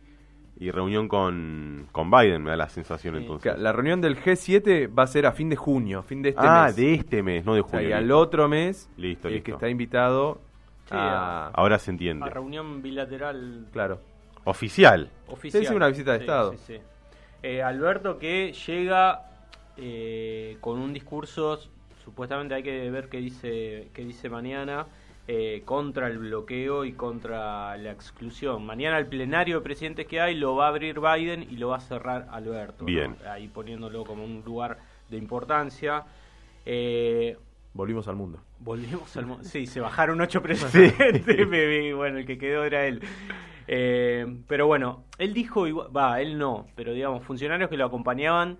reunión 0.59 1.07
con, 1.07 1.87
con 1.91 2.09
Biden, 2.09 2.43
me 2.43 2.51
da 2.51 2.57
la 2.57 2.69
sensación 2.69 3.15
entonces. 3.15 3.57
La 3.57 3.71
reunión 3.71 4.01
del 4.01 4.17
G7 4.17 4.89
va 4.97 5.03
a 5.03 5.07
ser 5.07 5.25
a 5.25 5.31
fin 5.31 5.49
de 5.49 5.55
junio, 5.55 6.03
fin 6.03 6.21
de 6.21 6.29
este 6.29 6.41
ah, 6.43 6.65
mes. 6.65 6.73
Ah, 6.73 6.75
de 6.75 6.93
este 6.95 7.23
mes, 7.23 7.45
no 7.45 7.53
de 7.53 7.61
julio. 7.61 7.89
y 7.89 7.91
al 7.91 8.11
otro 8.11 8.47
mes, 8.47 8.89
listo, 8.97 9.27
el 9.27 9.43
que 9.43 9.51
está 9.51 9.69
invitado 9.69 10.41
Ahora 10.89 11.79
se 11.79 11.91
entiende. 11.91 12.25
A 12.25 12.29
reunión 12.29 12.81
bilateral. 12.81 13.67
Claro. 13.71 13.99
Oficial. 14.43 15.09
Oficial. 15.27 15.65
Sí, 15.65 15.73
una 15.73 15.87
visita 15.87 16.13
de 16.13 16.19
Estado. 16.19 16.55
Eh, 17.43 17.61
Alberto 17.61 18.17
que 18.17 18.53
llega 18.53 19.29
eh, 19.75 20.57
con 20.59 20.79
un 20.79 20.93
discurso, 20.93 21.59
supuestamente 22.03 22.55
hay 22.55 22.63
que 22.63 22.89
ver 22.89 23.09
qué 23.09 23.17
dice, 23.17 23.89
qué 23.93 24.03
dice 24.03 24.29
mañana, 24.29 24.87
eh, 25.27 25.61
contra 25.65 26.07
el 26.07 26.17
bloqueo 26.17 26.85
y 26.85 26.93
contra 26.93 27.75
la 27.77 27.91
exclusión. 27.91 28.65
Mañana 28.65 28.97
el 28.97 29.07
plenario 29.07 29.57
de 29.57 29.61
presidentes 29.61 30.07
que 30.07 30.21
hay 30.21 30.35
lo 30.35 30.55
va 30.55 30.65
a 30.65 30.69
abrir 30.69 30.99
Biden 30.99 31.43
y 31.43 31.57
lo 31.57 31.69
va 31.69 31.77
a 31.77 31.81
cerrar 31.81 32.27
Alberto. 32.31 32.85
Bien. 32.85 33.15
Ahí 33.29 33.47
poniéndolo 33.47 34.03
como 34.05 34.23
un 34.23 34.43
lugar 34.45 34.77
de 35.09 35.17
importancia. 35.17 36.05
Volvimos 37.77 38.07
al 38.07 38.15
mundo. 38.15 38.39
Volvimos 38.59 39.15
al 39.17 39.27
mundo. 39.27 39.43
Sí, 39.43 39.67
se 39.67 39.79
bajaron 39.79 40.19
ocho 40.19 40.41
presidentes. 40.43 41.95
bueno, 41.95 42.17
el 42.17 42.25
que 42.25 42.37
quedó 42.39 42.63
era 42.63 42.87
él. 42.87 43.01
Eh, 43.67 44.25
pero 44.47 44.65
bueno, 44.65 45.03
él 45.19 45.33
dijo, 45.33 45.91
va, 45.91 46.19
él 46.21 46.39
no, 46.39 46.65
pero 46.75 46.93
digamos, 46.93 47.23
funcionarios 47.23 47.69
que 47.69 47.77
lo 47.77 47.85
acompañaban 47.85 48.57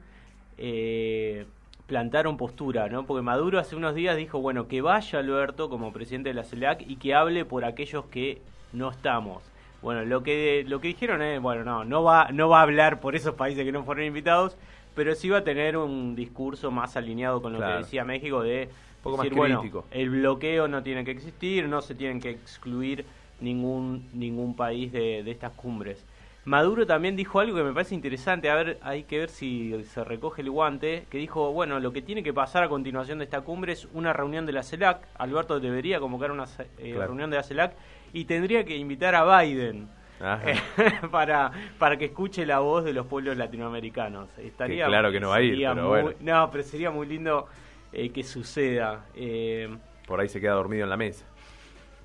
eh, 0.58 1.48
plantaron 1.88 2.38
postura, 2.38 2.90
¿no? 2.90 3.06
Porque 3.06 3.24
Maduro 3.24 3.60
hace 3.60 3.76
unos 3.76 3.96
días 3.96 4.18
dijo, 4.18 4.40
bueno, 4.40 4.68
que 4.68 4.82
vaya 4.82 5.20
Alberto 5.20 5.70
como 5.70 5.94
presidente 5.94 6.30
de 6.30 6.36
la 6.36 6.44
CELAC 6.44 6.84
y 6.88 6.98
que 6.98 7.16
hable 7.16 7.46
por 7.46 7.66
aquellos 7.66 8.06
que 8.06 8.42
no 8.74 8.92
estamos. 8.92 9.42
Bueno, 9.82 10.04
lo 10.04 10.22
que 10.22 10.66
lo 10.68 10.82
que 10.82 10.90
dijeron 10.90 11.22
es, 11.22 11.42
bueno, 11.42 11.64
no, 11.64 11.86
no 11.86 12.04
va 12.04 12.30
no 12.32 12.50
va 12.50 12.60
a 12.60 12.64
hablar 12.64 13.00
por 13.00 13.16
esos 13.16 13.36
países 13.36 13.64
que 13.64 13.72
no 13.72 13.84
fueron 13.84 14.04
invitados, 14.04 14.58
pero 14.96 15.16
sí 15.16 15.30
va 15.30 15.40
a 15.40 15.44
tener 15.44 15.78
un 15.78 16.16
discurso 16.16 16.72
más 16.72 16.98
alineado 16.98 17.42
con 17.42 17.54
lo 17.54 17.60
que 17.60 17.78
decía 17.78 18.04
México 18.04 18.42
de 18.42 18.70
poco 19.02 19.24
decir, 19.24 19.38
más 19.38 19.60
crítico. 19.60 19.86
Bueno, 19.88 20.04
el 20.04 20.10
bloqueo 20.10 20.68
no 20.68 20.84
tiene 20.84 21.06
que 21.06 21.12
existir, 21.12 21.68
no 21.70 21.82
se 21.82 21.96
tienen 21.96 22.20
que 22.20 22.32
excluir 22.32 23.06
ningún, 23.40 24.10
ningún 24.14 24.56
país 24.56 24.92
de, 24.92 25.24
de 25.24 25.32
estas 25.32 25.54
cumbres. 25.54 26.04
Maduro 26.48 26.88
también 26.88 27.18
dijo 27.18 27.42
algo 27.42 27.58
que 27.58 27.64
me 27.64 27.74
parece 27.74 27.94
interesante, 27.94 28.50
a 28.50 28.56
ver, 28.56 28.80
hay 28.82 29.04
que 29.04 29.20
ver 29.20 29.30
si 29.30 29.84
se 29.84 30.02
recoge 30.06 30.42
el 30.42 30.50
guante, 30.50 31.06
que 31.10 31.18
dijo, 31.18 31.52
bueno, 31.52 31.82
lo 31.82 31.92
que 31.92 32.02
tiene 32.02 32.24
que 32.24 32.34
pasar 32.34 32.64
a 32.64 32.70
continuación 32.70 33.18
de 33.18 33.26
esta 33.26 33.42
cumbre 33.42 33.74
es 33.74 33.86
una 33.94 34.14
reunión 34.14 34.46
de 34.46 34.54
la 34.54 34.64
CELAC, 34.64 35.10
Alberto 35.18 35.60
debería 35.60 36.00
convocar 36.00 36.32
una 36.32 36.46
eh, 36.78 36.96
reunión 36.98 37.30
de 37.30 37.36
la 37.36 37.44
CELAC 37.44 37.74
y 38.14 38.24
tendría 38.24 38.64
que 38.64 38.78
invitar 38.78 39.14
a 39.14 39.42
Biden. 39.42 39.90
para, 41.12 41.52
para 41.78 41.98
que 41.98 42.06
escuche 42.06 42.46
la 42.46 42.60
voz 42.60 42.86
de 42.86 42.94
los 42.94 43.06
pueblos 43.08 43.36
latinoamericanos. 43.36 44.30
Estaría, 44.40 44.86
claro 44.88 45.12
que 45.12 45.20
no 45.20 45.30
va 45.30 45.36
a 45.36 45.42
ir, 45.42 45.58
pero 45.58 45.90
bueno. 45.90 46.14
No, 46.22 46.50
pero 46.50 46.64
sería 46.64 46.90
muy 46.90 47.08
lindo 47.08 47.48
eh, 47.92 48.10
que 48.10 48.24
suceda. 48.24 49.06
Eh, 49.16 49.70
Por 50.08 50.22
ahí 50.22 50.30
se 50.30 50.40
queda 50.40 50.54
dormido 50.54 50.86
en 50.86 50.90
la 50.90 50.98
mesa. 50.98 51.26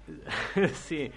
sí. 0.74 1.12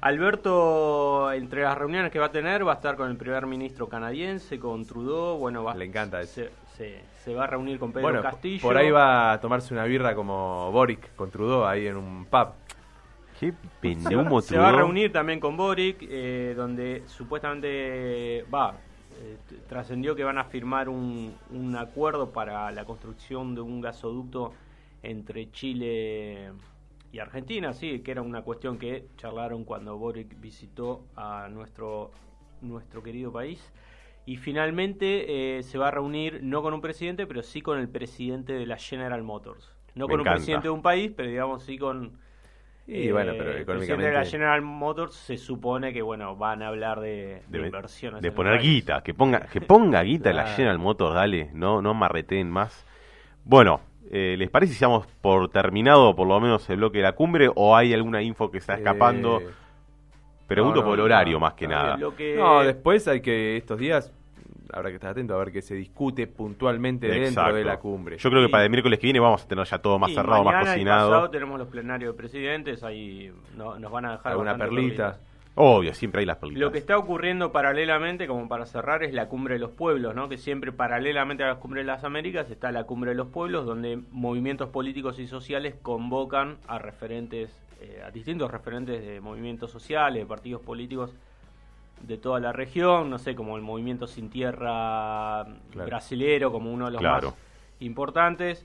Alberto, 0.00 1.32
entre 1.32 1.62
las 1.62 1.76
reuniones 1.76 2.12
que 2.12 2.18
va 2.18 2.26
a 2.26 2.32
tener, 2.32 2.66
va 2.66 2.72
a 2.72 2.76
estar 2.76 2.96
con 2.96 3.10
el 3.10 3.16
primer 3.16 3.46
ministro 3.46 3.88
canadiense, 3.88 4.58
con 4.58 4.84
Trudeau. 4.84 5.38
Bueno, 5.38 5.64
va, 5.64 5.74
Le 5.74 5.86
encanta 5.86 6.20
eso. 6.20 6.42
Se, 6.76 7.02
se, 7.24 7.34
va 7.34 7.44
a 7.44 7.46
reunir 7.48 7.78
con 7.78 7.92
Pedro 7.92 8.22
Castillo. 8.22 8.62
Por 8.62 8.76
ahí 8.76 8.90
va 8.90 9.32
a 9.32 9.40
tomarse 9.40 9.74
una 9.74 9.84
birra 9.84 10.14
como 10.14 10.70
Boric 10.70 11.14
con 11.16 11.30
Trudeau 11.30 11.64
ahí 11.64 11.88
en 11.88 11.96
un 11.96 12.26
pub. 12.26 12.48
Qué 13.40 13.52
se, 13.82 14.16
va, 14.16 14.42
se 14.42 14.58
va 14.58 14.68
a 14.68 14.72
reunir 14.72 15.12
también 15.12 15.40
con 15.40 15.56
Boric, 15.56 15.98
eh, 16.02 16.54
donde 16.56 17.02
supuestamente 17.06 18.44
va. 18.52 18.74
Eh, 19.20 19.36
trascendió 19.68 20.14
que 20.14 20.22
van 20.22 20.38
a 20.38 20.44
firmar 20.44 20.88
un, 20.88 21.34
un 21.50 21.76
acuerdo 21.76 22.30
para 22.30 22.70
la 22.70 22.84
construcción 22.84 23.56
de 23.56 23.60
un 23.60 23.80
gasoducto 23.80 24.52
entre 25.02 25.50
Chile 25.50 26.52
y 27.10 27.20
Argentina, 27.20 27.72
sí, 27.72 28.00
que 28.00 28.10
era 28.10 28.22
una 28.22 28.42
cuestión 28.42 28.78
que 28.78 29.06
charlaron 29.16 29.64
cuando 29.64 29.96
Boric 29.96 30.38
visitó 30.40 31.06
a 31.16 31.48
nuestro, 31.50 32.10
nuestro 32.60 33.02
querido 33.02 33.32
país. 33.32 33.72
Y 34.26 34.36
finalmente 34.36 35.58
eh, 35.58 35.62
se 35.62 35.78
va 35.78 35.88
a 35.88 35.90
reunir 35.90 36.40
no 36.42 36.60
con 36.60 36.74
un 36.74 36.82
presidente, 36.82 37.26
pero 37.26 37.42
sí 37.42 37.62
con 37.62 37.78
el 37.78 37.88
presidente 37.88 38.52
de 38.52 38.66
la 38.66 38.76
General 38.76 39.22
Motors. 39.22 39.74
No 39.94 40.06
con 40.06 40.20
un 40.20 40.26
presidente 40.26 40.68
de 40.68 40.70
un 40.70 40.82
país, 40.82 41.10
pero 41.16 41.30
digamos 41.30 41.62
sí 41.62 41.78
con... 41.78 42.18
Y 42.86 43.10
bueno, 43.10 43.32
pero 43.36 43.50
económicamente... 43.52 43.58
El 43.58 43.64
presidente 43.64 44.06
de 44.06 44.12
la 44.12 44.24
General 44.24 44.62
Motors 44.62 45.14
se 45.14 45.38
supone 45.38 45.92
que, 45.94 46.02
bueno, 46.02 46.36
van 46.36 46.62
a 46.62 46.68
hablar 46.68 47.00
de, 47.00 47.42
de, 47.48 47.58
inversiones. 47.58 48.20
De 48.20 48.32
poner 48.32 48.60
guita, 48.60 49.02
que 49.02 49.14
ponga, 49.14 49.40
que 49.40 49.62
ponga 49.62 50.02
guita 50.02 50.32
la 50.32 50.46
General 50.46 50.78
Motors, 50.78 51.14
dale, 51.14 51.50
no, 51.54 51.80
no 51.80 51.94
marreten 51.94 52.50
más. 52.50 52.86
Bueno, 53.44 53.80
eh, 54.10 54.36
¿Les 54.38 54.50
parece 54.50 54.74
si 54.74 54.80
damos 54.80 55.06
por 55.20 55.48
terminado 55.50 56.14
por 56.16 56.26
lo 56.26 56.40
menos 56.40 56.68
el 56.70 56.76
bloque 56.76 56.98
de 56.98 57.04
la 57.04 57.12
cumbre 57.12 57.50
o 57.54 57.76
hay 57.76 57.92
alguna 57.92 58.22
info 58.22 58.50
que 58.50 58.58
está 58.58 58.74
escapando? 58.74 59.40
Eh, 59.40 59.48
Pregunto 60.46 60.82
por 60.82 60.94
el 60.94 61.00
horario 61.00 61.38
más 61.38 61.52
que 61.52 61.68
nada. 61.68 61.98
No, 62.36 62.62
después 62.62 63.06
hay 63.06 63.20
que 63.20 63.58
estos 63.58 63.78
días 63.78 64.12
habrá 64.72 64.88
que 64.90 64.96
estar 64.96 65.10
atento 65.10 65.34
a 65.34 65.38
ver 65.38 65.52
qué 65.52 65.62
se 65.62 65.74
discute 65.74 66.26
puntualmente 66.26 67.06
dentro 67.06 67.54
de 67.54 67.64
la 67.64 67.78
cumbre. 67.78 68.16
Yo 68.16 68.30
creo 68.30 68.42
que 68.42 68.48
para 68.48 68.64
el 68.64 68.70
miércoles 68.70 68.98
que 68.98 69.06
viene 69.06 69.20
vamos 69.20 69.44
a 69.44 69.48
tener 69.48 69.66
ya 69.66 69.78
todo 69.78 69.98
más 69.98 70.12
cerrado, 70.12 70.44
más 70.44 70.64
cocinado. 70.66 71.26
Y 71.26 71.30
tenemos 71.30 71.58
los 71.58 71.68
plenarios 71.68 72.14
de 72.14 72.16
presidentes, 72.16 72.82
ahí 72.82 73.30
nos 73.56 73.90
van 73.92 74.06
a 74.06 74.12
dejar 74.12 74.32
alguna 74.32 74.56
perlita. 74.56 75.18
Obvio, 75.60 75.92
siempre 75.92 76.20
hay 76.20 76.26
las 76.26 76.36
perlitas. 76.36 76.60
Lo 76.60 76.70
que 76.70 76.78
está 76.78 76.96
ocurriendo 76.96 77.50
paralelamente, 77.50 78.28
como 78.28 78.46
para 78.46 78.64
cerrar, 78.64 79.02
es 79.02 79.12
la 79.12 79.28
cumbre 79.28 79.54
de 79.54 79.58
los 79.58 79.72
pueblos, 79.72 80.14
¿no? 80.14 80.28
Que 80.28 80.38
siempre 80.38 80.70
paralelamente 80.70 81.42
a 81.42 81.48
la 81.48 81.56
cumbre 81.56 81.80
de 81.80 81.86
las 81.86 82.04
Américas 82.04 82.48
está 82.48 82.70
la 82.70 82.84
cumbre 82.84 83.10
de 83.10 83.16
los 83.16 83.26
pueblos, 83.26 83.66
donde 83.66 84.00
movimientos 84.12 84.68
políticos 84.68 85.18
y 85.18 85.26
sociales 85.26 85.74
convocan 85.82 86.58
a 86.68 86.78
referentes, 86.78 87.50
eh, 87.80 88.00
a 88.06 88.12
distintos 88.12 88.52
referentes 88.52 89.04
de 89.04 89.20
movimientos 89.20 89.72
sociales, 89.72 90.22
de 90.22 90.26
partidos 90.26 90.62
políticos 90.62 91.12
de 92.02 92.18
toda 92.18 92.38
la 92.38 92.52
región, 92.52 93.10
no 93.10 93.18
sé, 93.18 93.34
como 93.34 93.56
el 93.56 93.62
movimiento 93.62 94.06
Sin 94.06 94.30
Tierra 94.30 95.44
brasilero, 95.74 96.52
como 96.52 96.72
uno 96.72 96.86
de 96.86 96.92
los 96.92 97.02
más 97.02 97.24
importantes 97.80 98.64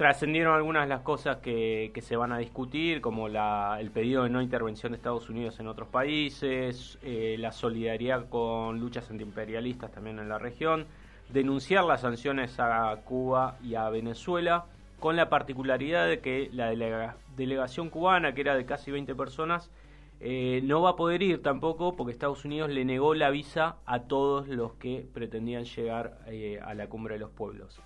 Trascendieron 0.00 0.54
algunas 0.54 0.84
de 0.84 0.88
las 0.88 1.02
cosas 1.02 1.36
que, 1.42 1.92
se 2.00 2.16
van 2.16 2.32
a 2.32 2.38
discutir, 2.38 3.02
como 3.02 3.28
la, 3.28 3.76
el 3.80 3.90
pedido 3.90 4.22
de 4.22 4.30
no 4.30 4.40
intervención 4.40 4.92
de 4.92 4.96
Estados 4.96 5.28
Unidos 5.28 5.60
en 5.60 5.68
otros 5.68 5.88
países, 5.88 6.98
eh, 7.02 7.36
la 7.38 7.52
solidaridad 7.52 8.30
con 8.30 8.80
luchas 8.80 9.10
antiimperialistas 9.10 9.92
también 9.92 10.18
en 10.18 10.30
la 10.30 10.38
región, 10.38 10.86
denunciar 11.28 11.84
las 11.84 12.00
sanciones 12.00 12.58
a 12.58 12.96
Cuba 13.04 13.58
y 13.62 13.74
a 13.74 13.90
Venezuela, 13.90 14.64
con 15.00 15.16
la 15.16 15.28
particularidad 15.28 16.08
de 16.08 16.20
que 16.20 16.48
la 16.50 16.70
delegación 17.36 17.90
cubana, 17.90 18.32
que 18.32 18.40
era 18.40 18.54
de 18.54 18.64
casi 18.64 18.90
20 18.90 19.14
personas, 19.14 19.70
eh, 20.20 20.62
no 20.64 20.80
va 20.80 20.92
a 20.92 20.96
poder 20.96 21.20
ir 21.20 21.42
tampoco 21.42 21.94
porque 21.94 22.14
Estados 22.14 22.46
Unidos 22.46 22.70
le 22.70 22.86
negó 22.86 23.12
la 23.12 23.28
visa 23.28 23.76
a 23.84 24.04
todos 24.04 24.48
los 24.48 24.72
que 24.76 25.06
pretendían 25.12 25.66
llegar 25.66 26.20
eh, 26.26 26.58
a 26.64 26.72
la 26.72 26.86
cumbre 26.86 27.16
de 27.16 27.20
los 27.20 27.30
pueblos. 27.32 27.82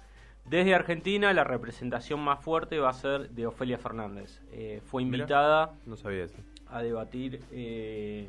Desde 0.46 0.74
Argentina, 0.74 1.32
la 1.32 1.44
representación 1.44 2.20
más 2.20 2.40
fuerte 2.40 2.78
va 2.78 2.90
a 2.90 2.92
ser 2.92 3.30
de 3.30 3.46
Ofelia 3.46 3.78
Fernández. 3.78 4.42
Eh, 4.52 4.80
fue 4.84 5.02
invitada 5.02 5.72
no 5.86 5.96
sabía 5.96 6.26
a 6.70 6.82
debatir, 6.82 7.40
eh, 7.52 8.28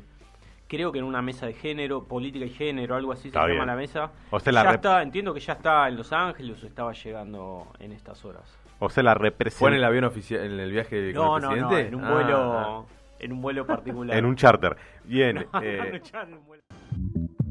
creo 0.68 0.92
que 0.92 0.98
en 0.98 1.04
una 1.04 1.20
mesa 1.22 1.46
de 1.46 1.52
género, 1.52 2.04
política 2.04 2.44
y 2.44 2.50
género, 2.50 2.94
algo 2.94 3.12
así 3.12 3.30
se 3.30 3.38
llama 3.38 3.66
la 3.66 3.76
mesa. 3.76 4.12
ya 4.44 4.70
está, 4.72 5.02
entiendo 5.02 5.34
que 5.34 5.40
ya 5.40 5.54
está 5.54 5.88
en 5.88 5.96
Los 5.96 6.12
Ángeles 6.12 6.62
o 6.62 6.66
estaba 6.66 6.92
llegando 6.92 7.66
en 7.80 7.92
estas 7.92 8.24
horas. 8.24 8.58
O 8.78 8.88
sea, 8.88 9.02
la 9.02 9.14
representa. 9.14 9.58
¿Fue 9.58 9.70
en 9.70 9.76
el 9.76 9.84
avión 9.84 10.04
oficial, 10.04 10.44
en 10.44 10.60
el 10.60 10.70
viaje 10.70 11.12
con 11.14 11.42
el 11.42 11.48
presidente? 11.48 11.74
No, 11.74 11.88
en 11.88 11.94
un 11.94 12.12
vuelo, 12.12 12.58
ah. 12.58 12.84
en 13.18 13.32
un 13.32 13.40
vuelo 13.40 13.66
particular. 13.66 14.16
en 14.16 14.24
un 14.24 14.36
charter. 14.36 14.76
Bien. 15.04 15.46
eh, 15.62 16.00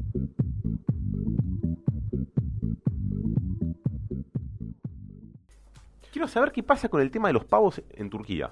quiero 6.16 6.28
saber 6.28 6.50
qué 6.50 6.62
pasa 6.62 6.88
con 6.88 7.02
el 7.02 7.10
tema 7.10 7.28
de 7.28 7.34
los 7.34 7.44
pavos 7.44 7.82
en 7.90 8.08
Turquía. 8.08 8.50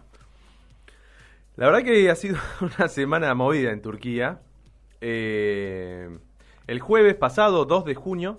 La 1.57 1.65
verdad 1.65 1.83
que 1.83 2.11
ha 2.11 2.15
sido 2.15 2.37
una 2.61 2.89
semana 2.89 3.35
movida 3.35 3.71
en 3.71 3.81
Turquía. 3.81 4.43
Eh, 5.01 6.19
el 6.67 6.81
jueves 6.81 7.15
pasado, 7.15 7.65
2 7.65 7.87
de 7.87 7.95
junio, 7.95 8.39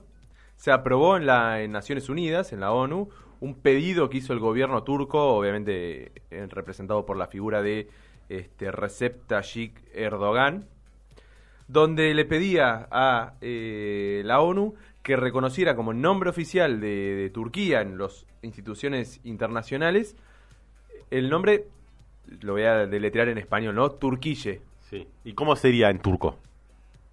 se 0.57 0.71
aprobó 0.71 1.17
en, 1.17 1.25
la, 1.25 1.67
Naciones 1.67 2.07
Unidas, 2.07 2.53
en 2.53 2.59
la 2.59 2.71
ONU, 2.71 3.09
un 3.39 3.55
pedido 3.55 4.11
que 4.11 4.17
hizo 4.17 4.31
el 4.31 4.37
gobierno 4.39 4.83
turco, 4.83 5.35
obviamente 5.35 6.11
eh, 6.29 6.47
representado 6.47 7.07
por 7.07 7.17
la 7.17 7.25
figura 7.25 7.63
de 7.63 7.89
este, 8.29 8.69
Recep 8.69 9.25
Tayyip 9.25 9.75
Erdogan, 9.91 10.67
donde 11.67 12.13
le 12.13 12.25
pedía 12.25 12.87
a 12.91 13.33
eh, 13.41 14.21
la 14.23 14.41
ONU 14.41 14.75
que 15.05 15.15
reconociera 15.15 15.75
como 15.75 15.93
nombre 15.93 16.31
oficial 16.31 16.81
de, 16.81 17.29
Turquía 17.31 17.81
en 17.81 17.99
las 17.99 18.25
instituciones 18.41 19.21
internacionales 19.23 20.15
el 21.11 21.29
nombre, 21.29 21.67
lo 22.41 22.53
voy 22.53 22.63
a 22.63 22.87
deletrear 22.87 23.29
en 23.29 23.37
español, 23.37 23.75
¿no? 23.75 23.91
Turquille. 23.91 24.61
Sí. 24.81 25.07
¿Y 25.23 25.33
cómo 25.33 25.55
sería 25.55 25.91
en 25.91 25.99
turco? 25.99 26.39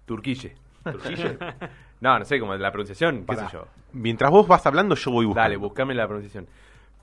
Turquille. 0.07 0.55
¿Turquille? 0.83 1.37
no, 2.01 2.17
no 2.17 2.25
sé, 2.25 2.39
como 2.39 2.55
la 2.55 2.71
pronunciación, 2.71 3.27
qué 3.27 3.35
sé 3.35 3.45
yo. 3.53 3.67
Mientras 3.91 4.31
vos 4.31 4.47
vas 4.47 4.65
hablando, 4.65 4.95
yo 4.95 5.11
voy 5.11 5.27
buscando. 5.27 5.43
Dale, 5.43 5.57
buscame 5.57 5.93
la 5.93 6.07
pronunciación. 6.07 6.47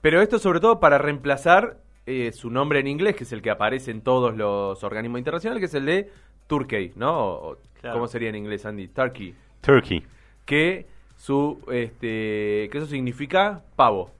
Pero 0.01 0.21
esto 0.21 0.39
sobre 0.39 0.59
todo 0.59 0.81
para 0.81 0.97
reemplazar 0.97 1.77
eh, 2.05 2.33
su 2.33 2.49
nombre 2.49 2.81
en 2.81 2.87
inglés, 2.87 3.15
que 3.15 3.23
es 3.23 3.31
el 3.31 3.41
que 3.41 3.49
aparece 3.49 3.91
en 3.91 4.01
todos 4.01 4.35
los 4.35 4.83
organismos 4.83 5.19
internacionales, 5.19 5.61
que 5.61 5.67
es 5.67 5.73
el 5.73 5.85
de 5.85 6.11
Turkey, 6.47 6.91
¿no? 6.97 7.55
¿Cómo 7.81 8.07
sería 8.07 8.27
en 8.27 8.35
inglés, 8.35 8.65
Andy? 8.65 8.89
Turkey. 8.89 9.33
Turkey 9.61 10.03
que 10.51 10.85
su 11.15 11.61
este 11.71 12.67
que 12.69 12.71
eso 12.73 12.85
significa 12.85 13.63
pavo. 13.77 14.11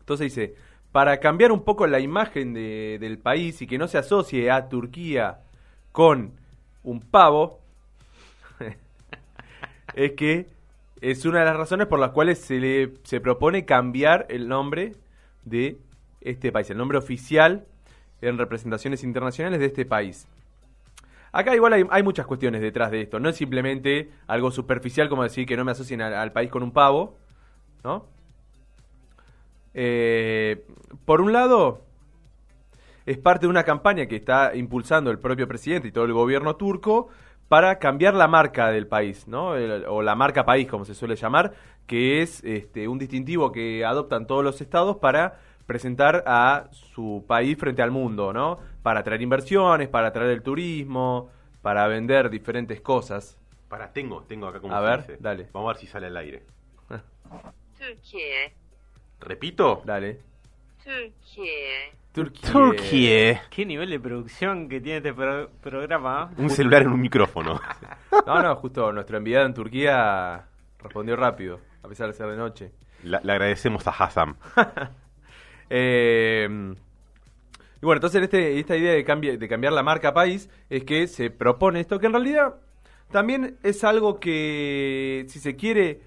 Entonces 0.00 0.34
dice, 0.34 0.56
para 0.90 1.20
cambiar 1.20 1.52
un 1.52 1.62
poco 1.62 1.86
la 1.86 2.00
imagen 2.00 2.54
de, 2.54 2.98
del 2.98 3.18
país 3.18 3.62
y 3.62 3.68
que 3.68 3.78
no 3.78 3.86
se 3.86 3.98
asocie 3.98 4.50
a 4.50 4.68
Turquía 4.68 5.42
con 5.92 6.32
un 6.82 7.00
pavo, 7.02 7.60
es 9.94 10.12
que 10.14 10.48
es 11.00 11.24
una 11.24 11.38
de 11.38 11.44
las 11.44 11.56
razones 11.56 11.86
por 11.86 12.00
las 12.00 12.10
cuales 12.10 12.40
se 12.40 12.58
le 12.58 12.94
se 13.04 13.20
propone 13.20 13.64
cambiar 13.64 14.26
el 14.30 14.48
nombre 14.48 14.96
de 15.44 15.78
este 16.20 16.50
país, 16.50 16.68
el 16.70 16.78
nombre 16.78 16.98
oficial 16.98 17.64
en 18.22 18.38
representaciones 18.38 19.04
internacionales 19.04 19.60
de 19.60 19.66
este 19.66 19.84
país. 19.84 20.26
Acá 21.36 21.52
igual 21.52 21.88
hay, 21.90 22.02
muchas 22.04 22.26
cuestiones 22.26 22.60
detrás 22.60 22.92
de 22.92 23.00
esto. 23.00 23.18
No 23.18 23.28
es 23.28 23.34
simplemente 23.34 24.12
algo 24.28 24.52
superficial 24.52 25.08
como 25.08 25.24
decir 25.24 25.46
que 25.46 25.56
no 25.56 25.64
me 25.64 25.72
asocien 25.72 26.00
al, 26.00 26.30
país 26.30 26.48
con 26.48 26.62
un 26.62 26.70
pavo, 26.70 27.18
¿no? 27.82 28.06
Eh, 29.74 30.64
por 31.04 31.20
un 31.20 31.32
lado, 31.32 31.82
es 33.04 33.18
parte 33.18 33.46
de 33.46 33.50
una 33.50 33.64
campaña 33.64 34.06
que 34.06 34.14
está 34.14 34.54
impulsando 34.54 35.10
el 35.10 35.18
propio 35.18 35.48
presidente 35.48 35.88
y 35.88 35.90
todo 35.90 36.04
el 36.04 36.12
gobierno 36.12 36.54
turco 36.54 37.08
para 37.48 37.80
cambiar 37.80 38.14
la 38.14 38.28
marca 38.28 38.70
del 38.70 38.86
país, 38.86 39.26
¿no? 39.26 39.54
o 39.88 40.02
la 40.02 40.14
marca 40.14 40.44
país, 40.44 40.68
como 40.68 40.84
se 40.84 40.94
suele 40.94 41.16
llamar, 41.16 41.52
que 41.88 42.22
es 42.22 42.44
este, 42.44 42.86
un 42.86 43.00
distintivo 43.00 43.50
que 43.50 43.84
adoptan 43.84 44.28
todos 44.28 44.44
los 44.44 44.60
estados 44.60 44.98
para 44.98 45.40
presentar 45.66 46.24
a 46.26 46.68
su 46.72 47.24
país 47.26 47.56
frente 47.58 47.82
al 47.82 47.90
mundo, 47.90 48.32
¿no? 48.32 48.58
para 48.84 49.00
atraer 49.00 49.22
inversiones, 49.22 49.88
para 49.88 50.08
atraer 50.08 50.30
el 50.30 50.42
turismo, 50.42 51.30
para 51.62 51.88
vender 51.88 52.28
diferentes 52.28 52.82
cosas. 52.82 53.38
Para, 53.66 53.90
tengo, 53.90 54.22
tengo 54.24 54.46
acá 54.46 54.60
como 54.60 54.74
A 54.74 54.80
ver, 54.80 55.16
dale. 55.20 55.48
Vamos 55.54 55.70
a 55.70 55.72
ver 55.72 55.80
si 55.80 55.86
sale 55.86 56.08
al 56.08 56.16
aire. 56.18 56.42
Turquía. 57.78 58.52
¿Repito? 59.20 59.82
Dale. 59.86 60.20
Turquía. 60.84 62.52
Turquía. 62.52 63.42
Qué 63.48 63.64
nivel 63.64 63.88
de 63.88 63.98
producción 63.98 64.68
que 64.68 64.82
tiene 64.82 64.98
este 64.98 65.14
programa. 65.14 66.30
Un 66.36 66.50
celular 66.50 66.82
en 66.82 66.88
un 66.88 67.00
micrófono. 67.00 67.58
no, 68.26 68.42
no, 68.42 68.56
justo 68.56 68.92
nuestro 68.92 69.16
enviado 69.16 69.46
en 69.46 69.54
Turquía 69.54 70.46
respondió 70.78 71.16
rápido, 71.16 71.58
a 71.82 71.88
pesar 71.88 72.08
de 72.08 72.12
ser 72.12 72.28
de 72.28 72.36
noche. 72.36 72.72
le 73.02 73.16
agradecemos 73.16 73.86
a 73.86 73.92
Hassan. 73.92 74.36
eh, 75.76 76.46
y 77.82 77.84
bueno, 77.84 77.96
entonces 77.98 78.22
este, 78.22 78.60
esta 78.60 78.76
idea 78.76 78.92
de, 78.92 79.36
de 79.36 79.48
cambiar 79.48 79.72
la 79.72 79.82
marca 79.82 80.14
país 80.14 80.48
es 80.70 80.84
que 80.84 81.08
se 81.08 81.30
propone 81.30 81.80
esto, 81.80 81.98
que 81.98 82.06
en 82.06 82.12
realidad 82.12 82.54
también 83.10 83.58
es 83.64 83.82
algo 83.82 84.20
que, 84.20 85.26
si 85.26 85.40
se 85.40 85.56
quiere, 85.56 86.00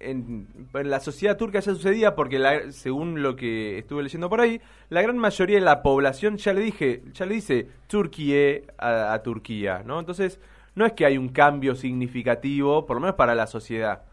en, 0.00 0.48
la 0.72 0.98
sociedad 1.00 1.36
turca 1.36 1.60
ya 1.60 1.74
sucedía 1.74 2.14
porque 2.14 2.40
según 2.70 3.22
lo 3.22 3.36
que 3.36 3.80
estuve 3.80 4.02
leyendo 4.02 4.30
por 4.30 4.40
ahí, 4.40 4.62
la 4.88 5.02
gran 5.02 5.18
mayoría 5.18 5.58
de 5.58 5.64
la 5.64 5.82
población 5.82 6.38
ya 6.38 6.54
le 6.54 6.62
dije, 6.62 7.02
ya 7.12 7.26
le 7.26 7.34
dice 7.34 7.68
Turquía 7.86 8.62
a, 8.78 9.20
Turquía, 9.22 9.82
¿no? 9.84 10.00
Entonces, 10.00 10.40
no 10.74 10.86
es 10.86 10.94
que 10.94 11.04
hay 11.04 11.18
un 11.18 11.28
cambio 11.28 11.74
significativo, 11.74 12.86
por 12.86 12.96
lo 12.96 13.02
menos 13.02 13.16
para 13.16 13.34
la 13.34 13.46
sociedad. 13.46 14.04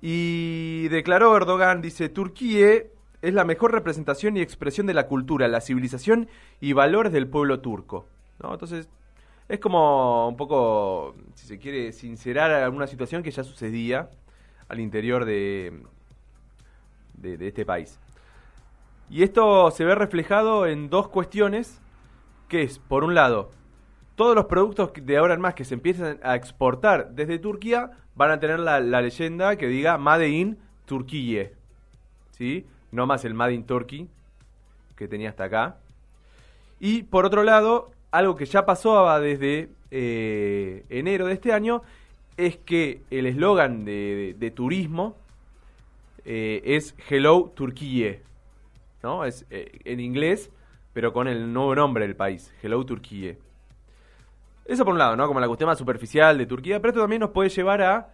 Y 0.00 0.88
declaró 0.88 1.36
Erdogan, 1.36 1.82
dice, 1.82 2.08
Turquía 2.08 2.84
es 3.22 3.32
la 3.32 3.44
mejor 3.44 3.72
representación 3.72 4.36
y 4.36 4.40
expresión 4.40 4.86
de 4.86 4.94
la 4.94 5.06
cultura, 5.06 5.48
la 5.48 5.60
civilización 5.60 6.28
y 6.60 6.72
valores 6.72 7.12
del 7.12 7.28
pueblo 7.28 7.60
turco. 7.60 8.06
¿no? 8.42 8.52
Entonces, 8.52 8.88
es 9.48 9.60
como 9.60 10.28
un 10.28 10.36
poco, 10.36 11.14
si 11.34 11.46
se 11.46 11.58
quiere, 11.58 11.92
sincerar 11.92 12.50
alguna 12.50 12.86
situación 12.86 13.22
que 13.22 13.30
ya 13.30 13.44
sucedía 13.44 14.10
al 14.68 14.80
interior 14.80 15.24
de, 15.24 15.82
de, 17.14 17.46
este 17.46 17.64
país. 17.64 17.98
Y 19.08 19.22
esto 19.22 19.70
se 19.70 19.84
ve 19.84 19.94
reflejado 19.94 20.66
en 20.66 20.90
dos 20.90 21.08
cuestiones, 21.08 21.80
que 22.48 22.62
es, 22.62 22.78
por 22.78 23.04
un 23.04 23.14
lado, 23.14 23.50
todos 24.16 24.34
los 24.34 24.46
productos 24.46 24.92
de 24.94 25.16
ahora 25.16 25.34
en 25.34 25.40
más 25.40 25.54
que 25.54 25.64
se 25.64 25.74
empiezan 25.74 26.18
a 26.22 26.34
exportar 26.34 27.10
desde 27.12 27.38
Turquía 27.38 27.92
van 28.14 28.30
a 28.30 28.40
tener 28.40 28.58
la, 28.58 28.80
leyenda 28.80 29.56
que 29.56 29.68
diga 29.68 29.98
Made 29.98 30.28
in 30.28 30.58
Turquía. 30.86 31.50
¿Sí? 32.30 32.66
No 32.92 33.06
más 33.06 33.24
el 33.24 33.34
Made 33.34 33.54
in 33.54 33.64
Turkey 33.64 34.08
que 34.94 35.08
tenía 35.08 35.30
hasta 35.30 35.44
acá. 35.44 35.76
Y 36.78 37.02
por 37.02 37.26
otro 37.26 37.42
lado, 37.42 37.90
algo 38.10 38.36
que 38.36 38.44
ya 38.44 38.64
pasó 38.64 39.18
desde 39.20 39.70
eh, 39.90 40.84
enero 40.90 41.26
de 41.26 41.34
este 41.34 41.52
año 41.52 41.82
es 42.36 42.56
que 42.56 43.02
el 43.10 43.26
eslogan 43.26 43.84
de, 43.84 44.52
turismo 44.54 45.16
eh, 46.24 46.62
es 46.64 46.94
Hello 47.08 47.52
Turquía, 47.54 48.18
¿no? 49.02 49.24
Es 49.24 49.44
eh, 49.50 49.80
en 49.84 50.00
inglés, 50.00 50.50
pero 50.92 51.12
con 51.12 51.28
el 51.28 51.52
nuevo 51.52 51.74
nombre 51.74 52.06
del 52.06 52.16
país, 52.16 52.52
Hello 52.62 52.84
Turquía. 52.84 53.36
Eso 54.64 54.84
por 54.84 54.92
un 54.92 54.98
lado, 54.98 55.16
¿no? 55.16 55.26
Como 55.26 55.40
la 55.40 55.48
cuestión 55.48 55.68
más 55.68 55.78
superficial 55.78 56.38
de 56.38 56.46
Turquía, 56.46 56.80
pero 56.80 56.90
esto 56.90 57.00
también 57.00 57.20
nos 57.20 57.30
puede 57.30 57.48
llevar 57.48 57.82
a 57.82 58.08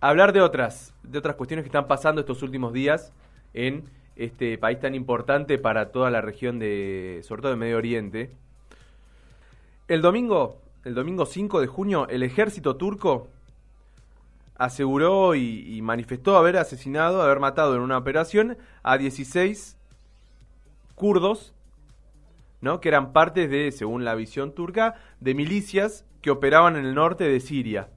hablar 0.00 0.32
de 0.32 0.40
otras, 0.40 0.92
de 1.02 1.18
otras 1.18 1.36
cuestiones 1.36 1.62
que 1.62 1.68
están 1.68 1.86
pasando 1.86 2.20
estos 2.20 2.42
últimos 2.42 2.72
días 2.72 3.12
en 3.54 3.84
este 4.16 4.58
país 4.58 4.80
tan 4.80 4.94
importante 4.94 5.58
para 5.58 5.90
toda 5.92 6.10
la 6.10 6.20
región 6.20 6.58
de, 6.58 7.20
sobre 7.24 7.42
todo 7.42 7.52
de 7.52 7.58
Medio 7.58 7.76
Oriente. 7.76 8.30
El 9.86 10.02
domingo 10.02 10.60
el 10.88 10.94
domingo 10.94 11.26
5 11.26 11.60
de 11.60 11.66
junio, 11.66 12.08
el 12.08 12.22
ejército 12.22 12.76
turco 12.76 13.28
aseguró 14.56 15.34
y, 15.34 15.80
manifestó 15.82 16.36
haber 16.36 16.56
asesinado, 16.56 17.22
haber 17.22 17.40
matado 17.40 17.74
en 17.74 17.82
una 17.82 17.98
operación 17.98 18.56
a 18.82 18.96
16 18.96 19.76
kurdos, 20.94 21.54
¿no? 22.60 22.80
que 22.80 22.88
eran 22.88 23.12
parte 23.12 23.48
de, 23.48 23.70
según 23.70 24.04
la 24.04 24.14
visión 24.14 24.52
turca, 24.54 24.94
de 25.20 25.34
milicias 25.34 26.06
que 26.22 26.30
operaban 26.30 26.76
en 26.76 26.86
el 26.86 26.94
norte 26.94 27.24
de 27.24 27.38
Siria. 27.38 27.90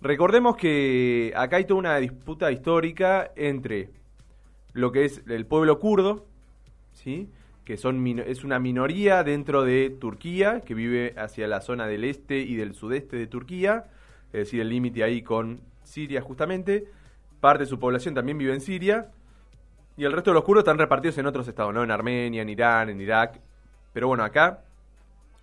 Recordemos 0.00 0.56
que 0.56 1.32
acá 1.36 1.56
hay 1.56 1.64
toda 1.64 1.80
una 1.80 1.96
disputa 1.96 2.52
histórica 2.52 3.32
entre 3.34 3.90
lo 4.72 4.92
que 4.92 5.04
es 5.04 5.22
el 5.26 5.46
pueblo 5.46 5.78
kurdo, 5.78 6.26
¿sí? 6.92 7.28
que 7.64 7.76
son 7.76 8.04
es 8.18 8.42
una 8.42 8.58
minoría 8.58 9.22
dentro 9.22 9.64
de 9.64 9.90
Turquía, 9.90 10.60
que 10.60 10.74
vive 10.74 11.14
hacia 11.16 11.46
la 11.46 11.60
zona 11.60 11.86
del 11.86 12.04
este 12.04 12.38
y 12.38 12.56
del 12.56 12.74
sudeste 12.74 13.16
de 13.16 13.26
Turquía, 13.26 13.84
es 14.32 14.40
decir, 14.40 14.60
el 14.60 14.68
límite 14.68 15.04
ahí 15.04 15.22
con 15.22 15.60
Siria 15.84 16.20
justamente. 16.20 16.88
Parte 17.40 17.64
de 17.64 17.66
su 17.66 17.78
población 17.78 18.14
también 18.14 18.38
vive 18.38 18.52
en 18.52 18.60
Siria. 18.60 19.10
Y 19.96 20.04
el 20.04 20.12
resto 20.12 20.30
de 20.30 20.34
los 20.34 20.44
kurdos 20.44 20.62
están 20.62 20.78
repartidos 20.78 21.18
en 21.18 21.26
otros 21.26 21.46
estados, 21.48 21.74
¿no? 21.74 21.82
En 21.82 21.90
Armenia, 21.90 22.42
en 22.42 22.48
Irán, 22.48 22.90
en 22.90 23.00
Irak. 23.00 23.40
Pero 23.92 24.08
bueno, 24.08 24.24
acá, 24.24 24.64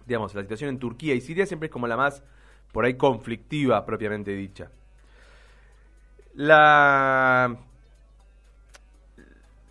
digamos, 0.05 0.34
la 0.34 0.41
situación 0.41 0.69
en 0.69 0.80
Turquía 0.80 1.13
y 1.13 1.21
Siria 1.21 1.45
siempre 1.45 1.67
es 1.67 1.71
como 1.71 1.88
la 1.88 1.97
más, 1.97 2.23
por 2.71 2.86
ahí, 2.86 2.95
conflictiva 2.95 3.86
propiamente 3.86 4.32
dicha. 4.32 4.71
La 6.34 7.57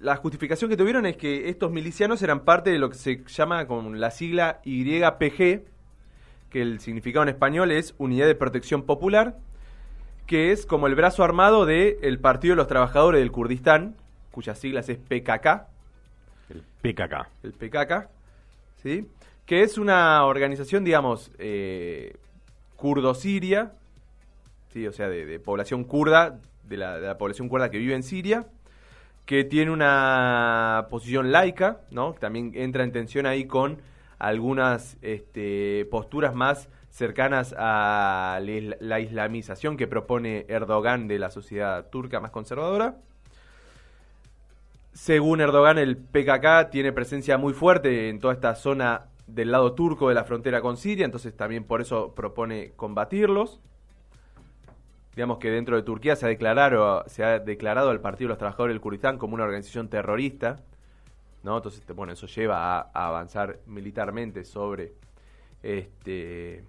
la 0.07 0.15
justificación 0.15 0.71
que 0.71 0.77
tuvieron 0.77 1.05
es 1.05 1.17
que 1.17 1.49
estos 1.49 1.73
milicianos 1.73 2.23
eran 2.23 2.45
parte 2.45 2.71
de 2.71 2.79
lo 2.79 2.91
que 2.91 2.95
se 2.95 3.25
llama 3.27 3.67
con 3.67 3.99
la 3.99 4.13
sigla 4.13 4.61
YPG, 4.63 5.65
que 6.49 6.63
el 6.63 6.79
significado 6.79 7.25
en 7.25 7.31
español 7.31 7.73
es 7.73 7.93
Unidad 7.99 8.29
de 8.29 8.37
Protección 8.37 8.85
Popular, 8.85 9.37
que 10.29 10.53
es 10.53 10.65
como 10.65 10.87
el 10.87 10.95
brazo 10.95 11.25
armado 11.25 11.67
del 11.67 12.21
Partido 12.21 12.53
de 12.53 12.57
los 12.57 12.69
Trabajadores 12.69 13.21
del 13.21 13.33
Kurdistán, 13.33 13.97
cuyas 14.31 14.57
siglas 14.61 14.89
es 14.89 14.97
PKK. 14.97 15.67
El 16.51 16.63
PKK. 16.83 17.29
El 17.43 17.53
PKK, 17.55 18.09
¿sí? 18.77 19.09
Que 19.45 19.63
es 19.63 19.77
una 19.77 20.25
organización, 20.25 20.85
digamos, 20.85 21.33
eh, 21.41 22.15
kurdo-siria, 22.77 23.73
¿sí? 24.73 24.87
O 24.87 24.93
sea, 24.93 25.09
de, 25.09 25.41
población 25.41 25.83
kurda, 25.83 26.39
de 26.63 26.77
la, 26.77 27.01
de 27.01 27.09
la 27.09 27.19
población 27.19 27.49
kurda 27.49 27.73
que 27.73 27.79
vive 27.79 27.97
en 27.97 28.05
Siria 28.05 28.47
que 29.27 29.43
tiene 29.45 29.73
una 29.73 30.87
posición 30.89 31.33
laica, 31.33 31.81
¿no? 31.91 32.15
También 32.15 32.53
entra 32.55 32.85
en 32.85 32.93
tensión 32.93 33.27
ahí 33.27 33.45
con 33.45 33.83
algunas 34.19 34.97
este, 35.03 35.87
posturas 35.91 36.35
más 36.35 36.69
cercanas 36.91 37.55
a 37.59 38.41
la 38.41 39.01
islamización 39.01 39.77
que 39.77 39.87
propone 39.87 40.47
Erdogan 40.49 41.09
de 41.09 41.19
la 41.19 41.31
sociedad 41.31 41.91
turca 41.91 42.21
más 42.21 42.31
conservadora. 42.31 42.97
Según 44.95 45.43
Erdogan, 45.43 45.77
el 45.77 45.99
PKK 45.99 46.71
tiene 46.71 46.93
presencia 46.93 47.37
muy 47.37 47.53
fuerte 47.53 48.09
en 48.09 48.21
toda 48.21 48.33
esta 48.33 48.55
zona 48.55 49.07
del 49.27 49.51
lado 49.51 49.75
turco 49.75 50.09
de 50.09 50.15
la 50.15 50.25
frontera 50.25 50.63
con 50.63 50.77
Siria, 50.77 51.05
entonces 51.05 51.37
también 51.37 51.65
por 51.65 51.81
eso 51.81 52.15
propone 52.15 52.73
combatirlos 52.77 53.61
digamos 55.17 55.39
que 55.39 55.51
dentro 55.51 55.77
de 55.77 55.83
Turquía 55.83 56.15
se 56.15 56.27
ha 56.27 56.29
declarado, 56.29 57.03
se 57.07 57.25
ha 57.25 57.39
declarado 57.39 57.89
al 57.89 58.01
Partido 58.01 58.29
de 58.29 58.33
los 58.33 58.39
Trabajadores 58.39 58.75
del 58.75 58.83
Kurdistán 58.83 59.17
como 59.17 59.35
una 59.35 59.45
organización 59.45 59.89
terrorista, 59.89 60.61
¿no? 61.43 61.57
Entonces, 61.57 61.83
bueno, 61.95 62.13
eso 62.13 62.27
lleva 62.27 62.79
a, 62.79 62.91
avanzar 62.93 63.61
militarmente 63.67 64.45
sobre 64.45 64.93
este, 65.63 66.63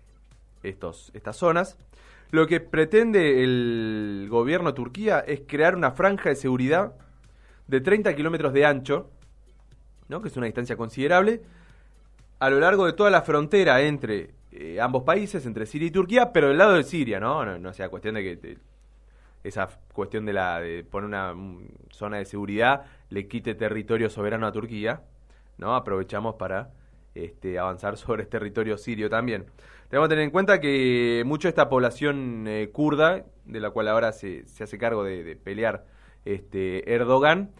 estos, 0.63 1.11
estas 1.13 1.35
zonas. 1.35 1.77
Lo 2.31 2.47
que 2.47 2.61
pretende 2.61 3.43
el 3.43 4.27
gobierno 4.29 4.71
de 4.71 4.75
Turquía 4.75 5.19
es 5.19 5.41
crear 5.45 5.75
una 5.75 5.91
franja 5.91 6.29
de 6.29 6.35
seguridad 6.35 6.93
de 7.67 7.81
30 7.81 8.15
kilómetros 8.15 8.53
de 8.53 8.65
ancho, 8.65 9.09
¿no? 10.07 10.21
que 10.21 10.29
es 10.29 10.37
una 10.37 10.45
distancia 10.45 10.77
considerable, 10.77 11.41
a 12.39 12.49
lo 12.49 12.61
largo 12.61 12.85
de 12.85 12.93
toda 12.93 13.09
la 13.09 13.23
frontera 13.23 13.81
entre 13.81 14.36
eh, 14.59 14.81
ambos 14.81 15.03
países, 15.03 15.45
entre 15.45 15.65
Siria 15.65 15.87
y 15.87 15.91
Turquía, 15.91 16.31
pero 16.33 16.47
del 16.47 16.57
lado 16.57 16.73
de 16.73 16.83
Siria, 16.83 17.19
¿no? 17.19 17.59
No, 17.59 17.73
sea 17.73 17.89
cuestión 17.89 18.15
de 18.15 18.23
que 18.23 18.57
esa 19.43 19.69
cuestión 19.93 20.25
de, 20.25 20.33
la, 20.33 20.59
de 20.59 20.83
poner 20.83 21.07
una 21.07 21.33
zona 21.91 22.17
de 22.17 22.25
seguridad 22.25 22.85
le 23.09 23.27
quite 23.27 23.53
territorio 23.53 24.09
soberano 24.09 24.47
a 24.47 24.51
Turquía, 24.51 25.01
¿no? 25.57 25.75
Aprovechamos 25.75 26.35
para 26.35 26.71
este, 27.13 27.59
avanzar 27.59 27.97
sobre 27.97 28.23
el 28.23 28.29
territorio 28.29 28.77
sirio 28.77 29.09
también. 29.09 29.45
Tenemos 29.89 30.07
que 30.07 30.13
tener 30.13 30.25
en 30.25 30.31
cuenta 30.31 30.59
que 30.59 31.23
mucha 31.25 31.47
de 31.47 31.49
esta 31.49 31.69
población 31.69 32.45
eh, 32.47 32.69
kurda, 32.73 33.25
de 33.45 33.59
la 33.59 33.69
cual 33.69 33.87
ahora 33.87 34.11
se, 34.11 34.45
se 34.47 34.63
hace 34.63 34.77
cargo 34.79 35.03
de, 35.03 35.35
pelear 35.35 35.85
este, 36.25 36.93
Erdogan, 36.93 37.51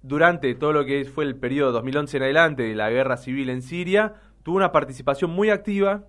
durante 0.00 0.54
todo 0.54 0.72
lo 0.72 0.84
que 0.84 1.04
fue 1.06 1.24
el 1.24 1.34
periodo 1.34 1.72
2011 1.72 2.16
en 2.18 2.22
adelante 2.22 2.62
de 2.62 2.76
la 2.76 2.88
guerra 2.88 3.16
civil 3.16 3.50
en 3.50 3.62
Siria, 3.62 4.14
tuvo 4.44 4.56
una 4.56 4.70
participación 4.70 5.32
muy 5.32 5.50
activa 5.50 6.04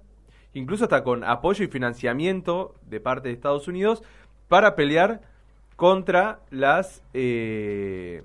incluso 0.54 0.86
hasta 0.86 1.04
con 1.04 1.24
apoyo 1.24 1.64
y 1.64 1.68
financiamiento 1.68 2.76
de 2.89 3.00
parte 3.00 3.30
de 3.30 3.34
Estados 3.34 3.68
Unidos, 3.68 4.04
para 4.48 4.76
pelear 4.76 5.22
contra 5.76 6.39
las 6.50 7.04
eh, 7.14 8.24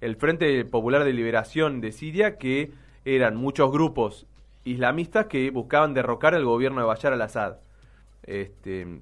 el 0.00 0.16
Frente 0.16 0.64
Popular 0.64 1.04
de 1.04 1.12
Liberación 1.12 1.80
de 1.80 1.92
Siria, 1.92 2.38
que 2.38 2.72
eran 3.04 3.36
muchos 3.36 3.70
grupos 3.70 4.26
islamistas 4.64 5.26
que 5.26 5.50
buscaban 5.50 5.94
derrocar 5.94 6.34
al 6.34 6.44
gobierno 6.44 6.80
de 6.80 6.86
Bashar 6.86 7.12
al-Assad. 7.12 7.56
Este, 8.22 9.00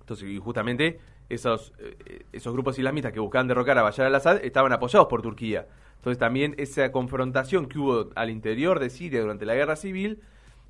entonces, 0.00 0.40
justamente 0.40 1.00
esos, 1.28 1.72
eh, 1.78 2.24
esos 2.32 2.52
grupos 2.52 2.78
islamistas 2.78 3.12
que 3.12 3.20
buscaban 3.20 3.48
derrocar 3.48 3.78
a 3.78 3.82
Bashar 3.82 4.06
al-Assad 4.06 4.44
estaban 4.44 4.72
apoyados 4.72 5.08
por 5.08 5.22
Turquía. 5.22 5.66
Entonces 5.96 6.18
también 6.18 6.54
esa 6.58 6.92
confrontación 6.92 7.66
que 7.66 7.78
hubo 7.78 8.10
al 8.14 8.30
interior 8.30 8.78
de 8.78 8.88
Siria 8.88 9.20
durante 9.20 9.44
la 9.44 9.54
guerra 9.54 9.76
civil 9.76 10.20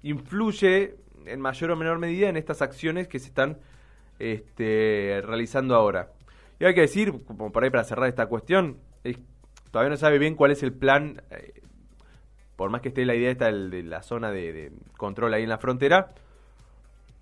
influye 0.02 0.96
en 1.26 1.40
mayor 1.40 1.70
o 1.70 1.76
menor 1.76 1.98
medida 1.98 2.28
en 2.28 2.36
estas 2.36 2.62
acciones 2.62 3.08
que 3.08 3.18
se 3.18 3.26
están 3.26 3.58
este, 4.18 5.20
realizando 5.24 5.74
ahora. 5.74 6.10
Y 6.60 6.64
hay 6.64 6.74
que 6.74 6.82
decir, 6.82 7.12
como 7.24 7.52
por 7.52 7.62
ahí 7.62 7.70
para 7.70 7.84
cerrar 7.84 8.08
esta 8.08 8.26
cuestión, 8.26 8.78
todavía 9.70 9.90
no 9.90 9.96
sabe 9.96 10.18
bien 10.18 10.34
cuál 10.34 10.50
es 10.50 10.62
el 10.62 10.72
plan, 10.72 11.22
eh, 11.30 11.60
por 12.56 12.70
más 12.70 12.80
que 12.80 12.88
esté 12.88 13.04
la 13.04 13.14
idea 13.14 13.30
esta 13.30 13.46
de, 13.52 13.82
la 13.82 14.02
zona 14.02 14.30
de, 14.30 14.72
control 14.96 15.34
ahí 15.34 15.44
en 15.44 15.48
la 15.48 15.58
frontera, 15.58 16.08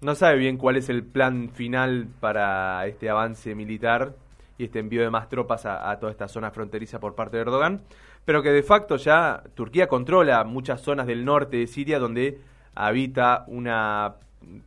no 0.01 0.15
sabe 0.15 0.39
bien 0.39 0.57
cuál 0.57 0.77
es 0.77 0.89
el 0.89 1.05
plan 1.05 1.51
final 1.51 2.09
para 2.21 2.87
este 2.87 3.11
avance 3.11 3.55
militar 3.55 4.15
y 4.59 4.65
este 4.65 4.79
envío 4.79 5.03
de 5.03 5.11
más 5.11 5.29
tropas 5.29 5.67
a, 5.67 5.99
toda 5.99 6.13
esta 6.13 6.29
zona 6.29 6.51
fronteriza 6.51 7.01
por 7.01 7.15
parte 7.15 7.37
de 7.37 7.43
Erdogan, 7.43 7.83
pero 8.25 8.43
que 8.43 8.51
de 8.51 8.63
facto 8.63 8.97
ya 8.97 9.43
Turquía 9.55 9.87
controla 9.87 10.45
muchas 10.45 10.81
zonas 10.81 11.07
del 11.07 11.25
norte 11.25 11.59
de 11.59 11.67
Siria 11.67 11.99
donde 11.99 12.41
habita 12.77 13.45
una 13.49 14.15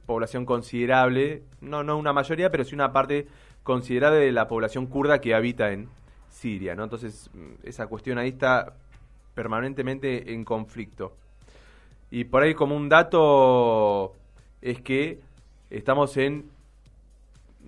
población 0.05 0.45
considerable, 0.45 1.43
no, 1.61 1.83
no 1.83 1.97
una 1.97 2.11
mayoría, 2.11 2.51
pero 2.51 2.65
sí 2.65 2.75
una 2.75 2.91
parte 2.91 3.27
considerable 3.63 4.19
de 4.19 4.31
la 4.31 4.47
población 4.47 4.87
kurda 4.87 5.21
que 5.21 5.33
habita 5.33 5.71
en 5.71 5.87
Siria, 6.29 6.75
¿no? 6.75 6.83
Entonces, 6.83 7.29
esa 7.63 7.87
cuestión 7.87 8.17
ahí 8.17 8.29
está 8.29 8.73
permanentemente 9.35 10.33
en 10.33 10.43
conflicto. 10.43 11.15
Y 12.11 12.25
por 12.25 12.43
ahí 12.43 12.55
como 12.55 12.75
un 12.75 12.89
dato 12.89 14.15
es 14.61 14.81
que 14.81 15.19
estamos 15.69 16.17
en 16.17 16.49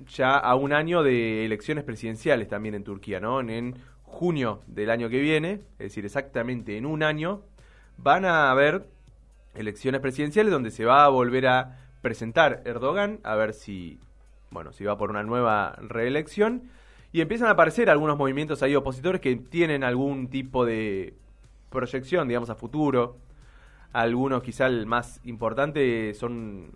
ya 0.08 0.38
a 0.38 0.56
un 0.56 0.74
año 0.74 1.04
de 1.04 1.46
elecciones 1.46 1.84
presidenciales 1.84 2.48
también 2.48 2.74
en 2.74 2.84
Turquía, 2.84 3.20
¿no? 3.20 3.40
En 3.42 3.76
junio 4.04 4.62
del 4.68 4.90
año 4.90 5.10
que 5.10 5.20
viene, 5.20 5.62
es 5.78 5.90
decir, 5.90 6.06
exactamente 6.06 6.78
en 6.78 6.86
un 6.86 7.04
año, 7.04 7.42
van 7.98 8.26
a 8.26 8.50
haber 8.50 8.88
elecciones 9.56 10.02
presidenciales 10.02 10.52
donde 10.52 10.72
se 10.72 10.86
va 10.86 11.06
a 11.06 11.10
volver 11.10 11.48
a 11.48 11.78
presentar 12.02 12.62
Erdogan 12.66 13.20
a 13.24 13.36
ver 13.36 13.54
si, 13.54 14.00
bueno, 14.50 14.74
si 14.74 14.84
va 14.84 14.98
por 14.98 15.10
una 15.10 15.24
nueva 15.24 15.76
reelección 15.82 16.64
y 17.14 17.22
empiezan 17.22 17.48
a 17.48 17.52
aparecer 17.52 17.90
algunos 17.90 18.18
movimientos 18.18 18.64
ahí 18.64 18.76
opositores 18.76 19.22
que 19.22 19.36
tienen 19.36 19.84
algún 19.84 20.30
tipo 20.30 20.66
de 20.66 21.14
proyección, 21.70 22.28
digamos, 22.28 22.50
a 22.50 22.56
futuro. 22.56 23.18
Algunos, 23.92 24.44
quizá 24.44 24.68
el 24.68 24.86
más 24.86 25.20
importante, 25.26 26.14
son 26.14 26.72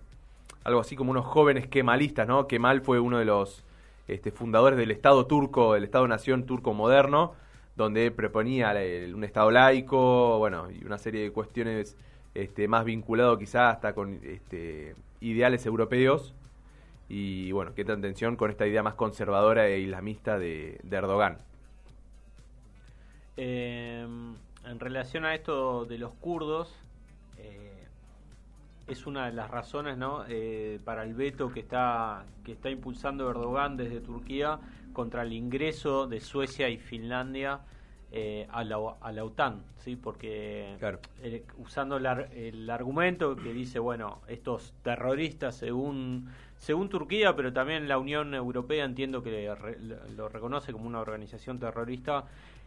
algo 0.65 0.81
así 0.81 0.97
como 0.97 1.11
unos 1.11 1.25
jóvenes 1.25 1.67
kemalistas, 1.67 2.27
¿no? 2.27 2.47
Kemal 2.47 2.81
fue 2.81 2.99
uno 2.99 3.19
de 3.19 3.25
los 3.25 3.63
este, 4.07 4.31
fundadores 4.31 4.77
del 4.77 4.91
Estado 4.91 5.25
turco, 5.25 5.73
del 5.73 5.85
Estado-nación 5.85 6.45
turco 6.45 6.73
moderno, 6.73 7.33
donde 7.77 8.11
proponía 8.11 8.73
un 9.13 9.23
Estado 9.23 9.51
laico, 9.51 10.37
bueno, 10.39 10.69
y 10.69 10.83
una 10.83 10.97
serie 10.97 11.23
de 11.23 11.31
cuestiones 11.31 11.95
este, 12.35 12.67
más 12.67 12.85
vinculado 12.85 13.37
quizá 13.39 13.69
hasta 13.69 13.95
con 13.95 14.19
este, 14.23 14.95
ideales 15.21 15.65
europeos 15.65 16.35
y 17.07 17.51
bueno, 17.51 17.73
qué 17.73 17.85
tan 17.85 18.01
tensión 18.01 18.35
con 18.35 18.49
esta 18.49 18.67
idea 18.67 18.83
más 18.83 18.95
conservadora 18.95 19.67
e 19.67 19.79
islamista 19.79 20.37
de, 20.37 20.79
Erdogan. 20.89 21.37
Em, 23.37 24.35
en 24.65 24.79
relación 24.79 25.25
a 25.25 25.35
esto 25.35 25.85
de 25.85 25.97
los 25.97 26.13
kurdos, 26.15 26.75
eh, 27.37 27.87
es 28.87 29.05
una 29.05 29.27
de 29.27 29.33
las 29.33 29.51
razones 29.51 29.97
¿no? 29.97 30.25
Eh, 30.27 30.79
para 30.83 31.03
el 31.03 31.13
veto 31.13 31.51
que 31.51 31.59
está, 31.59 32.25
que 32.43 32.53
está 32.53 32.69
impulsando 32.69 33.29
Erdogan 33.29 33.77
desde 33.77 33.99
Turquía 34.01 34.59
contra 34.93 35.21
el 35.23 35.33
ingreso 35.33 36.07
de 36.07 36.19
Suecia 36.21 36.69
y 36.69 36.77
Finlandia 36.77 37.61
eh, 38.17 38.47
a, 38.49 38.63
la, 38.63 38.77
a 39.01 39.11
la 39.11 39.25
OTAN, 39.25 39.61
¿sí? 39.75 39.97
porque 39.97 40.77
eh, 41.21 41.43
usando 41.57 41.97
el, 41.97 42.69
argumento 42.69 43.35
que 43.35 43.51
dice, 43.51 43.77
bueno, 43.77 44.21
estos 44.29 44.73
terroristas 44.83 45.57
según, 45.57 46.29
según 46.55 46.87
Turquía, 46.87 47.35
pero 47.35 47.51
también 47.51 47.89
la 47.89 47.97
Unión 47.97 48.33
Europea 48.33 48.85
entiendo 48.85 49.21
que 49.21 49.53
lo 50.15 50.29
reconoce 50.29 50.71
como 50.71 50.87
una 50.87 51.01
organización 51.01 51.59
terrorista, 51.59 52.23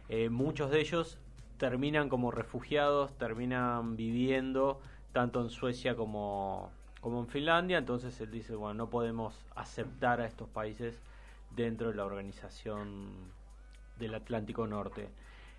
eh, 0.07 0.29
muchos 0.29 0.69
de 0.69 0.81
ellos 0.81 1.17
terminan 1.57 2.09
como 2.09 2.29
refugiados, 2.29 3.17
terminan 3.17 3.95
viviendo 3.95 4.79
tanto 5.13 5.41
en 5.41 5.49
Suecia 5.49 5.95
como, 5.95 6.69
como 7.01 7.21
en 7.21 7.27
Finlandia, 7.27 7.79
entonces 7.79 8.21
él 8.21 8.29
dice, 8.29 8.53
bueno, 8.53 8.75
no 8.75 8.89
podemos 8.91 9.33
aceptar 9.55 10.21
a 10.21 10.27
estos 10.27 10.47
países 10.47 11.01
dentro 11.55 11.89
de 11.89 11.95
la 11.95 12.05
organización 12.05 13.09
del 13.97 14.13
Atlántico 14.13 14.67
Norte. 14.67 15.09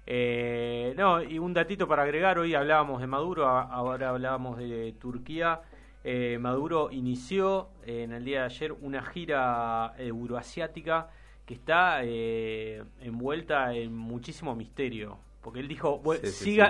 Eh, 0.07 0.95
no, 0.97 1.23
y 1.23 1.39
un 1.39 1.53
datito 1.53 1.87
para 1.87 2.03
agregar, 2.03 2.39
hoy 2.39 2.55
hablábamos 2.55 3.01
de 3.01 3.07
Maduro, 3.07 3.49
ahora 3.49 4.11
hablábamos 4.11 4.59
de 4.59 4.95
Turquía. 4.99 5.61
Eh, 6.03 6.39
Maduro 6.41 6.91
inició 6.91 7.69
eh, 7.87 8.05
en 8.05 8.13
el 8.13 8.25
día 8.25 8.41
de 8.41 8.45
ayer 8.47 8.73
una 8.73 9.03
gira 9.03 9.95
euroasiática 9.99 11.09
que 11.45 11.55
está 11.55 12.03
envuelta 12.03 13.75
en 13.75 13.95
muchísimo 13.95 14.55
misterio. 14.55 15.19
Porque 15.43 15.61
él 15.61 15.69
dijo, 15.69 16.03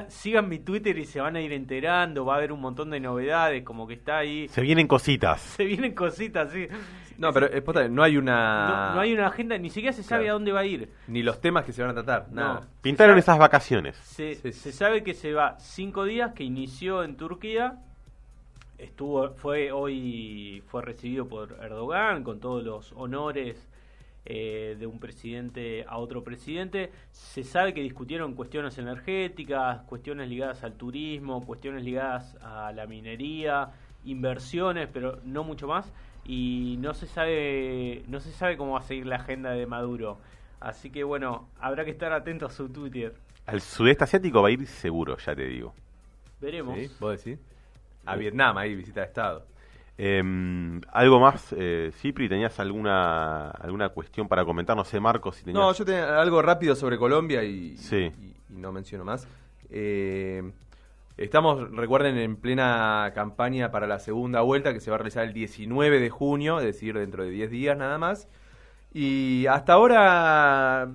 sigan 0.08 0.48
mi 0.48 0.60
Twitter 0.60 0.96
y 0.96 1.04
se 1.04 1.20
van 1.20 1.34
a 1.36 1.40
ir 1.40 1.52
enterando, 1.52 2.24
va 2.24 2.34
a 2.34 2.36
haber 2.36 2.52
un 2.52 2.60
montón 2.60 2.90
de 2.90 3.00
novedades, 3.00 3.64
como 3.64 3.86
que 3.86 3.94
está 3.94 4.18
ahí. 4.18 4.46
Se 4.48 4.60
vienen 4.60 4.86
cositas. 4.86 5.40
Se 5.40 5.64
vienen 5.64 5.92
cositas, 5.92 6.52
sí. 6.52 6.68
No, 7.20 7.32
pero 7.34 7.48
no 7.90 8.02
hay 8.02 8.16
una... 8.16 8.94
No, 8.94 9.00
hay 9.00 9.12
una 9.12 9.26
agenda, 9.26 9.58
ni 9.58 9.68
siquiera 9.68 9.92
se 9.92 10.02
sabe 10.02 10.30
a 10.30 10.32
dónde 10.32 10.52
va 10.52 10.60
a 10.60 10.64
ir. 10.64 10.90
Ni 11.06 11.22
los 11.22 11.38
temas 11.38 11.66
que 11.66 11.72
se 11.72 11.82
van 11.82 11.90
a 11.90 11.94
tratar, 11.94 12.32
nada. 12.32 12.66
Pintaron 12.80 13.18
esas 13.18 13.38
vacaciones. 13.38 13.94
Se, 13.96 14.34
se 14.34 14.72
sabe 14.72 15.04
que 15.04 15.12
se 15.12 15.34
va 15.34 15.58
cinco 15.58 16.04
días, 16.04 16.32
que 16.32 16.44
inició 16.44 17.04
en 17.04 17.16
Turquía, 17.18 17.78
estuvo 18.78 19.34
fue 19.34 19.70
hoy 19.70 20.62
fue 20.68 20.80
recibido 20.80 21.28
por 21.28 21.58
Erdogan 21.60 22.24
con 22.24 22.40
todos 22.40 22.64
los 22.64 22.92
honores 22.92 23.68
eh, 24.24 24.76
de 24.78 24.86
un 24.86 24.98
presidente 24.98 25.84
a 25.86 25.98
otro 25.98 26.24
presidente. 26.24 26.90
Se 27.12 27.44
sabe 27.44 27.74
que 27.74 27.82
discutieron 27.82 28.34
cuestiones 28.34 28.78
energéticas, 28.78 29.82
cuestiones 29.82 30.28
ligadas 30.28 30.64
al 30.64 30.74
turismo, 30.74 31.44
cuestiones 31.44 31.84
ligadas 31.84 32.36
a 32.42 32.72
la 32.72 32.86
minería, 32.86 33.70
inversiones, 34.04 34.88
pero 34.92 35.20
no 35.24 35.44
mucho 35.44 35.66
más. 35.66 35.92
Y 36.24 36.76
no 36.80 36.94
se 36.94 37.06
sabe, 37.06 38.04
no 38.08 38.20
se 38.20 38.32
sabe 38.32 38.56
cómo 38.56 38.72
va 38.72 38.80
a 38.80 38.82
seguir 38.82 39.06
la 39.06 39.16
agenda 39.16 39.50
de 39.50 39.66
Maduro. 39.66 40.18
Así 40.60 40.90
que 40.90 41.04
bueno, 41.04 41.48
habrá 41.58 41.84
que 41.84 41.90
estar 41.90 42.12
atento 42.12 42.46
a 42.46 42.50
su 42.50 42.68
Twitter. 42.68 43.14
Al 43.46 43.60
sudeste 43.60 44.04
asiático 44.04 44.42
va 44.42 44.48
a 44.48 44.50
ir 44.52 44.66
seguro, 44.66 45.16
ya 45.16 45.34
te 45.34 45.44
digo. 45.44 45.74
Veremos. 46.40 46.78
¿Vos 47.00 47.24
decís? 47.24 47.40
A 48.04 48.16
Vietnam 48.16 48.56
ahí, 48.58 48.74
visita 48.74 49.00
de 49.00 49.06
Estado. 49.06 49.46
Eh, 50.02 50.22
¿Algo 50.92 51.20
más, 51.20 51.54
eh, 51.56 51.90
Cipri? 51.94 52.28
¿Tenías 52.28 52.58
alguna 52.58 53.50
alguna 53.50 53.90
cuestión 53.90 54.28
para 54.28 54.46
comentar? 54.46 54.74
No 54.74 54.84
sé, 54.84 54.98
Marcos, 54.98 55.36
si 55.36 55.44
tenías... 55.44 55.60
No, 55.60 55.72
yo 55.74 55.84
tenía 55.84 56.18
algo 56.18 56.40
rápido 56.40 56.74
sobre 56.74 56.96
Colombia 56.96 57.44
y, 57.44 57.76
no 58.48 58.72
menciono 58.72 59.04
más. 59.04 59.28
Eh, 59.68 60.42
estamos, 61.20 61.70
recuerden, 61.70 62.16
en 62.16 62.36
plena 62.36 63.12
campaña 63.14 63.70
para 63.70 63.86
la 63.86 63.98
segunda 63.98 64.40
vuelta 64.40 64.72
que 64.72 64.80
se 64.80 64.90
va 64.90 64.96
a 64.96 64.98
realizar 64.98 65.24
el 65.24 65.34
19 65.34 66.00
de 66.00 66.10
junio, 66.10 66.58
es 66.58 66.64
decir, 66.64 66.98
dentro 66.98 67.22
de 67.24 67.30
10 67.30 67.50
días 67.50 67.76
nada 67.76 67.98
más. 67.98 68.26
Y 68.92 69.46
hasta 69.46 69.74
ahora 69.74 70.90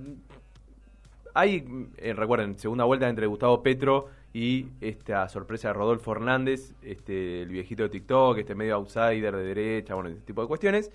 hay, 1.32 1.88
eh, 1.98 2.12
recuerden, 2.12 2.58
segunda 2.58 2.84
vuelta 2.84 3.08
entre 3.08 3.26
Gustavo 3.26 3.62
Petro 3.62 4.08
y 4.32 4.66
esta 4.80 5.28
sorpresa 5.28 5.68
de 5.68 5.74
Rodolfo 5.74 6.12
Hernández, 6.12 6.74
este, 6.82 7.42
el 7.42 7.48
viejito 7.48 7.84
de 7.84 7.88
TikTok, 7.88 8.38
este 8.38 8.54
medio 8.54 8.74
outsider 8.74 9.34
de 9.34 9.44
derecha, 9.44 9.94
bueno, 9.94 10.10
este 10.10 10.22
tipo 10.22 10.42
de 10.42 10.48
cuestiones. 10.48 10.90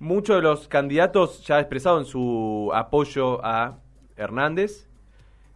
Muchos 0.00 0.36
de 0.36 0.42
los 0.42 0.66
candidatos 0.66 1.46
ya 1.46 1.60
expresaron 1.60 2.06
su 2.06 2.70
apoyo 2.74 3.44
a 3.44 3.78
Hernández. 4.16 4.87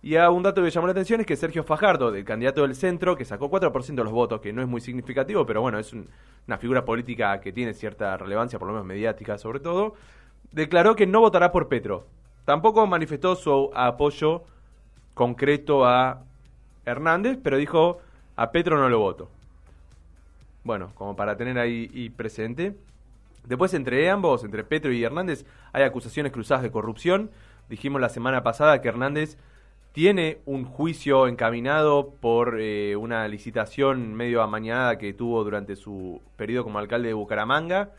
Y 0.03 0.17
a 0.17 0.31
un 0.31 0.43
dato 0.43 0.63
que 0.63 0.71
llamó 0.71 0.89
la 0.89 0.93
atención 0.93 1.21
es 1.21 1.27
que 1.27 1.37
Sergio 1.37 1.63
Fajardo, 1.63 2.13
el 2.13 2.25
candidato 2.25 2.63
del 2.63 2.75
centro, 2.75 3.17
que 3.17 3.25
sacó 3.25 3.49
4% 3.49 3.95
de 3.95 4.03
los 4.03 4.13
votos, 4.13 4.41
que 4.41 4.53
no 4.53 4.61
es 4.61 4.67
muy 4.67 4.81
significativo, 4.81 5.47
pero 5.47 5.61
bueno, 5.61 5.79
es 5.79 5.93
una 5.93 6.59
figura 6.59 6.85
política 6.85 7.41
que 7.41 7.53
tiene 7.53 7.73
cierta 7.73 8.17
relevancia, 8.17 8.59
por 8.59 8.67
lo 8.67 8.75
menos 8.75 8.87
mediática 8.87 9.39
sobre 9.39 9.61
todo, 9.61 9.95
declaró 10.51 10.97
que 10.97 11.07
no 11.07 11.21
votará 11.21 11.53
por 11.53 11.69
Petro. 11.69 12.05
Tampoco 12.45 12.85
manifestó 12.89 13.37
su 13.37 13.71
apoyo 13.75 14.43
concreto 15.15 15.87
a 15.87 16.25
Hernández, 16.85 17.39
pero 17.41 17.57
dijo 17.57 18.01
a 18.35 18.51
Petro 18.51 18.79
no 18.79 18.89
lo 18.89 18.99
voto. 18.99 19.31
Bueno, 20.65 20.91
como 20.97 21.15
para 21.15 21.37
tener 21.37 21.59
ahí 21.59 22.11
presente. 22.17 22.75
Después 23.47 23.73
entre 23.75 24.11
ambos, 24.11 24.43
entre 24.43 24.65
Petro 24.65 24.93
y 24.93 25.05
Hernández, 25.05 25.45
hay 25.73 25.85
acusaciones 25.85 26.33
cruzadas 26.33 26.65
de 26.65 26.73
corrupción. 26.73 27.31
Dijimos 27.69 28.01
la 28.01 28.09
semana 28.09 28.43
pasada 28.43 28.81
que 28.81 28.89
Hernández 28.89 29.39
tiene 29.93 30.41
un 30.47 30.65
juicio 30.65 31.29
encaminado 31.29 32.15
por 32.21 32.59
eh, 32.61 32.97
una 32.97 33.29
licitación 33.29 34.15
medio 34.15 34.43
amañada 34.43 34.97
que 34.97 35.13
tuvo 35.13 35.45
durante 35.45 35.77
su 35.77 36.21
periodo 36.37 36.65
como 36.65 36.79
alcalde 36.79 37.09
de 37.09 37.15
Bucaramanga. 37.15 37.91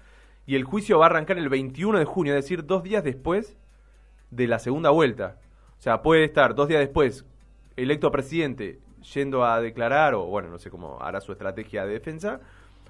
Y 0.46 0.56
el 0.56 0.64
juicio 0.64 1.00
va 1.00 1.06
a 1.06 1.10
arrancar 1.10 1.38
el 1.38 1.50
21 1.50 2.00
de 2.00 2.06
junio, 2.06 2.36
es 2.36 2.44
decir, 2.44 2.66
dos 2.66 2.84
días 2.84 3.04
después 3.04 3.56
de 4.32 4.48
la 4.48 4.60
segunda 4.60 4.89
vuelta. 4.89 5.38
O 5.80 5.82
sea, 5.82 6.02
puede 6.02 6.24
estar 6.26 6.56
dos 6.56 6.68
días 6.68 6.80
después 6.80 7.26
electo 7.78 8.12
presidente 8.12 8.80
yendo 9.14 9.46
a 9.46 9.62
declarar, 9.62 10.16
o 10.16 10.26
bueno, 10.26 10.50
no 10.50 10.58
sé 10.58 10.70
cómo 10.70 10.98
hará 11.02 11.22
su 11.22 11.32
estrategia 11.32 11.86
de 11.86 11.94
defensa, 11.94 12.39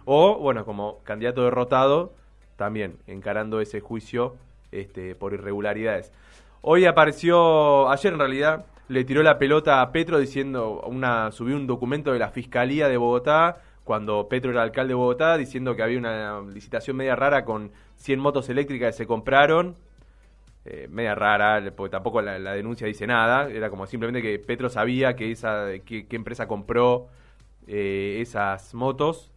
o 0.06 0.38
bueno, 0.38 0.66
como 0.66 1.00
candidato 1.04 1.44
derrotado, 1.44 2.14
también 2.56 2.98
encarando 3.08 3.62
ese 3.62 3.80
juicio 3.82 4.36
este, 4.72 5.16
por 5.16 5.34
irregularidades. 5.34 6.12
Hoy 6.62 6.86
apareció, 6.86 7.90
ayer 7.90 8.14
en 8.14 8.20
realidad, 8.20 8.66
le 8.88 9.04
tiró 9.04 9.24
la 9.24 9.38
pelota 9.38 9.82
a 9.82 9.92
Petro 9.92 10.20
diciendo, 10.20 10.82
una, 10.86 11.32
subió 11.32 11.56
un 11.56 11.68
documento 11.68 12.12
de 12.12 12.20
la 12.20 12.30
Fiscalía 12.30 12.88
de 12.88 12.98
Bogotá, 12.98 13.62
cuando 13.84 14.28
Petro 14.30 14.52
era 14.52 14.64
alcalde 14.64 14.90
de 14.90 14.96
Bogotá, 14.96 15.38
diciendo 15.38 15.76
que 15.76 15.84
había 15.84 15.98
una 15.98 16.42
licitación 16.42 16.98
media 16.98 17.16
rara 17.16 17.46
con 17.46 17.72
100 17.98 18.20
motos 18.20 18.50
eléctricas 18.50 18.94
que 18.94 18.98
se 18.98 19.08
compraron. 19.08 19.76
Eh, 20.66 20.88
media 20.90 21.14
rara, 21.14 21.62
porque 21.76 21.92
tampoco 21.92 22.22
la, 22.22 22.54
denuncia 22.54 22.88
dice 22.88 23.06
nada, 23.06 23.50
era 23.50 23.70
como 23.70 23.86
simplemente 23.86 24.22
que 24.22 24.40
Petro 24.40 24.70
sabía 24.70 25.14
que 25.14 25.30
esa 25.30 25.68
qué 25.86 26.08
empresa 26.12 26.48
compró 26.48 27.10
eh, 27.68 28.20
esas 28.22 28.74
motos 28.74 29.34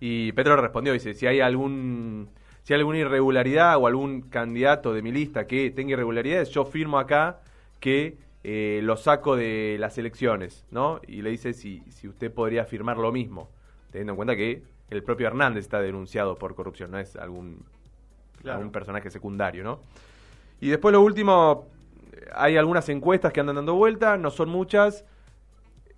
y 0.00 0.32
Petro 0.32 0.56
respondió, 0.56 0.94
dice, 0.94 1.12
si 1.14 1.26
hay 1.26 1.40
algún 1.40 2.30
si 2.62 2.72
hay 2.72 2.80
alguna 2.80 2.98
irregularidad 2.98 3.76
o 3.76 3.86
algún 3.86 4.22
candidato 4.22 4.92
de 4.94 5.02
mi 5.02 5.12
lista 5.12 5.46
que 5.46 5.70
tenga 5.70 5.92
irregularidades, 5.92 6.50
yo 6.50 6.64
firmo 6.64 6.98
acá 6.98 7.40
que 7.80 8.16
eh, 8.42 8.80
lo 8.82 8.96
saco 8.96 9.36
de 9.36 9.76
las 9.78 9.98
elecciones, 9.98 10.66
¿no? 10.70 11.00
Y 11.06 11.22
le 11.22 11.30
dice 11.30 11.52
si, 11.52 11.82
si 11.90 12.08
usted 12.08 12.32
podría 12.32 12.64
firmar 12.64 12.96
lo 12.96 13.12
mismo, 13.12 13.50
teniendo 13.90 14.12
en 14.12 14.16
cuenta 14.16 14.36
que 14.36 14.62
el 14.88 15.02
propio 15.02 15.26
Hernández 15.26 15.64
está 15.64 15.80
denunciado 15.80 16.36
por 16.36 16.54
corrupción, 16.54 16.90
no 16.90 16.98
es 16.98 17.16
algún, 17.16 17.64
algún 18.44 18.72
personaje 18.72 19.10
secundario, 19.10 19.62
¿no? 19.62 19.80
Y 20.60 20.68
después 20.68 20.92
lo 20.92 21.00
último, 21.02 21.68
hay 22.34 22.56
algunas 22.56 22.88
encuestas 22.88 23.32
que 23.32 23.40
andan 23.40 23.56
dando 23.56 23.74
vuelta, 23.74 24.16
no 24.16 24.30
son 24.30 24.48
muchas, 24.48 25.04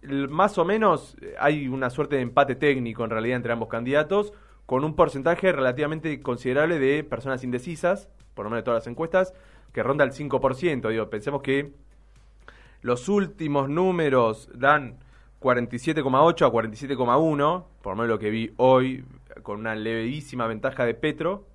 más 0.02 0.58
o 0.58 0.64
menos 0.64 1.16
hay 1.38 1.68
una 1.68 1.90
suerte 1.90 2.16
de 2.16 2.22
empate 2.22 2.54
técnico 2.56 3.04
en 3.04 3.10
realidad 3.10 3.36
entre 3.36 3.52
ambos 3.52 3.68
candidatos, 3.68 4.32
con 4.66 4.84
un 4.84 4.94
porcentaje 4.94 5.52
relativamente 5.52 6.20
considerable 6.20 6.78
de 6.78 7.04
personas 7.04 7.44
indecisas, 7.44 8.08
por 8.34 8.44
lo 8.44 8.50
menos 8.50 8.62
de 8.62 8.64
todas 8.64 8.82
las 8.82 8.86
encuestas, 8.86 9.34
que 9.72 9.82
ronda 9.82 10.04
el 10.04 10.12
5%. 10.12 10.88
Digo, 10.88 11.10
pensemos 11.10 11.42
que 11.42 11.72
los 12.82 13.08
últimos 13.08 13.68
números 13.68 14.50
dan 14.54 14.98
47,8 15.40 16.46
a 16.46 16.52
47,1, 16.52 17.64
por 17.82 17.92
lo 17.92 17.96
menos 17.96 18.08
lo 18.08 18.18
que 18.18 18.30
vi 18.30 18.52
hoy, 18.58 19.04
con 19.42 19.60
una 19.60 19.74
levísima 19.74 20.46
ventaja 20.46 20.84
de 20.84 20.94
Petro, 20.94 21.46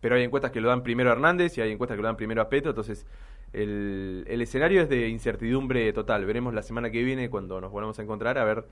pero 0.00 0.16
hay 0.16 0.24
encuestas 0.24 0.50
que 0.50 0.60
lo 0.60 0.68
dan 0.68 0.82
primero 0.82 1.10
a 1.10 1.12
Hernández 1.12 1.56
y 1.56 1.60
hay 1.60 1.70
encuestas 1.70 1.96
que 1.96 2.02
lo 2.02 2.08
dan 2.08 2.16
primero 2.16 2.42
a 2.42 2.48
Petro, 2.48 2.70
entonces 2.70 3.06
el, 3.52 4.24
el 4.26 4.42
escenario 4.42 4.82
es 4.82 4.88
de 4.88 5.08
incertidumbre 5.08 5.92
total. 5.92 6.26
Veremos 6.26 6.52
la 6.52 6.62
semana 6.62 6.90
que 6.90 7.02
viene 7.02 7.30
cuando 7.30 7.60
nos 7.60 7.70
volvamos 7.70 7.98
a 7.98 8.02
encontrar 8.02 8.36
a 8.36 8.44
ver 8.44 8.66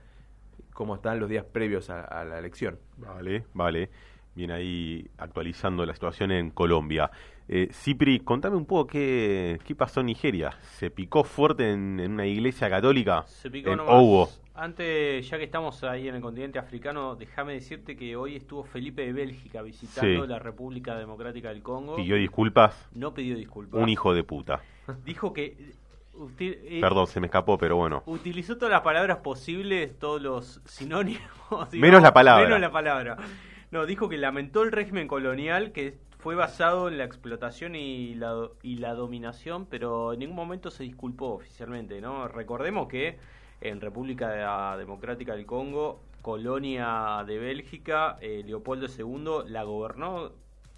cómo 0.74 0.96
están 0.96 1.20
los 1.20 1.28
días 1.28 1.44
previos 1.44 1.88
a 1.88 2.24
la 2.24 2.38
elección. 2.38 2.78
Vale, 2.98 3.44
vale 3.54 3.90
viene 4.34 4.54
ahí 4.54 5.10
actualizando 5.18 5.84
la 5.84 5.94
situación 5.94 6.30
en 6.30 6.50
Colombia. 6.50 7.10
Eh, 7.48 7.68
Cipri, 7.72 8.20
contame 8.20 8.56
un 8.56 8.64
poco 8.64 8.86
qué, 8.86 9.58
qué 9.64 9.74
pasó 9.74 10.00
en 10.00 10.06
Nigeria. 10.06 10.50
¿Se 10.78 10.90
picó 10.90 11.24
fuerte 11.24 11.70
en, 11.70 12.00
una 12.00 12.26
iglesia 12.26 12.70
católica? 12.70 13.24
Se 13.26 13.50
picó 13.50 13.74
nomás. 13.74 14.40
Antes, 14.54 15.28
ya 15.28 15.38
que 15.38 15.44
estamos 15.44 15.82
ahí 15.82 16.08
en 16.08 16.14
el 16.14 16.20
continente 16.20 16.58
africano, 16.58 17.16
déjame 17.16 17.54
decirte 17.54 17.96
que 17.96 18.16
hoy 18.16 18.36
estuvo 18.36 18.62
Felipe 18.64 19.02
de 19.02 19.12
Bélgica 19.12 19.62
visitando 19.62 20.26
la 20.26 20.38
República 20.38 20.96
Democrática 20.96 21.48
del 21.48 21.62
Congo. 21.62 21.96
¿Pidió 21.96 22.16
disculpas? 22.16 22.88
No 22.92 23.14
pidió 23.14 23.34
disculpas. 23.34 23.82
Un 23.82 23.88
hijo 23.88 24.12
de 24.12 24.24
puta. 24.24 24.60
Dijo 25.04 25.32
que 25.32 25.56
eh, 26.38 26.78
Perdón, 26.80 27.06
se 27.06 27.20
me 27.20 27.26
escapó, 27.26 27.56
pero 27.56 27.76
bueno. 27.76 28.02
Utilizó 28.06 28.56
todas 28.56 28.70
las 28.70 28.82
palabras 28.82 29.18
posibles, 29.18 29.98
todos 29.98 30.20
los 30.20 30.60
sinónimos. 30.66 31.22
menos 31.72 32.02
la 32.02 32.12
palabra. 32.12 32.44
Menos 32.44 32.60
la 32.60 32.70
palabra. 32.70 33.16
No, 33.70 33.86
dijo 33.86 34.08
que 34.10 34.18
lamentó 34.18 34.62
el 34.62 34.72
régimen 34.72 35.08
colonial 35.08 35.72
que 35.72 35.96
fue 36.22 36.36
basado 36.36 36.86
en 36.86 36.98
la 36.98 37.04
explotación 37.04 37.74
y 37.74 38.14
la, 38.14 38.48
y 38.62 38.76
la 38.76 38.94
dominación, 38.94 39.66
pero 39.66 40.12
en 40.12 40.20
ningún 40.20 40.36
momento 40.36 40.70
se 40.70 40.84
disculpó 40.84 41.34
oficialmente, 41.34 42.00
¿no? 42.00 42.28
Recordemos 42.28 42.86
que 42.86 43.18
en 43.60 43.80
República 43.80 44.76
Democrática 44.76 45.34
del 45.34 45.46
Congo, 45.46 46.00
colonia 46.22 47.24
de 47.26 47.38
Bélgica, 47.38 48.18
eh, 48.20 48.42
Leopoldo 48.46 48.86
II 48.86 49.50
la 49.50 49.64
gobernó 49.64 50.30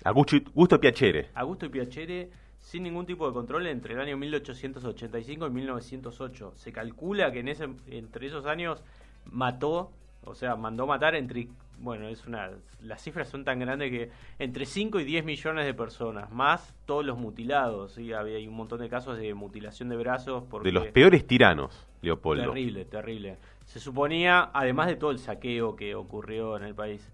Augusto 0.05 0.81
Piacere. 0.81 1.29
Augusto 1.35 1.71
Piacere 1.71 2.31
sin 2.61 2.83
ningún 2.83 3.05
tipo 3.05 3.27
de 3.27 3.35
control 3.35 3.67
entre 3.67 3.93
el 3.93 4.01
año 4.01 4.17
1885 4.17 5.47
y 5.47 5.51
1908. 5.51 6.53
Se 6.57 6.73
calcula 6.73 7.31
que 7.31 7.41
en 7.41 7.49
ese, 7.49 7.69
entre 7.89 8.29
esos 8.29 8.47
años 8.47 8.83
mató, 9.27 9.93
o 10.25 10.35
sea, 10.35 10.57
mandó 10.57 10.87
matar 10.87 11.15
entre 11.15 11.49
bueno, 11.79 12.09
es 12.09 12.27
una 12.27 12.51
las 12.83 13.03
cifras 13.03 13.29
son 13.29 13.45
tan 13.45 13.59
grandes 13.59 13.91
que 13.91 14.11
entre 14.39 14.67
5 14.67 15.01
y 15.01 15.05
10 15.05 15.25
millones 15.25 15.65
de 15.65 15.75
personas, 15.75 16.31
más 16.31 16.75
todos 16.87 17.05
los 17.05 17.19
mutilados, 17.19 17.93
¿sí? 17.93 18.13
Había 18.13 18.37
hay 18.37 18.49
un 18.49 18.55
montón 18.55 18.81
de 18.81 18.89
casos 18.89 19.19
de 19.19 19.35
mutilación 19.35 19.89
de 19.89 19.97
brazos. 19.97 20.45
De 20.63 20.73
los 20.73 20.87
peores 20.89 21.27
tiranos, 21.27 21.87
Leopoldo. 22.03 22.45
Terrible, 22.45 22.85
terrible. 22.85 23.37
Se 23.67 23.81
suponía, 23.81 24.51
además 24.53 24.89
de 24.89 24.97
todo 24.97 25.11
el 25.11 25.19
saqueo 25.19 25.77
que 25.77 25.95
ocurrió 25.95 26.57
en 26.57 26.65
el 26.65 26.75
país, 26.75 27.11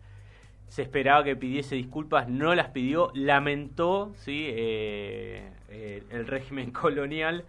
se 0.68 0.82
esperaba 0.82 1.24
que 1.24 1.34
pidiese 1.36 1.74
disculpas, 1.74 2.28
no 2.28 2.54
las 2.54 2.68
pidió, 2.68 3.10
lamentó 3.14 4.12
¿sí? 4.16 4.46
Eh, 4.48 5.52
eh, 5.68 6.02
el 6.10 6.26
régimen 6.26 6.70
colonial 6.72 7.44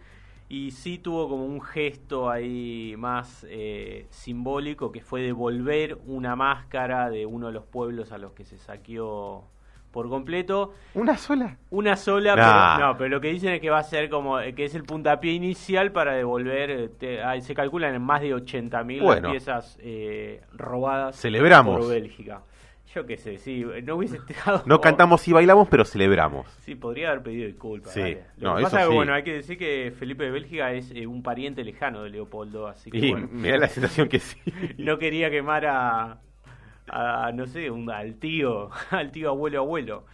y 0.51 0.71
sí 0.71 0.97
tuvo 0.97 1.29
como 1.29 1.45
un 1.45 1.61
gesto 1.61 2.29
ahí 2.29 2.93
más 2.97 3.47
eh, 3.49 4.07
simbólico 4.09 4.91
que 4.91 4.99
fue 4.99 5.21
devolver 5.21 5.97
una 6.07 6.35
máscara 6.35 7.09
de 7.09 7.25
uno 7.25 7.47
de 7.47 7.53
los 7.53 7.63
pueblos 7.63 8.11
a 8.11 8.17
los 8.17 8.33
que 8.33 8.43
se 8.43 8.57
saqueó 8.57 9.45
por 9.91 10.09
completo. 10.09 10.73
¿Una 10.93 11.15
sola? 11.15 11.55
Una 11.69 11.95
sola, 11.95 12.35
pero, 12.35 12.85
no, 12.85 12.97
pero 12.97 13.09
lo 13.09 13.21
que 13.21 13.29
dicen 13.29 13.53
es 13.53 13.61
que 13.61 13.69
va 13.69 13.79
a 13.79 13.83
ser 13.83 14.09
como 14.09 14.41
eh, 14.41 14.53
que 14.53 14.65
es 14.65 14.75
el 14.75 14.83
puntapié 14.83 15.31
inicial 15.31 15.93
para 15.93 16.15
devolver, 16.15 16.91
eh, 16.99 17.41
se 17.41 17.55
calculan 17.55 17.95
en 17.95 18.01
más 18.01 18.19
de 18.19 18.35
80.000 18.35 19.31
piezas 19.31 19.77
robadas 20.51 21.15
Celebramos. 21.15 21.79
por 21.79 21.89
Bélgica. 21.89 22.41
Yo 22.93 23.05
qué 23.05 23.17
sé, 23.17 23.37
sí, 23.37 23.65
no 23.83 23.95
hubiese 23.95 24.17
estado... 24.29 24.63
No 24.65 24.81
cantamos 24.81 25.25
y 25.27 25.31
bailamos, 25.31 25.67
pero 25.69 25.85
celebramos. 25.85 26.47
Sí, 26.61 26.75
podría 26.75 27.09
haber 27.11 27.23
pedido 27.23 27.47
disculpas. 27.47 27.93
Sí, 27.93 28.17
Lo 28.37 28.55
que 28.57 28.63
pasa 28.63 28.81
es 28.81 28.87
que, 28.89 28.93
bueno, 28.93 29.13
hay 29.13 29.23
que 29.23 29.33
decir 29.33 29.57
que 29.57 29.93
Felipe 29.97 30.25
de 30.25 30.31
Bélgica 30.31 30.73
es 30.73 30.91
eh, 30.91 31.07
un 31.07 31.23
pariente 31.23 31.63
lejano 31.63 32.03
de 32.03 32.09
Leopoldo, 32.09 32.67
así 32.67 32.91
que, 32.91 32.97
y 32.97 33.11
bueno, 33.11 33.29
me 33.31 33.49
da 33.49 33.57
la 33.57 33.67
sensación 33.67 34.09
que 34.09 34.19
sí. 34.19 34.39
no 34.77 34.97
quería 34.97 35.29
quemar 35.29 35.65
a, 35.67 36.19
a, 36.87 37.31
no 37.33 37.47
sé, 37.47 37.71
un, 37.71 37.89
al 37.89 38.15
tío, 38.15 38.69
al 38.89 39.11
tío 39.11 39.29
abuelo 39.29 39.59
abuelo. 39.59 40.05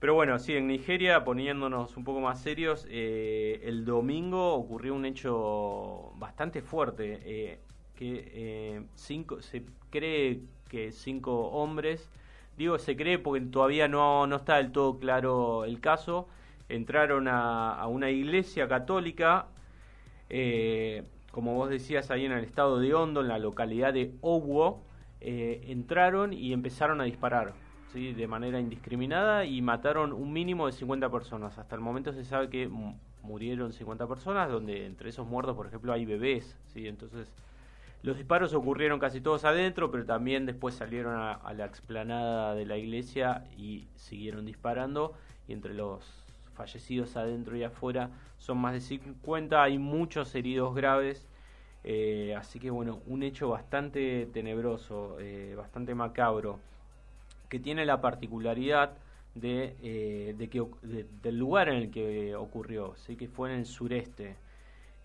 Pero 0.00 0.14
bueno, 0.14 0.38
sí, 0.38 0.54
en 0.54 0.66
Nigeria, 0.66 1.24
poniéndonos 1.24 1.96
un 1.96 2.04
poco 2.04 2.20
más 2.20 2.42
serios, 2.42 2.86
eh, 2.90 3.60
el 3.64 3.84
domingo 3.84 4.54
ocurrió 4.54 4.94
un 4.94 5.06
hecho 5.06 6.12
bastante 6.16 6.60
fuerte, 6.60 7.20
eh, 7.24 7.60
que 7.94 8.84
cinco, 8.94 9.40
se 9.40 9.64
cree 9.88 10.42
que 10.68 10.92
cinco 10.92 11.48
hombres, 11.48 12.10
digo 12.56 12.78
se 12.78 12.96
cree 12.96 13.18
porque 13.18 13.44
todavía 13.46 13.88
no, 13.88 14.26
no 14.26 14.36
está 14.36 14.56
del 14.56 14.72
todo 14.72 14.98
claro 14.98 15.64
el 15.64 15.80
caso, 15.80 16.28
entraron 16.68 17.28
a, 17.28 17.86
una 17.88 18.10
iglesia 18.10 18.68
católica, 18.68 19.46
eh, 20.28 21.04
como 21.30 21.54
vos 21.54 21.70
decías 21.70 22.10
ahí 22.10 22.24
en 22.24 22.32
el 22.32 22.44
estado 22.44 22.80
de 22.80 22.94
Hondo, 22.94 23.20
en 23.20 23.28
la 23.28 23.38
localidad 23.38 23.92
de 23.92 24.12
Owo, 24.20 24.82
eh, 25.20 25.64
entraron 25.68 26.32
y 26.32 26.52
empezaron 26.52 27.00
a 27.00 27.04
disparar. 27.04 27.54
¿sí? 27.92 28.12
de 28.12 28.26
manera 28.26 28.60
indiscriminada 28.60 29.44
y 29.44 29.62
mataron 29.62 30.12
un 30.12 30.32
mínimo 30.32 30.66
de 30.66 30.72
50 30.72 31.10
personas. 31.10 31.58
Hasta 31.58 31.74
el 31.74 31.80
momento 31.80 32.12
se 32.12 32.24
sabe 32.24 32.48
que 32.48 32.70
murieron 33.22 33.72
50 33.72 34.06
personas, 34.06 34.50
donde 34.50 34.86
entre 34.86 35.10
esos 35.10 35.26
muertos, 35.26 35.56
por 35.56 35.66
ejemplo, 35.66 35.92
hay 35.92 36.04
bebés. 36.04 36.56
¿sí? 36.72 36.86
Entonces, 36.86 37.32
los 38.02 38.16
disparos 38.16 38.54
ocurrieron 38.54 39.00
casi 39.00 39.20
todos 39.20 39.44
adentro, 39.44 39.90
pero 39.90 40.04
también 40.04 40.46
después 40.46 40.74
salieron 40.74 41.16
a, 41.16 41.52
la 41.54 41.64
explanada 41.66 42.54
de 42.54 42.66
la 42.66 42.76
iglesia 42.76 43.44
y 43.56 43.88
siguieron 43.96 44.46
disparando. 44.46 45.14
Y 45.48 45.52
entre 45.52 45.74
los 45.74 46.04
fallecidos 46.54 47.16
adentro 47.16 47.56
y 47.56 47.64
afuera 47.64 48.10
son 48.38 48.58
más 48.58 48.72
de 48.72 48.80
50, 48.80 49.62
hay 49.62 49.78
muchos 49.78 50.34
heridos 50.34 50.74
graves. 50.74 51.26
Eh, 51.84 52.34
así 52.36 52.58
que 52.58 52.70
bueno, 52.70 53.00
un 53.06 53.22
hecho 53.22 53.48
bastante 53.48 54.26
tenebroso, 54.32 55.18
eh, 55.20 55.54
bastante 55.56 55.94
macabro, 55.94 56.58
que 57.48 57.60
tiene 57.60 57.86
la 57.86 58.00
particularidad 58.00 58.92
de, 59.34 59.76
eh, 59.82 60.34
de 60.36 60.48
que, 60.48 60.64
del 61.22 61.38
lugar 61.38 61.68
en 61.68 61.76
el 61.76 61.90
que 61.90 62.34
ocurrió, 62.34 62.94
¿sí? 62.96 63.16
que 63.16 63.28
fue 63.28 63.52
en 63.52 63.60
el 63.60 63.66
sureste. 63.66 64.36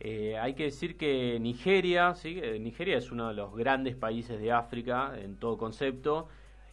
Eh, 0.04 0.36
hay 0.40 0.56
que 0.56 0.64
decir 0.64 0.98
que 0.98 1.38
Nigeria. 1.40 2.16
Eh, 2.24 2.58
Nigeria 2.60 2.98
es 2.98 3.12
uno 3.12 3.28
de 3.28 3.36
los 3.36 3.56
grandes 3.56 3.96
países 3.96 4.42
de 4.42 4.52
África 4.52 5.14
en 5.16 5.36
todo 5.36 5.60
concepto. 5.60 6.28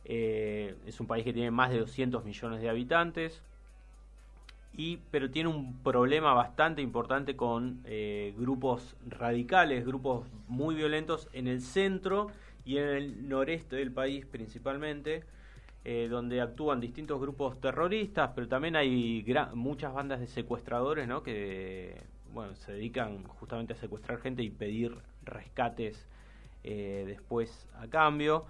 Eh, 0.06 0.74
es 0.86 0.98
un 0.98 1.06
país 1.06 1.24
que 1.24 1.34
tiene 1.34 1.50
más 1.50 1.70
de 1.70 1.78
200 1.78 2.24
millones 2.24 2.62
de 2.62 2.70
habitantes, 2.70 3.42
y, 4.72 4.98
pero 5.10 5.30
tiene 5.30 5.50
un 5.50 5.82
problema 5.82 6.32
bastante 6.32 6.80
importante 6.80 7.36
con 7.36 7.82
grupos 8.36 8.96
radicales, 9.06 9.84
grupos 9.84 10.26
muy 10.46 10.74
violentos 10.74 11.28
en 11.34 11.48
el 11.48 11.60
centro 11.60 12.28
y 12.64 12.78
en 12.78 12.88
el 12.88 13.28
noreste 13.28 13.76
del 13.76 13.92
país 13.92 14.24
principalmente. 14.26 15.24
donde 16.10 16.40
actúan 16.40 16.80
distintos 16.80 17.20
grupos 17.20 17.60
terroristas, 17.60 18.30
pero 18.34 18.46
también 18.48 18.76
hay 18.76 19.24
muchas 19.54 19.92
bandas 19.94 20.20
de 20.20 20.26
secuestradores 20.26 21.08
¿no? 21.08 21.22
que 21.22 21.96
bueno, 22.32 22.54
se 22.56 22.72
dedican 22.72 23.24
justamente 23.24 23.72
a 23.72 23.76
secuestrar 23.76 24.18
gente 24.20 24.42
y 24.42 24.50
pedir 24.50 24.96
rescates 25.22 26.06
eh, 26.64 27.04
después 27.06 27.68
a 27.80 27.86
cambio. 27.88 28.44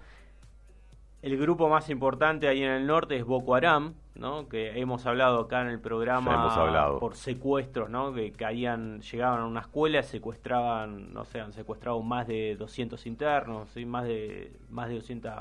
El 1.21 1.37
grupo 1.37 1.67
más 1.67 1.89
importante 1.89 2.47
ahí 2.47 2.63
en 2.63 2.71
el 2.71 2.87
norte 2.87 3.17
es 3.17 3.25
Boko 3.25 3.55
Haram, 3.55 3.93
¿no? 4.15 4.47
que 4.47 4.79
hemos 4.79 5.05
hablado 5.05 5.41
acá 5.41 5.61
en 5.61 5.67
el 5.67 5.79
programa 5.79 6.97
por 6.99 7.15
secuestros, 7.15 7.89
¿no? 7.89 8.13
que 8.13 8.31
caían, 8.31 9.01
llegaban 9.01 9.41
a 9.41 9.45
una 9.45 9.59
escuela, 9.59 10.01
secuestraban, 10.01 11.13
no 11.13 11.25
sé, 11.25 11.41
han 11.41 11.51
secuestrado 11.51 12.01
más 12.01 12.25
de 12.25 12.55
200 12.57 13.05
internos, 13.05 13.75
más 13.85 14.05
de 14.05 14.53
más 14.69 14.87
de 14.87 14.95
200 14.95 15.33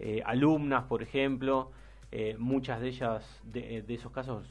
eh, 0.00 0.22
alumnas, 0.24 0.84
por 0.84 1.02
ejemplo. 1.02 1.70
Eh, 2.10 2.36
muchas 2.38 2.80
de 2.80 2.88
ellas, 2.88 3.40
de, 3.44 3.82
de 3.82 3.94
esos 3.94 4.10
casos, 4.10 4.46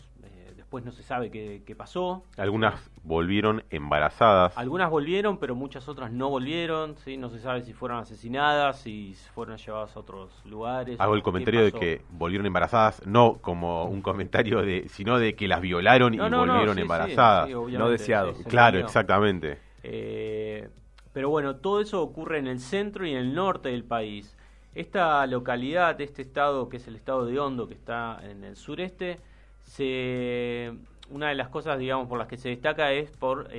después 0.68 0.84
no 0.84 0.92
se 0.92 1.02
sabe 1.02 1.32
qué, 1.32 1.76
pasó. 1.78 2.26
Algunas 2.36 2.92
volvieron 3.04 3.64
embarazadas. 3.70 4.58
Algunas 4.58 4.90
volvieron, 4.90 5.38
pero 5.38 5.56
muchas 5.56 5.88
otras 5.88 6.12
no 6.12 6.30
volvieron, 6.30 6.98
¿sí? 6.98 7.16
No 7.16 7.30
se 7.30 7.40
sabe 7.40 7.62
si 7.62 7.72
fueron 7.72 8.00
asesinadas, 8.00 8.82
si 8.82 9.16
fueron 9.34 9.56
llevadas 9.56 9.96
a 9.96 10.00
otros 10.02 10.30
lugares. 10.44 11.00
Hago 11.00 11.16
el 11.16 11.24
comentario 11.24 11.64
de 11.64 11.72
que 11.72 12.02
volvieron 12.10 12.46
embarazadas, 12.46 13.02
no 13.08 13.38
como 13.40 13.86
un 13.86 14.02
comentario 14.02 14.62
de, 14.62 14.90
sino 14.90 15.20
de 15.20 15.38
que 15.38 15.48
las 15.48 15.62
violaron 15.62 16.14
y 16.14 16.18
volvieron 16.18 16.78
embarazadas. 16.78 17.50
no 17.50 17.90
deseado. 17.90 18.34
claro, 18.50 18.80
exactamente. 18.80 19.60
Eh, 19.84 20.68
pero 21.14 21.30
bueno, 21.30 21.56
todo 21.56 21.80
eso 21.80 22.02
ocurre 22.02 22.40
en 22.40 22.48
el 22.48 22.60
centro 22.60 23.06
y 23.06 23.12
en 23.12 23.20
el 23.20 23.34
norte 23.34 23.70
del 23.70 23.86
país. 23.86 24.36
Esta 24.76 25.26
localidad, 25.28 26.02
este 26.02 26.24
estado 26.24 26.68
que 26.68 26.76
es 26.76 26.88
el 26.90 26.98
estado 26.98 27.26
de 27.26 27.40
Hondo, 27.40 27.70
que 27.70 27.74
está 27.74 28.20
en 28.22 28.44
el 28.44 28.58
sureste, 28.58 29.22
se, 29.68 30.74
una 31.10 31.30
de 31.30 31.36
las 31.36 31.50
cosas, 31.50 31.78
digamos, 31.78 32.08
por 32.08 32.18
las 32.18 32.28
que 32.28 32.38
se 32.38 32.50
destaca 32.50 32.92
es 32.94 33.12
por, 33.12 33.50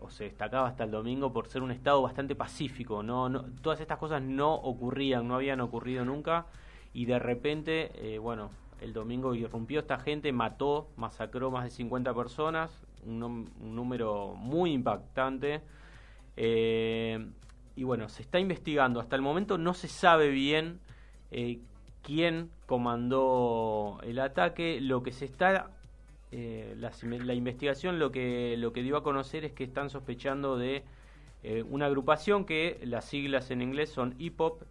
o 0.00 0.10
se 0.10 0.24
destacaba 0.24 0.68
hasta 0.68 0.84
el 0.84 0.90
domingo 0.90 1.32
por 1.32 1.48
ser 1.48 1.62
un 1.62 1.70
estado 1.70 2.02
bastante 2.02 2.34
pacífico. 2.34 3.02
No, 3.02 3.28
no, 3.28 3.44
todas 3.62 3.80
estas 3.80 3.98
cosas 3.98 4.22
no 4.22 4.54
ocurrían, 4.54 5.26
no 5.26 5.34
habían 5.34 5.60
ocurrido 5.60 6.04
nunca 6.04 6.46
y 6.92 7.06
de 7.06 7.18
repente, 7.18 7.90
eh, 7.94 8.18
bueno, 8.18 8.50
el 8.80 8.92
domingo 8.92 9.34
irrumpió 9.34 9.80
esta 9.80 9.98
gente, 9.98 10.32
mató, 10.32 10.88
masacró 10.96 11.50
más 11.50 11.64
de 11.64 11.70
50 11.70 12.14
personas, 12.14 12.70
un, 13.04 13.50
número 13.60 14.34
muy 14.34 14.72
impactante. 14.72 15.62
Eh, 16.36 17.26
y 17.74 17.84
bueno, 17.84 18.08
se 18.08 18.22
está 18.22 18.38
investigando. 18.38 19.00
Hasta 19.00 19.16
el 19.16 19.22
momento 19.22 19.58
no 19.58 19.74
se 19.74 19.88
sabe 19.88 20.28
bien 20.28 20.80
eh, 21.30 21.60
quién 22.06 22.50
comandó 22.66 23.98
el 24.04 24.20
ataque. 24.20 24.80
Lo 24.80 25.02
que 25.02 25.10
se 25.10 25.24
está, 25.24 25.70
eh, 26.30 26.76
la, 26.78 27.34
investigación 27.34 27.98
lo 27.98 28.12
que, 28.12 28.54
lo 28.56 28.72
que 28.72 28.82
dio 28.82 28.96
a 28.96 29.02
conocer 29.02 29.44
es 29.44 29.52
que 29.52 29.64
están 29.64 29.90
sospechando 29.90 30.56
de 30.56 30.84
eh, 31.42 31.64
una 31.68 31.86
agrupación 31.86 32.44
que 32.44 32.78
las 32.84 33.06
siglas 33.06 33.50
en 33.50 33.60
inglés 33.60 33.90
son 33.90 34.14
IPOP, 34.18 34.62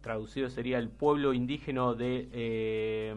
traducido 0.00 0.48
sería 0.48 0.78
el 0.78 0.88
pueblo 0.88 1.34
indígena 1.34 1.92
de, 1.92 2.28
eh, 2.32 3.14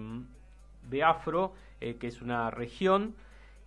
de 0.89 1.03
Afro, 1.03 1.53
que 1.79 2.07
es 2.07 2.21
una 2.21 2.51
región 2.51 3.15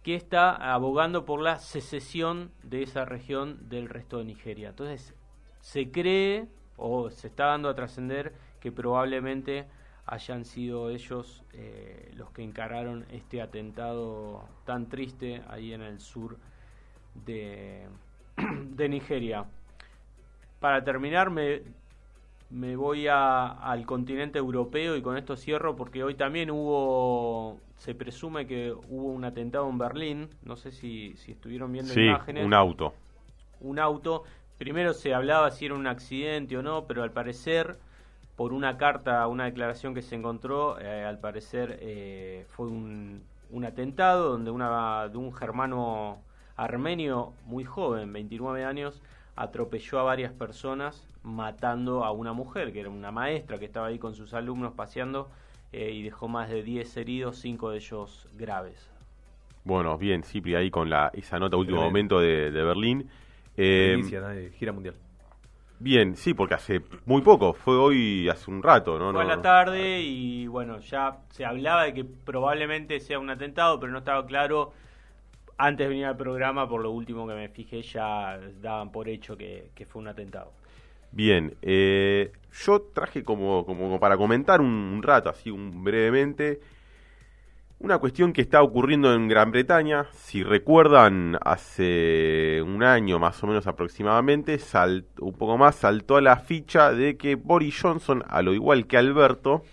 que 0.05 0.15
está 0.15 0.55
abogando 0.75 1.25
por 1.25 1.41
la 1.41 1.59
secesión 1.59 2.53
de 2.63 2.83
esa 2.83 3.07
región 3.07 3.71
del 3.71 3.89
resto 3.89 4.19
de 4.19 4.25
Nigeria. 4.25 4.69
Entonces, 4.69 5.15
se 5.61 5.91
cree 5.91 6.47
o 6.77 7.11
se 7.11 7.27
está 7.27 7.47
dando 7.47 7.69
a 7.71 7.75
trascender 7.75 8.35
que 8.61 8.71
probablemente 8.71 9.67
hayan 10.07 10.45
sido 10.45 10.91
ellos 10.91 11.43
eh, 11.53 12.13
los 12.17 12.31
que 12.31 12.43
encararon 12.43 13.07
este 13.11 13.41
atentado 13.41 14.45
tan 14.65 14.89
triste 14.89 15.43
ahí 15.49 15.73
en 15.73 15.83
el 15.83 16.01
sur 16.01 16.37
de, 17.27 17.87
de 18.37 18.89
Nigeria. 18.89 19.47
Para 20.61 20.85
terminar, 20.85 21.31
me, 21.31 21.63
me 22.51 22.77
voy 22.77 23.09
a, 23.09 23.47
al 23.47 23.87
continente 23.87 24.39
europeo 24.39 24.97
y 24.97 25.03
con 25.03 25.17
esto 25.17 25.37
cierro 25.37 25.75
porque 25.75 26.05
hoy 26.05 26.15
también 26.15 26.51
hubo, 26.51 27.59
se 27.77 27.95
presume 27.95 28.47
que 28.47 28.73
hubo 28.73 29.09
un 29.09 29.25
atentado 29.25 29.69
en 29.69 29.79
Berlín, 29.79 30.29
no 30.43 30.57
sé 30.57 30.71
si, 30.71 31.15
si 31.17 31.33
estuvieron 31.33 31.73
viendo 31.73 31.93
sí, 31.93 32.03
imágenes. 32.03 32.45
un 32.45 32.55
auto. 32.55 32.95
Un 33.61 33.79
auto, 33.79 34.25
primero 34.59 34.93
se 34.93 35.15
hablaba 35.15 35.51
si 35.51 35.67
era 35.67 35.75
un 35.75 35.87
accidente 35.87 36.57
o 36.59 36.63
no, 36.63 36.85
pero 36.87 37.03
al 37.03 37.13
parecer 37.13 37.79
por 38.37 38.53
una 38.53 38.76
carta, 38.76 39.26
una 39.28 39.45
declaración 39.45 39.95
que 39.95 40.03
se 40.03 40.14
encontró, 40.14 40.78
eh, 40.80 41.05
al 41.05 41.18
parecer 41.18 41.78
eh, 41.80 42.47
fue 42.49 42.66
un, 42.66 43.22
un, 43.51 43.64
atentado 43.64 44.30
donde 44.30 44.51
una, 44.51 45.09
de 45.09 45.18
un 45.18 45.32
germano 45.32 46.18
armenio 46.57 47.32
muy 47.47 47.64
joven, 47.64 48.12
29 48.12 48.64
años, 48.64 49.03
atropelló 49.37 50.01
a 50.01 50.03
varias 50.03 50.32
personas 50.32 51.07
matando 51.22 52.05
a 52.05 52.12
una 52.12 52.32
mujer, 52.32 52.72
que 52.72 52.80
era 52.80 52.91
una 52.91 53.11
maestra 53.11 53.59
que 53.59 53.64
estaba 53.64 53.87
ahí 53.87 53.99
con 53.99 54.14
sus 54.14 54.35
alumnos 54.35 54.72
paseando 54.74 55.28
eh, 55.72 55.93
y 55.93 56.03
dejó 56.03 56.28
más 56.28 56.51
de 56.51 56.62
10 56.62 56.97
heridos, 56.97 57.39
5 57.39 57.70
de 57.70 57.76
ellos 57.76 58.28
graves. 58.37 58.91
Bueno, 59.64 59.97
bien, 59.97 60.22
Cipri, 60.22 60.55
ahí 60.57 60.70
con 60.70 60.91
la, 60.91 61.11
esa 61.14 61.39
nota 61.39 61.57
último 61.57 61.80
momento 61.80 62.20
de, 62.20 62.51
de 62.51 62.62
Berlín. 62.64 63.09
gira 64.59 64.72
mundial. 64.72 64.95
Bien, 65.85 66.16
sí, 66.16 66.32
porque 66.32 66.55
hace 66.55 66.80
muy 67.05 67.20
poco, 67.20 67.53
fue 67.53 67.76
hoy, 67.76 68.26
hace 68.30 68.51
un 68.51 68.62
rato, 68.62 68.99
¿no? 68.99 69.12
Fue 69.12 69.20
a 69.20 69.26
la 69.26 69.43
tarde 69.43 70.01
y 70.01 70.47
bueno, 70.47 70.78
ya 70.78 71.18
se 71.28 71.45
hablaba 71.45 71.85
de 71.85 71.93
que 71.93 72.05
probablemente 72.05 73.01
sea 73.01 73.18
un 73.18 73.28
atentado, 73.28 73.78
pero 73.78 73.93
no 73.93 73.99
estaba 73.99 74.24
claro. 74.24 74.72
Antes 75.59 75.85
de 75.85 75.89
venir 75.91 76.07
al 76.07 76.16
programa, 76.16 76.66
por 76.66 76.80
lo 76.80 76.91
último 76.91 77.28
que 77.28 77.35
me 77.35 77.51
fijé, 77.51 77.82
ya 77.82 78.41
daban 78.62 78.93
por 78.93 79.11
hecho 79.11 79.37
que, 79.37 79.68
fue 79.87 80.01
un 80.01 80.09
atentado. 80.09 80.53
Bien, 81.12 81.55
eh, 81.61 82.32
yo 82.64 82.80
traje 82.80 83.22
como, 83.22 83.66
como 83.66 84.01
para 84.01 84.16
comentar 84.16 84.62
un, 84.62 85.03
rato, 85.03 85.28
así 85.28 85.51
un 85.51 85.85
brevemente, 85.85 86.61
una 87.79 87.99
cuestión 87.99 88.33
que 88.33 88.41
está 88.41 88.62
ocurriendo 88.62 89.12
en 89.12 89.29
Gran 89.29 89.51
Bretaña, 89.51 90.07
si 90.14 90.43
recuerdan, 90.43 91.39
hace 91.43 92.62
un 92.62 92.83
año 92.83 93.18
más 93.18 93.43
o 93.43 93.47
menos 93.47 93.66
aproximadamente, 93.66 94.59
un 95.20 95.33
poco 95.35 95.59
más, 95.59 95.75
saltó 95.75 96.16
a 96.16 96.22
la 96.22 96.37
ficha 96.37 96.93
de 96.93 97.16
que 97.16 97.35
Boris 97.35 97.79
Johnson, 97.81 98.25
a 98.29 98.43
lo 98.43 98.55
igual 98.55 98.87
que 98.87 98.97
Alberto, 98.97 99.64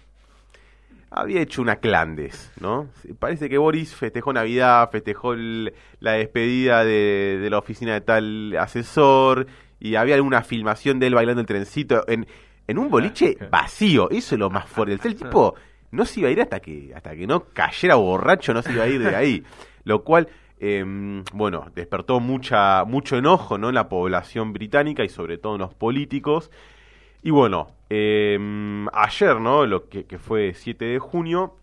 había 1.10 1.42
hecho 1.42 1.62
una 1.62 1.78
clandes, 1.78 2.52
¿no? 2.60 2.90
Parece 3.20 3.50
que 3.50 3.58
Boris 3.58 3.94
festejó 3.94 4.34
Navidad, 4.34 4.90
festejó 4.92 5.36
la 5.36 6.14
despedida 6.14 6.84
de, 6.84 7.48
la 7.50 7.60
oficina 7.60 7.94
de 7.94 8.02
tal 8.02 8.58
asesor, 8.58 9.48
y 9.80 9.96
había 9.96 10.16
alguna 10.16 10.44
filmación 10.44 11.00
de 11.00 11.08
él 11.08 11.16
bailando 11.16 11.42
el 11.42 11.48
trencito 11.48 12.04
en, 12.08 12.28
en 12.68 12.78
un 12.78 12.90
boliche 12.90 13.38
vacío. 13.50 14.10
Eso 14.10 14.36
es 14.36 14.40
lo 14.40 14.50
más 14.50 14.68
fuerte. 14.68 14.94
El 14.94 15.16
tipo 15.16 15.56
no 15.92 16.06
se 16.06 16.22
iba 16.22 16.30
a 16.30 16.32
ir 16.32 16.42
hasta 16.42 16.60
que, 16.60 16.94
hasta 16.96 17.16
que 17.16 17.28
no 17.28 17.46
cayera 17.46 17.96
borracho, 17.96 18.54
no 18.54 18.62
se 18.62 18.72
iba 18.72 18.84
a 18.84 18.88
ir 18.88 19.02
de 19.02 19.16
ahí. 19.16 19.44
Lo 19.84 20.04
cual, 20.04 20.30
em, 20.60 21.24
bueno, 21.34 21.66
despertó 21.76 22.20
mucha, 22.20 22.84
mucho 22.86 23.18
enojo 23.18 23.58
¿no? 23.58 23.70
en 23.70 23.76
la 23.76 23.90
población 23.90 24.54
británica 24.54 25.04
y 25.04 25.10
sobre 25.10 25.38
todo 25.38 25.56
en 25.56 25.62
los 25.62 25.74
políticos. 25.74 26.52
Y 27.24 27.32
bueno, 27.32 27.68
em, 27.90 28.88
ayer, 28.94 29.40
¿no? 29.40 29.66
Lo 29.66 29.90
que, 29.90 30.06
fue 30.18 30.54
7 30.54 30.86
de 30.86 31.00
junio, 31.00 31.56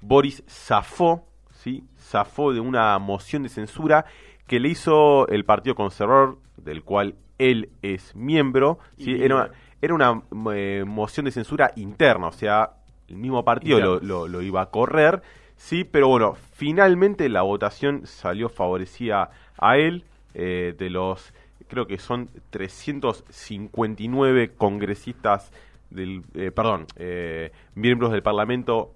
Boris 0.00 0.42
zafó, 0.48 1.24
¿sí? 1.52 1.84
Zafó 1.98 2.52
de 2.52 2.60
una 2.60 2.98
moción 2.98 3.42
de 3.44 3.48
censura 3.48 4.04
que 4.46 4.58
le 4.60 4.68
hizo 4.68 5.28
el 5.28 5.44
Partido 5.44 5.76
Conservador, 5.76 6.38
del 6.56 6.82
cual 6.82 7.14
él 7.38 7.70
es 7.80 8.14
miembro. 8.14 8.78
¿sí? 8.98 9.16
Era, 9.22 9.50
era 9.80 9.94
una 9.94 10.22
eh, 10.54 10.84
moción 10.86 11.24
de 11.24 11.32
censura 11.32 11.72
interna, 11.76 12.28
o 12.28 12.32
sea, 12.32 12.70
el 13.10 13.16
mismo 13.16 13.44
partido 13.44 14.00
lo, 14.00 14.28
lo, 14.28 14.42
iba 14.42 14.62
a 14.62 14.70
correr, 14.70 15.22
sí, 15.56 15.84
pero 15.84 16.08
bueno, 16.08 16.36
finalmente 16.54 17.28
la 17.28 17.42
votación 17.42 18.06
salió 18.06 18.48
favorecida 18.48 19.30
a 19.58 19.76
él, 19.76 20.04
eh, 20.34 20.74
de 20.78 20.90
los, 20.90 21.32
creo 21.68 21.86
que 21.86 21.98
son 21.98 22.30
359 22.50 24.52
congresistas 24.56 25.52
del, 25.90 26.22
eh, 26.34 26.50
perdón, 26.50 26.86
eh, 26.96 27.52
miembros 27.74 28.12
del 28.12 28.22
Parlamento 28.22 28.94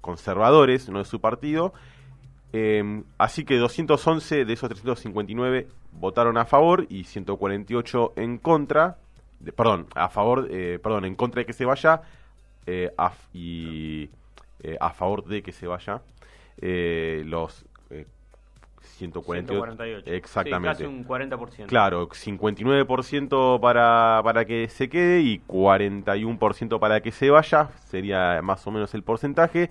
conservadores, 0.00 0.88
no 0.88 1.00
de 1.00 1.04
su 1.04 1.20
partido, 1.20 1.74
Em, 2.52 3.02
así 3.18 3.44
que 3.44 3.58
211 3.58 4.46
de 4.46 4.52
esos 4.52 4.68
359 4.70 5.68
votaron 5.92 6.38
a 6.38 6.46
favor 6.46 6.86
y 6.88 7.04
148 7.04 8.14
en 8.16 8.38
contra. 8.38 8.98
perdón, 9.54 9.86
a 9.94 10.08
favor, 10.08 10.48
eh, 10.50 10.78
perdón, 10.82 11.04
en 11.04 11.14
contra 11.14 11.40
de 11.40 11.46
que 11.46 11.52
se 11.52 11.66
vaya 11.66 12.00
eh, 12.66 12.90
y 13.32 14.10
eh, 14.62 14.76
a 14.80 14.90
favor 14.90 15.24
de 15.24 15.42
que 15.42 15.52
se 15.52 15.66
vaya 15.66 16.02
los 16.58 17.66
148. 18.96 20.10
Exactamente. 20.10 20.68
casi 20.68 20.84
un 20.84 21.06
40%. 21.06 21.66
Claro, 21.66 22.08
59% 22.08 23.60
para, 23.60 24.20
para 24.24 24.44
que 24.44 24.68
se 24.68 24.88
quede 24.88 25.20
y 25.20 25.40
41% 25.46 26.78
para 26.78 27.00
que 27.00 27.12
se 27.12 27.30
vaya, 27.30 27.68
sería 27.86 28.40
más 28.42 28.66
o 28.66 28.70
menos 28.70 28.94
el 28.94 29.02
porcentaje. 29.02 29.70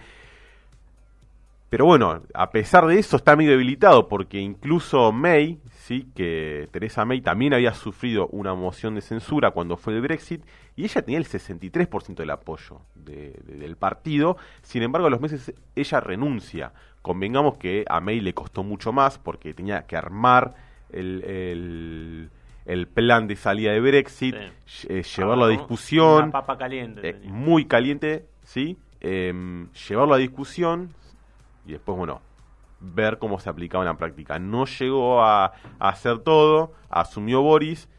Pero 1.70 1.86
bueno, 1.86 2.22
a 2.34 2.52
pesar 2.52 2.86
de 2.86 3.00
eso 3.00 3.18
está 3.18 3.36
medio 3.36 3.52
debilitado 3.52 4.08
porque 4.08 4.40
incluso 4.40 5.12
May, 5.12 5.60
sí, 5.72 6.08
que 6.16 6.70
Teresa 6.72 7.06
May 7.06 7.22
también 7.22 7.54
había 7.54 7.74
sufrido 7.74 8.28
una 8.28 8.54
moción 8.54 8.96
de 8.96 9.02
censura 9.02 9.52
cuando 9.52 9.76
fue 9.76 9.94
el 9.94 10.02
Brexit 10.02 10.44
y 10.76 10.84
ella 10.84 11.02
tenía 11.02 11.18
el 11.18 11.26
63% 11.26 12.16
del 12.16 12.30
apoyo 12.30 12.82
del 12.96 13.76
partido. 13.78 14.38
Sin 14.62 14.84
embargo, 14.84 15.08
a 15.08 15.10
los 15.10 15.22
meses 15.22 15.54
ella 15.76 16.00
renuncia. 16.00 16.72
Convengamos 17.02 17.58
que 17.58 17.84
a 17.88 18.00
May 18.00 18.20
le 18.20 18.34
costó 18.34 18.64
mucho 18.64 18.92
más 18.92 19.18
porque 19.18 19.54
tenía 19.54 19.86
que 19.86 19.96
armar 19.96 20.56
el, 20.92 22.30
el, 22.66 22.88
plan 22.88 23.28
de 23.28 23.36
salida 23.36 23.72
de 23.72 23.80
Brexit, 23.80 24.36
eh, 24.88 25.04
llevarlo 25.04 25.46
a 25.46 25.50
discusión. 25.50 26.32
papa 26.32 26.58
caliente. 26.58 27.10
Eh, 27.10 27.22
muy 27.26 27.66
caliente, 27.66 28.26
¿sí? 28.44 28.78
Em, 29.02 29.70
llevarlo 29.88 30.16
a 30.16 30.18
discusión, 30.18 30.94
y 31.66 31.74
después, 31.74 31.98
bueno, 31.98 32.22
ver 32.80 33.18
cómo 33.18 33.40
se 33.40 33.50
aplicaba 33.50 33.84
en 33.84 33.90
la 33.90 33.98
práctica. 33.98 34.40
No 34.40 34.66
llegó 34.66 35.24
a, 35.24 35.54
hacer 35.80 36.20
todo, 36.20 36.74
asumió 36.90 37.42
Boris, 37.42 37.90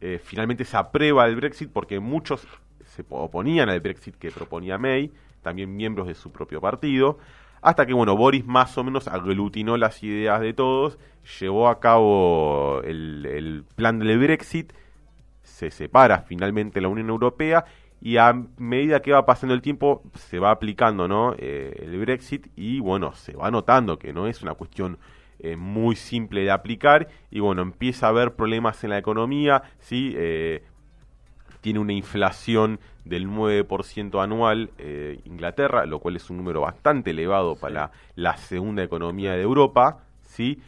eh, 0.00 0.20
finalmente 0.22 0.64
se 0.64 0.76
aprueba 0.76 1.26
el 1.26 1.36
Brexit 1.36 1.70
porque 1.72 1.98
muchos 2.00 2.46
se 2.84 3.04
oponían 3.08 3.68
al 3.68 3.80
Brexit 3.80 4.16
que 4.16 4.30
proponía 4.30 4.78
May, 4.78 5.12
también 5.42 5.74
miembros 5.76 6.06
de 6.06 6.14
su 6.14 6.30
propio 6.30 6.60
partido, 6.60 7.18
hasta 7.60 7.86
que, 7.86 7.92
bueno, 7.92 8.16
Boris 8.16 8.46
más 8.46 8.76
o 8.78 8.84
menos 8.84 9.08
aglutinó 9.08 9.76
las 9.76 10.02
ideas 10.02 10.40
de 10.40 10.52
todos, 10.52 10.98
llevó 11.40 11.68
a 11.68 11.80
cabo 11.80 12.80
el, 12.84 13.26
el 13.26 13.64
plan 13.74 13.98
del 13.98 14.18
Brexit, 14.18 14.72
se 15.42 15.70
separa 15.70 16.20
finalmente 16.22 16.80
la 16.80 16.88
Unión 16.88 17.08
Europea 17.08 17.64
y 18.00 18.16
a 18.16 18.32
medida 18.58 19.00
que 19.00 19.12
va 19.12 19.26
pasando 19.26 19.54
el 19.54 19.62
tiempo 19.62 20.02
se 20.14 20.38
va 20.38 20.50
aplicando 20.50 21.08
¿no? 21.08 21.34
Eh, 21.38 21.74
el 21.82 21.98
Brexit 21.98 22.48
y 22.56 22.80
bueno, 22.80 23.12
se 23.14 23.34
va 23.34 23.50
notando 23.50 23.98
que 23.98 24.12
no 24.12 24.26
es 24.26 24.42
una 24.42 24.54
cuestión 24.54 24.98
eh, 25.40 25.56
muy 25.56 25.96
simple 25.96 26.42
de 26.42 26.50
aplicar 26.50 27.08
y 27.30 27.40
bueno, 27.40 27.62
empieza 27.62 28.06
a 28.06 28.10
haber 28.10 28.34
problemas 28.34 28.82
en 28.84 28.90
la 28.90 28.98
economía, 28.98 29.62
¿sí? 29.78 30.14
Eh, 30.16 30.64
tiene 31.60 31.80
una 31.80 31.92
inflación 31.92 32.78
del 33.04 33.28
9% 33.28 34.22
anual 34.22 34.70
Inglaterra, 35.24 35.86
lo 35.86 35.98
cual 35.98 36.14
es 36.14 36.30
un 36.30 36.36
número 36.36 36.60
bastante 36.60 37.10
elevado 37.10 37.56
para 37.56 37.90
la, 38.14 38.36
segunda 38.36 38.84
economía 38.84 39.32
de 39.32 39.42
Europa, 39.42 40.04
¿sí? 40.22 40.60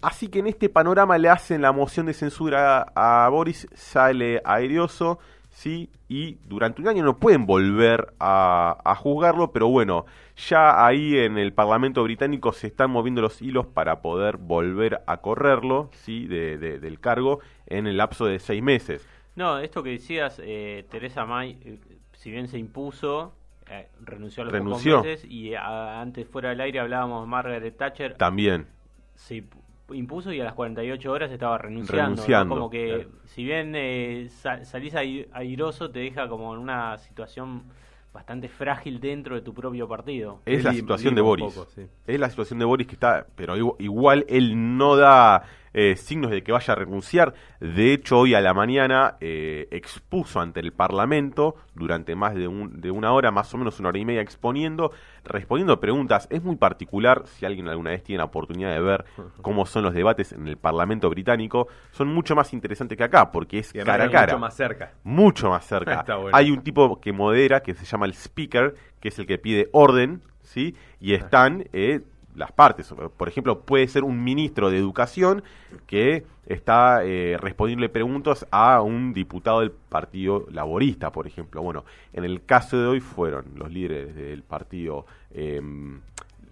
Así 0.00 0.28
que 0.28 0.38
en 0.38 0.46
este 0.46 0.68
panorama 0.70 1.18
le 1.18 1.28
hacen 1.28 1.60
la 1.60 1.72
moción 1.72 2.06
de 2.06 2.14
censura 2.14 2.86
a 2.94 3.28
Boris, 3.28 3.68
sale 3.74 4.40
airioso, 4.44 5.18
¿sí? 5.58 5.90
Y 6.08 6.38
durante 6.44 6.80
un 6.80 6.86
año 6.86 7.02
no 7.02 7.16
pueden 7.16 7.44
volver 7.44 8.14
a, 8.20 8.94
juzgarlo, 9.00 9.50
pero 9.50 9.66
bueno, 9.66 10.06
ya 10.36 10.86
ahí 10.86 11.18
en 11.18 11.36
el 11.36 11.52
Parlamento 11.52 12.04
británico 12.04 12.52
se 12.52 12.68
están 12.68 12.92
moviendo 12.92 13.20
los 13.22 13.42
hilos 13.42 13.66
para 13.66 14.00
poder 14.00 14.36
volver 14.36 15.02
a 15.08 15.16
correrlo, 15.16 15.90
¿sí? 15.92 16.28
De, 16.28 16.58
del 16.58 17.00
cargo 17.00 17.40
en 17.66 17.88
el 17.88 17.96
lapso 17.96 18.26
de 18.26 18.38
seis 18.38 18.62
meses. 18.62 19.04
No, 19.34 19.58
esto 19.58 19.82
que 19.82 19.90
decías, 19.90 20.40
eh, 20.44 20.86
Teresa 20.90 21.26
May, 21.26 21.58
eh, 21.64 21.80
si 22.12 22.30
bien 22.30 22.46
se 22.46 22.58
impuso, 22.58 23.34
eh, 23.68 23.88
renunció 24.00 24.42
a 24.42 24.44
los 24.44 24.52
renunció. 24.52 25.02
meses 25.02 25.24
y 25.28 25.54
antes 25.54 26.28
fuera 26.28 26.50
del 26.50 26.60
aire 26.60 26.78
hablábamos 26.78 27.24
de 27.24 27.28
Margaret 27.28 27.76
Thatcher. 27.76 28.14
También. 28.14 28.68
Sí, 29.16 29.44
impuso 29.92 30.32
y 30.32 30.40
a 30.40 30.44
las 30.44 30.54
48 30.54 31.10
horas 31.10 31.30
estaba 31.30 31.58
renunciando. 31.58 32.24
Como 32.48 32.70
que 32.70 33.08
si 33.26 33.44
bien 33.44 33.72
eh, 33.76 34.28
salís 34.30 34.94
airoso 34.94 35.90
te 35.90 36.00
deja 36.00 36.28
como 36.28 36.54
en 36.54 36.60
una 36.60 36.98
situación 36.98 37.64
bastante 38.12 38.48
frágil 38.48 39.00
dentro 39.00 39.34
de 39.34 39.42
tu 39.42 39.54
propio 39.54 39.86
partido. 39.86 40.40
Es 40.44 40.64
la 40.64 40.72
situación 40.72 41.14
de 41.14 41.20
Boris. 41.20 41.60
Es 42.06 42.18
la 42.18 42.28
situación 42.30 42.58
de 42.58 42.64
Boris 42.64 42.86
que 42.86 42.94
está, 42.94 43.26
pero 43.36 43.54
igual 43.78 44.24
él 44.28 44.76
no 44.76 44.96
da 44.96 45.44
eh, 45.72 45.96
signos 45.96 46.30
de 46.30 46.42
que 46.42 46.52
vaya 46.52 46.72
a 46.72 46.76
renunciar. 46.76 47.34
De 47.60 47.92
hecho, 47.92 48.18
hoy 48.18 48.34
a 48.34 48.40
la 48.40 48.54
mañana 48.54 49.16
eh, 49.20 49.68
expuso 49.70 50.40
ante 50.40 50.60
el 50.60 50.72
Parlamento 50.72 51.56
durante 51.74 52.14
más 52.16 52.34
de, 52.34 52.48
un, 52.48 52.80
de 52.80 52.90
una 52.90 53.12
hora, 53.12 53.30
más 53.30 53.52
o 53.54 53.58
menos 53.58 53.78
una 53.80 53.90
hora 53.90 53.98
y 53.98 54.04
media 54.04 54.20
exponiendo, 54.20 54.92
respondiendo 55.24 55.78
preguntas. 55.80 56.26
Es 56.30 56.42
muy 56.42 56.56
particular, 56.56 57.22
si 57.26 57.46
alguien 57.46 57.68
alguna 57.68 57.90
vez 57.90 58.02
tiene 58.02 58.18
la 58.18 58.24
oportunidad 58.24 58.72
de 58.72 58.80
ver 58.80 59.04
cómo 59.42 59.66
son 59.66 59.84
los 59.84 59.94
debates 59.94 60.32
en 60.32 60.46
el 60.48 60.56
Parlamento 60.56 61.08
británico, 61.10 61.68
son 61.90 62.08
mucho 62.08 62.34
más 62.34 62.52
interesantes 62.52 62.96
que 62.96 63.04
acá, 63.04 63.30
porque 63.30 63.58
es 63.58 63.72
cara 63.72 64.04
a 64.04 64.10
cara. 64.10 64.26
Mucho 64.26 64.38
más 64.38 64.54
cerca. 64.54 64.92
Mucho 65.04 65.50
más 65.50 65.66
cerca. 65.66 66.04
Hay 66.32 66.50
un 66.50 66.62
tipo 66.62 67.00
que 67.00 67.12
modera, 67.12 67.60
que 67.60 67.74
se 67.74 67.84
llama 67.84 68.06
el 68.06 68.14
speaker, 68.14 68.74
que 69.00 69.08
es 69.08 69.18
el 69.18 69.26
que 69.26 69.38
pide 69.38 69.68
orden, 69.72 70.22
¿sí? 70.42 70.74
Y 71.00 71.14
están... 71.14 71.64
Eh, 71.72 72.00
las 72.38 72.52
partes. 72.52 72.92
Por 73.16 73.28
ejemplo, 73.28 73.60
puede 73.60 73.88
ser 73.88 74.04
un 74.04 74.22
ministro 74.22 74.70
de 74.70 74.78
Educación 74.78 75.42
que 75.86 76.24
está 76.46 77.04
eh, 77.04 77.36
respondiendo 77.38 77.90
preguntas 77.90 78.46
a 78.50 78.80
un 78.80 79.12
diputado 79.12 79.60
del 79.60 79.70
Partido 79.70 80.46
Laborista, 80.50 81.12
por 81.12 81.26
ejemplo. 81.26 81.62
Bueno, 81.62 81.84
en 82.12 82.24
el 82.24 82.44
caso 82.44 82.80
de 82.80 82.86
hoy 82.86 83.00
fueron 83.00 83.44
los 83.56 83.70
líderes 83.70 84.14
del 84.14 84.42
Partido 84.42 85.06
em, 85.32 86.00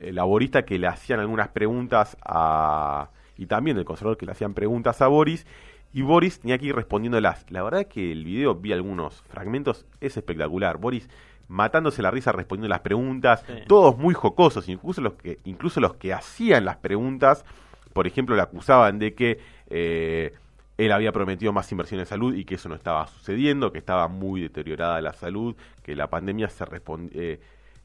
Laborista 0.01 0.65
que 0.65 0.79
le 0.79 0.87
hacían 0.87 1.21
algunas 1.21 1.49
preguntas 1.49 2.17
a... 2.23 3.09
y 3.39 3.47
también 3.47 3.77
del 3.77 3.87
conservador 3.87 4.19
que 4.19 4.27
le 4.27 4.33
hacían 4.33 4.55
preguntas 4.55 5.01
a 5.01 5.07
Boris. 5.07 5.47
Y 5.93 6.03
Boris 6.03 6.41
tenía 6.41 6.59
que 6.59 6.67
ir 6.67 6.75
respondiéndolas. 6.75 7.47
La 7.51 7.63
verdad 7.63 7.83
es 7.83 7.87
que 7.87 8.13
el 8.13 8.25
video, 8.25 8.55
vi 8.55 8.73
algunos 8.73 9.23
fragmentos, 9.23 9.87
es 10.01 10.17
espectacular. 10.19 10.77
Boris 10.77 11.09
matándose 11.49 12.03
la 12.03 12.11
risa 12.11 12.33
respondiendo 12.33 12.69
las 12.69 12.81
preguntas, 12.81 13.45
todos 13.67 13.97
muy 13.97 14.15
jocosos, 14.15 14.69
incluso 14.69 15.01
los 15.01 15.15
que, 15.15 15.39
incluso 15.45 15.81
los 15.81 15.95
que 15.95 16.13
hacían 16.13 16.65
las 16.65 16.77
preguntas, 16.77 17.45
por 17.93 18.07
ejemplo, 18.07 18.37
le 18.37 18.43
acusaban 18.43 18.99
de 18.99 19.15
que 19.15 19.39
eh, 19.71 20.35
él 20.77 20.93
había 20.93 21.13
prometido 21.13 21.53
más 21.53 21.71
inversión 21.73 22.01
en 22.01 22.07
salud 22.07 22.35
y 22.35 22.45
que 22.45 22.57
eso 22.57 22.69
no 22.69 22.75
estaba 22.75 23.07
sucediendo, 23.07 23.73
que 23.73 23.79
estaba 23.79 24.09
muy 24.09 24.43
deteriorada 24.43 25.01
la 25.01 25.13
salud, 25.13 25.57
que 25.83 25.97
la 25.97 26.09
pandemia 26.09 26.49
se 26.49 26.65
eh, 27.13 27.41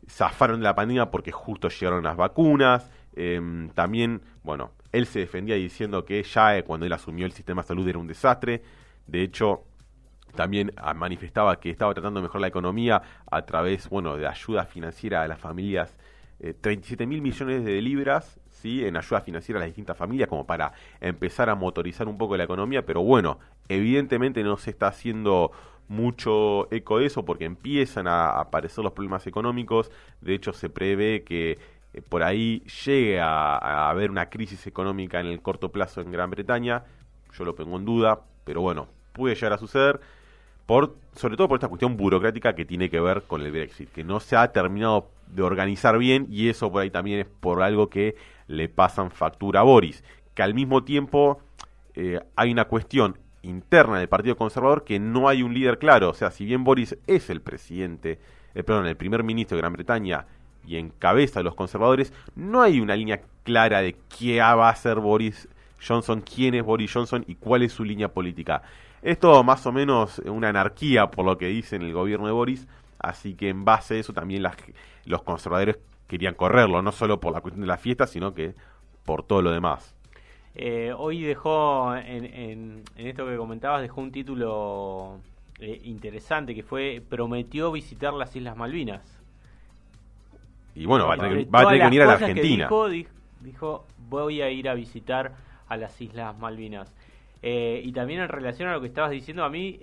zafaron 0.10 0.60
de 0.60 0.66
la 0.66 0.76
pandemia 0.76 1.10
porque 1.10 1.32
justo 1.32 1.70
llegaron 1.70 2.04
las 2.04 2.18
vacunas. 2.18 2.90
Em, 3.16 3.70
también, 3.70 4.22
bueno, 4.44 4.72
él 4.92 5.06
se 5.06 5.20
defendía 5.20 5.56
diciendo 5.56 6.04
que 6.06 6.22
ya 6.24 6.58
eh, 6.58 6.64
cuando 6.64 6.86
él 6.86 6.94
asumió 6.94 7.26
el 7.26 7.32
sistema 7.32 7.62
de 7.62 7.70
salud 7.70 7.88
era 7.88 8.00
un 8.00 8.08
desastre. 8.08 8.62
De 9.08 9.22
hecho, 9.22 9.64
también 10.36 10.72
ah, 10.78 10.94
manifestaba 10.94 11.60
que 11.60 11.70
estaba 11.70 11.94
tratando 11.94 12.20
de 12.20 12.24
mejorar 12.24 12.42
la 12.42 12.48
economía 12.48 13.02
a 13.30 13.46
través, 13.46 13.90
bueno, 13.90 14.18
de 14.18 14.28
ayuda 14.28 14.66
financiera 14.66 15.24
a 15.24 15.28
las 15.28 15.40
familias, 15.40 15.98
37 16.62 17.04
eh, 17.04 17.08
mil 17.08 17.22
millones 17.22 17.64
de 17.64 17.82
libras, 17.82 18.40
¿sí? 18.50 18.86
En 18.86 18.98
ayuda 18.98 19.22
financiera 19.22 19.60
a 19.60 19.62
las 19.62 19.70
distintas 19.70 19.98
familias, 19.98 20.28
como 20.28 20.46
para 20.46 20.74
empezar 21.00 21.50
a 21.50 21.56
motorizar 21.56 22.08
un 22.08 22.18
poco 22.18 22.36
la 22.38 22.46
economía, 22.46 22.86
pero 22.86 23.02
bueno, 23.02 23.40
evidentemente 23.70 24.44
no 24.44 24.58
se 24.58 24.72
está 24.72 24.88
haciendo 24.88 25.52
mucho 25.88 26.72
eco 26.72 27.00
de 27.00 27.06
eso 27.06 27.26
porque 27.26 27.46
empiezan 27.46 28.08
a 28.08 28.40
aparecer 28.40 28.84
los 28.84 28.94
problemas 28.94 29.28
económicos, 29.28 29.92
de 30.22 30.34
hecho 30.34 30.54
se 30.54 30.70
prevé 30.70 31.24
que 31.24 31.60
eh, 31.94 32.02
por 32.02 32.24
ahí 32.24 32.64
llegue 32.86 33.20
a, 33.20 33.58
a 33.58 33.90
haber 33.90 34.10
una 34.10 34.30
crisis 34.30 34.66
económica 34.68 35.20
en 35.20 35.28
el 35.28 35.42
corto 35.42 35.72
plazo 35.72 36.02
en 36.02 36.12
Gran 36.12 36.32
Bretaña, 36.32 36.86
yo 37.34 37.44
lo 37.46 37.56
pongo 37.56 37.78
en 37.78 37.86
duda, 37.86 38.22
pero 38.46 38.62
bueno, 38.62 38.88
puede 39.14 39.36
llegar 39.36 39.54
a 39.54 39.58
suceder 39.58 40.00
sobre 41.16 41.36
todo 41.36 41.48
por 41.48 41.58
esta 41.58 41.68
cuestión 41.68 41.98
burocrática 41.98 42.56
que 42.56 42.66
tiene 42.66 42.90
que 42.90 43.00
ver 43.00 43.24
con 43.24 43.42
el 43.42 43.52
Brexit, 43.52 43.92
que 43.92 44.04
no 44.04 44.20
se 44.20 44.36
ha 44.36 44.52
terminado 44.52 45.10
de 45.28 45.44
organizar 45.44 45.98
bien 45.98 46.28
y 46.30 46.50
eso 46.50 46.72
por 46.72 46.82
ahí 46.82 46.90
también 46.90 47.20
es 47.20 47.26
por 47.26 47.62
algo 47.62 47.90
que 47.90 48.16
le 48.48 48.70
pasan 48.70 49.12
factura 49.12 49.62
a 49.62 49.64
Boris, 49.64 50.04
que 50.34 50.44
al 50.44 50.54
mismo 50.54 50.84
tiempo 50.84 51.42
eh, 51.96 52.20
hay 52.36 52.52
una 52.52 52.66
cuestión 52.66 53.18
interna 53.42 54.00
del 54.00 54.08
Partido 54.08 54.38
Conservador 54.38 54.84
que 54.84 55.00
no 55.00 55.28
hay 55.28 55.44
un 55.44 55.54
líder 55.54 55.80
claro, 55.80 56.10
o 56.10 56.14
sea, 56.14 56.32
si 56.32 56.46
bien 56.46 56.64
Boris 56.64 56.98
es 57.08 57.30
el 57.30 57.42
presidente, 57.42 58.20
eh, 58.54 58.64
perdón, 58.64 58.86
el 58.88 58.98
primer 58.98 59.24
ministro 59.24 59.56
de 59.56 59.62
Gran 59.62 59.74
Bretaña 59.74 60.26
y 60.66 60.78
encabeza 60.78 61.40
a 61.40 61.44
los 61.44 61.56
conservadores, 61.56 62.14
no 62.36 62.62
hay 62.62 62.80
una 62.80 62.96
línea 62.96 63.22
clara 63.44 63.82
de 63.82 63.96
qué 64.18 64.40
va 64.40 64.68
a 64.68 64.72
hacer 64.72 65.00
Boris 65.00 65.48
Johnson, 65.86 66.22
quién 66.22 66.54
es 66.54 66.64
Boris 66.64 66.94
Johnson 66.94 67.24
y 67.28 67.36
cuál 67.36 67.64
es 67.64 67.74
su 67.74 67.84
línea 67.84 68.10
política. 68.10 68.62
Es 69.02 69.20
todo 69.20 69.44
más 69.44 69.66
o 69.66 69.72
menos 69.72 70.20
una 70.20 70.50
anarquía 70.50 71.08
por 71.08 71.26
lo 71.26 71.38
que 71.38 71.48
dice 71.48 71.78
el 71.78 71.92
gobierno 71.94 72.28
de 72.28 72.34
Boris, 72.34 72.68
así 73.00 73.34
que 73.34 73.50
en 73.50 73.66
base 73.66 73.96
a 73.96 73.98
eso 73.98 74.14
también 74.14 74.44
los 75.06 75.24
conservadores 75.24 75.80
querían 76.08 76.36
correrlo, 76.36 76.82
no 76.82 76.92
solo 76.92 77.20
por 77.20 77.34
la 77.34 77.42
cuestión 77.42 77.62
de 77.62 77.68
la 77.68 77.78
fiesta, 77.78 78.06
sino 78.06 78.34
que 78.34 78.54
por 79.06 79.24
todo 79.24 79.42
lo 79.42 79.52
demás. 79.52 79.96
Eh, 80.54 80.94
hoy 80.96 81.22
dejó, 81.22 81.96
en, 81.96 82.84
esto 82.98 83.26
que 83.26 83.38
comentabas, 83.38 83.82
dejó 83.82 84.02
un 84.02 84.12
título 84.12 85.20
eh, 85.60 85.80
interesante 85.86 86.54
que 86.54 86.64
fue 86.64 87.02
prometió 87.08 87.72
visitar 87.72 88.14
las 88.14 88.36
Islas 88.36 88.58
Malvinas. 88.58 89.02
Y 90.76 90.86
bueno, 90.86 91.08
va 91.08 91.16
a 91.16 91.18
tener, 91.18 91.48
que 91.48 91.84
venir 91.84 92.02
a 92.02 92.06
la 92.06 92.14
Argentina. 92.14 92.66
Dijo, 92.66 92.90
dijo, 93.40 93.86
voy 94.10 94.42
a 94.42 94.50
ir 94.50 94.70
a 94.70 94.74
visitar 94.74 95.34
a 95.68 95.78
las 95.78 96.00
Islas 96.02 96.38
Malvinas. 96.38 96.94
Eh, 97.44 97.82
y 97.84 97.92
también 97.92 98.22
en 98.22 98.30
relación 98.30 98.70
a 98.70 98.74
lo 98.74 98.82
que 98.82 98.88
estabas 98.88 99.12
diciendo, 99.12 99.44
a 99.44 99.50
mí 99.50 99.80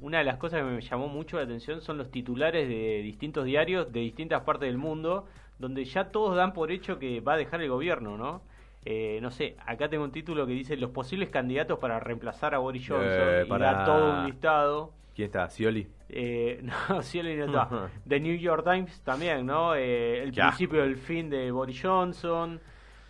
una 0.00 0.18
de 0.18 0.24
las 0.24 0.36
cosas 0.36 0.60
que 0.60 0.64
me 0.64 0.80
llamó 0.80 1.08
mucho 1.08 1.38
la 1.38 1.44
atención 1.44 1.80
son 1.80 1.96
los 1.96 2.10
titulares 2.10 2.68
de 2.68 3.00
distintos 3.02 3.44
diarios 3.44 3.90
de 3.92 4.00
distintas 4.00 4.42
partes 4.42 4.68
del 4.68 4.76
mundo, 4.78 5.26
donde 5.58 5.84
ya 5.84 6.10
todos 6.10 6.36
dan 6.36 6.52
por 6.52 6.70
hecho 6.70 6.98
que 6.98 7.20
va 7.20 7.34
a 7.34 7.36
dejar 7.36 7.62
el 7.62 7.70
gobierno, 7.70 8.18
¿no? 8.18 8.42
Eh, 8.84 9.18
no 9.20 9.30
sé, 9.30 9.56
acá 9.66 9.88
tengo 9.88 10.04
un 10.04 10.12
título 10.12 10.46
que 10.46 10.52
dice 10.52 10.76
los 10.76 10.90
posibles 10.90 11.28
candidatos 11.28 11.78
para 11.78 12.00
reemplazar 12.00 12.54
a 12.54 12.58
Boris 12.58 12.88
Johnson 12.88 13.10
eh, 13.10 13.44
y 13.46 13.58
da 13.58 13.84
todo 13.84 14.20
un 14.20 14.26
listado. 14.26 14.92
¿Quién 15.14 15.26
está? 15.26 15.50
¿Scioli? 15.50 15.86
Eh, 16.08 16.62
no, 16.88 17.02
Scioli 17.02 17.36
no 17.36 17.44
está. 17.46 17.90
The 18.08 18.20
New 18.20 18.36
York 18.36 18.64
Times 18.64 19.02
también, 19.02 19.44
¿no? 19.44 19.74
Eh, 19.74 20.22
el 20.22 20.32
principio 20.32 20.82
del 20.82 20.96
fin 20.96 21.28
de 21.28 21.50
Boris 21.50 21.80
Johnson. 21.82 22.60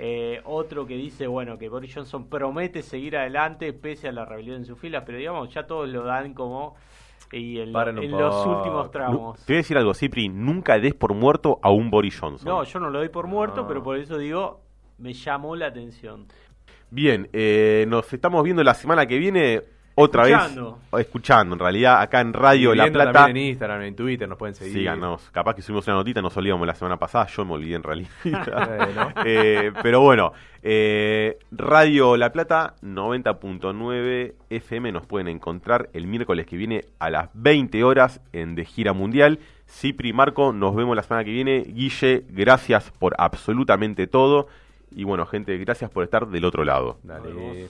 Eh, 0.03 0.41
otro 0.47 0.87
que 0.87 0.97
dice, 0.97 1.27
bueno, 1.27 1.59
que 1.59 1.69
Boris 1.69 1.95
Johnson 1.95 2.27
promete 2.27 2.81
seguir 2.81 3.19
adelante 3.19 3.71
pese 3.75 4.09
a 4.09 4.13
la 4.13 4.25
rebelión 4.25 4.57
en 4.57 4.65
sus 4.65 4.79
filas, 4.79 5.03
pero 5.05 5.19
digamos, 5.19 5.53
ya 5.53 5.67
todos 5.67 5.91
lo 5.91 6.05
dan 6.05 6.33
como 6.33 6.75
y 7.31 7.59
en, 7.59 7.71
los 7.71 8.47
últimos 8.47 8.91
tramos. 8.91 9.45
te 9.45 9.53
voy 9.53 9.57
a 9.57 9.59
decir 9.59 9.77
algo, 9.77 9.93
Cipri, 9.93 10.31
nunca 10.31 10.79
des 10.79 10.95
por 10.95 11.13
muerto 11.13 11.61
a 11.63 11.71
un 11.71 11.91
Boris 11.91 12.19
Johnson. 12.19 12.49
No, 12.49 12.65
yo 12.65 12.81
no 12.81 12.89
lo 12.89 13.01
doy 13.01 13.11
por 13.11 13.27
muerto, 13.27 13.67
pero 13.69 13.83
por 13.83 13.99
eso 13.99 14.17
digo, 14.17 14.63
me 14.97 15.13
llamó 15.13 15.55
la 15.55 15.67
atención. 15.67 16.29
Bien, 16.91 17.29
eh, 17.35 17.85
nos 17.87 18.11
estamos 18.11 18.43
viendo 18.43 18.65
la 18.65 18.73
semana 18.73 19.05
que 19.05 19.19
viene 19.19 19.65
otra 20.01 20.25
vez 20.25 20.37
escuchando, 20.99 21.55
en 21.55 21.59
realidad 21.59 22.01
acá 22.01 22.21
en 22.21 22.33
Radio 22.33 22.75
La 22.75 22.91
Plata. 22.91 23.31
en 23.31 23.37
Instagram, 23.37 23.83
en 23.83 23.95
Twitter 23.95 24.29
nos 24.29 24.39
pueden 24.39 24.55
seguir. 24.55 24.75
Síganos, 24.75 25.31
capaz 25.31 25.55
que 25.55 25.63
subimos 25.63 25.87
una 25.87 25.97
notita, 25.97 26.21
nos 26.21 26.37
olvidamos 26.37 26.67
la 26.67 26.75
semana 26.75 26.99
pasada, 26.99 27.27
yo 27.27 27.45
me 27.45 27.53
olvidé 27.53 27.77
en 27.77 27.83
realidad. 27.83 28.11
Eh, 29.25 29.73
pero 29.83 30.01
bueno, 30.01 30.33
eh, 30.63 31.39
Radio 31.51 32.17
La 32.17 32.33
Plata 32.33 32.75
90.9 32.83 34.35
FM 34.51 34.93
nos 34.93 35.07
pueden 35.07 35.29
encontrar 35.29 35.89
el 35.93 36.07
miércoles 36.07 36.47
que 36.47 36.57
viene 36.57 36.85
a 36.99 37.11
las 37.11 37.29
20 37.35 37.83
horas 37.85 38.21
en 38.33 38.55
De 38.55 38.65
Gira 38.65 38.93
Mundial. 38.93 39.39
Cipri 39.69 40.13
Marco, 40.13 40.53
nos 40.53 40.75
vemos 40.75 40.97
la 40.97 41.03
semana 41.03 41.25
que 41.25 41.31
viene. 41.31 41.63
Guille, 41.63 42.25
gracias 42.31 42.91
por 42.99 43.15
absolutamente 43.19 44.07
todo. 44.07 44.49
Y 44.91 45.05
bueno, 45.05 45.27
gente, 45.27 45.57
gracias 45.59 45.91
por 45.91 46.05
estar 46.05 46.27
del 46.29 46.45
otro 46.45 46.65
lado. 46.65 46.99
Dale. 47.03 47.69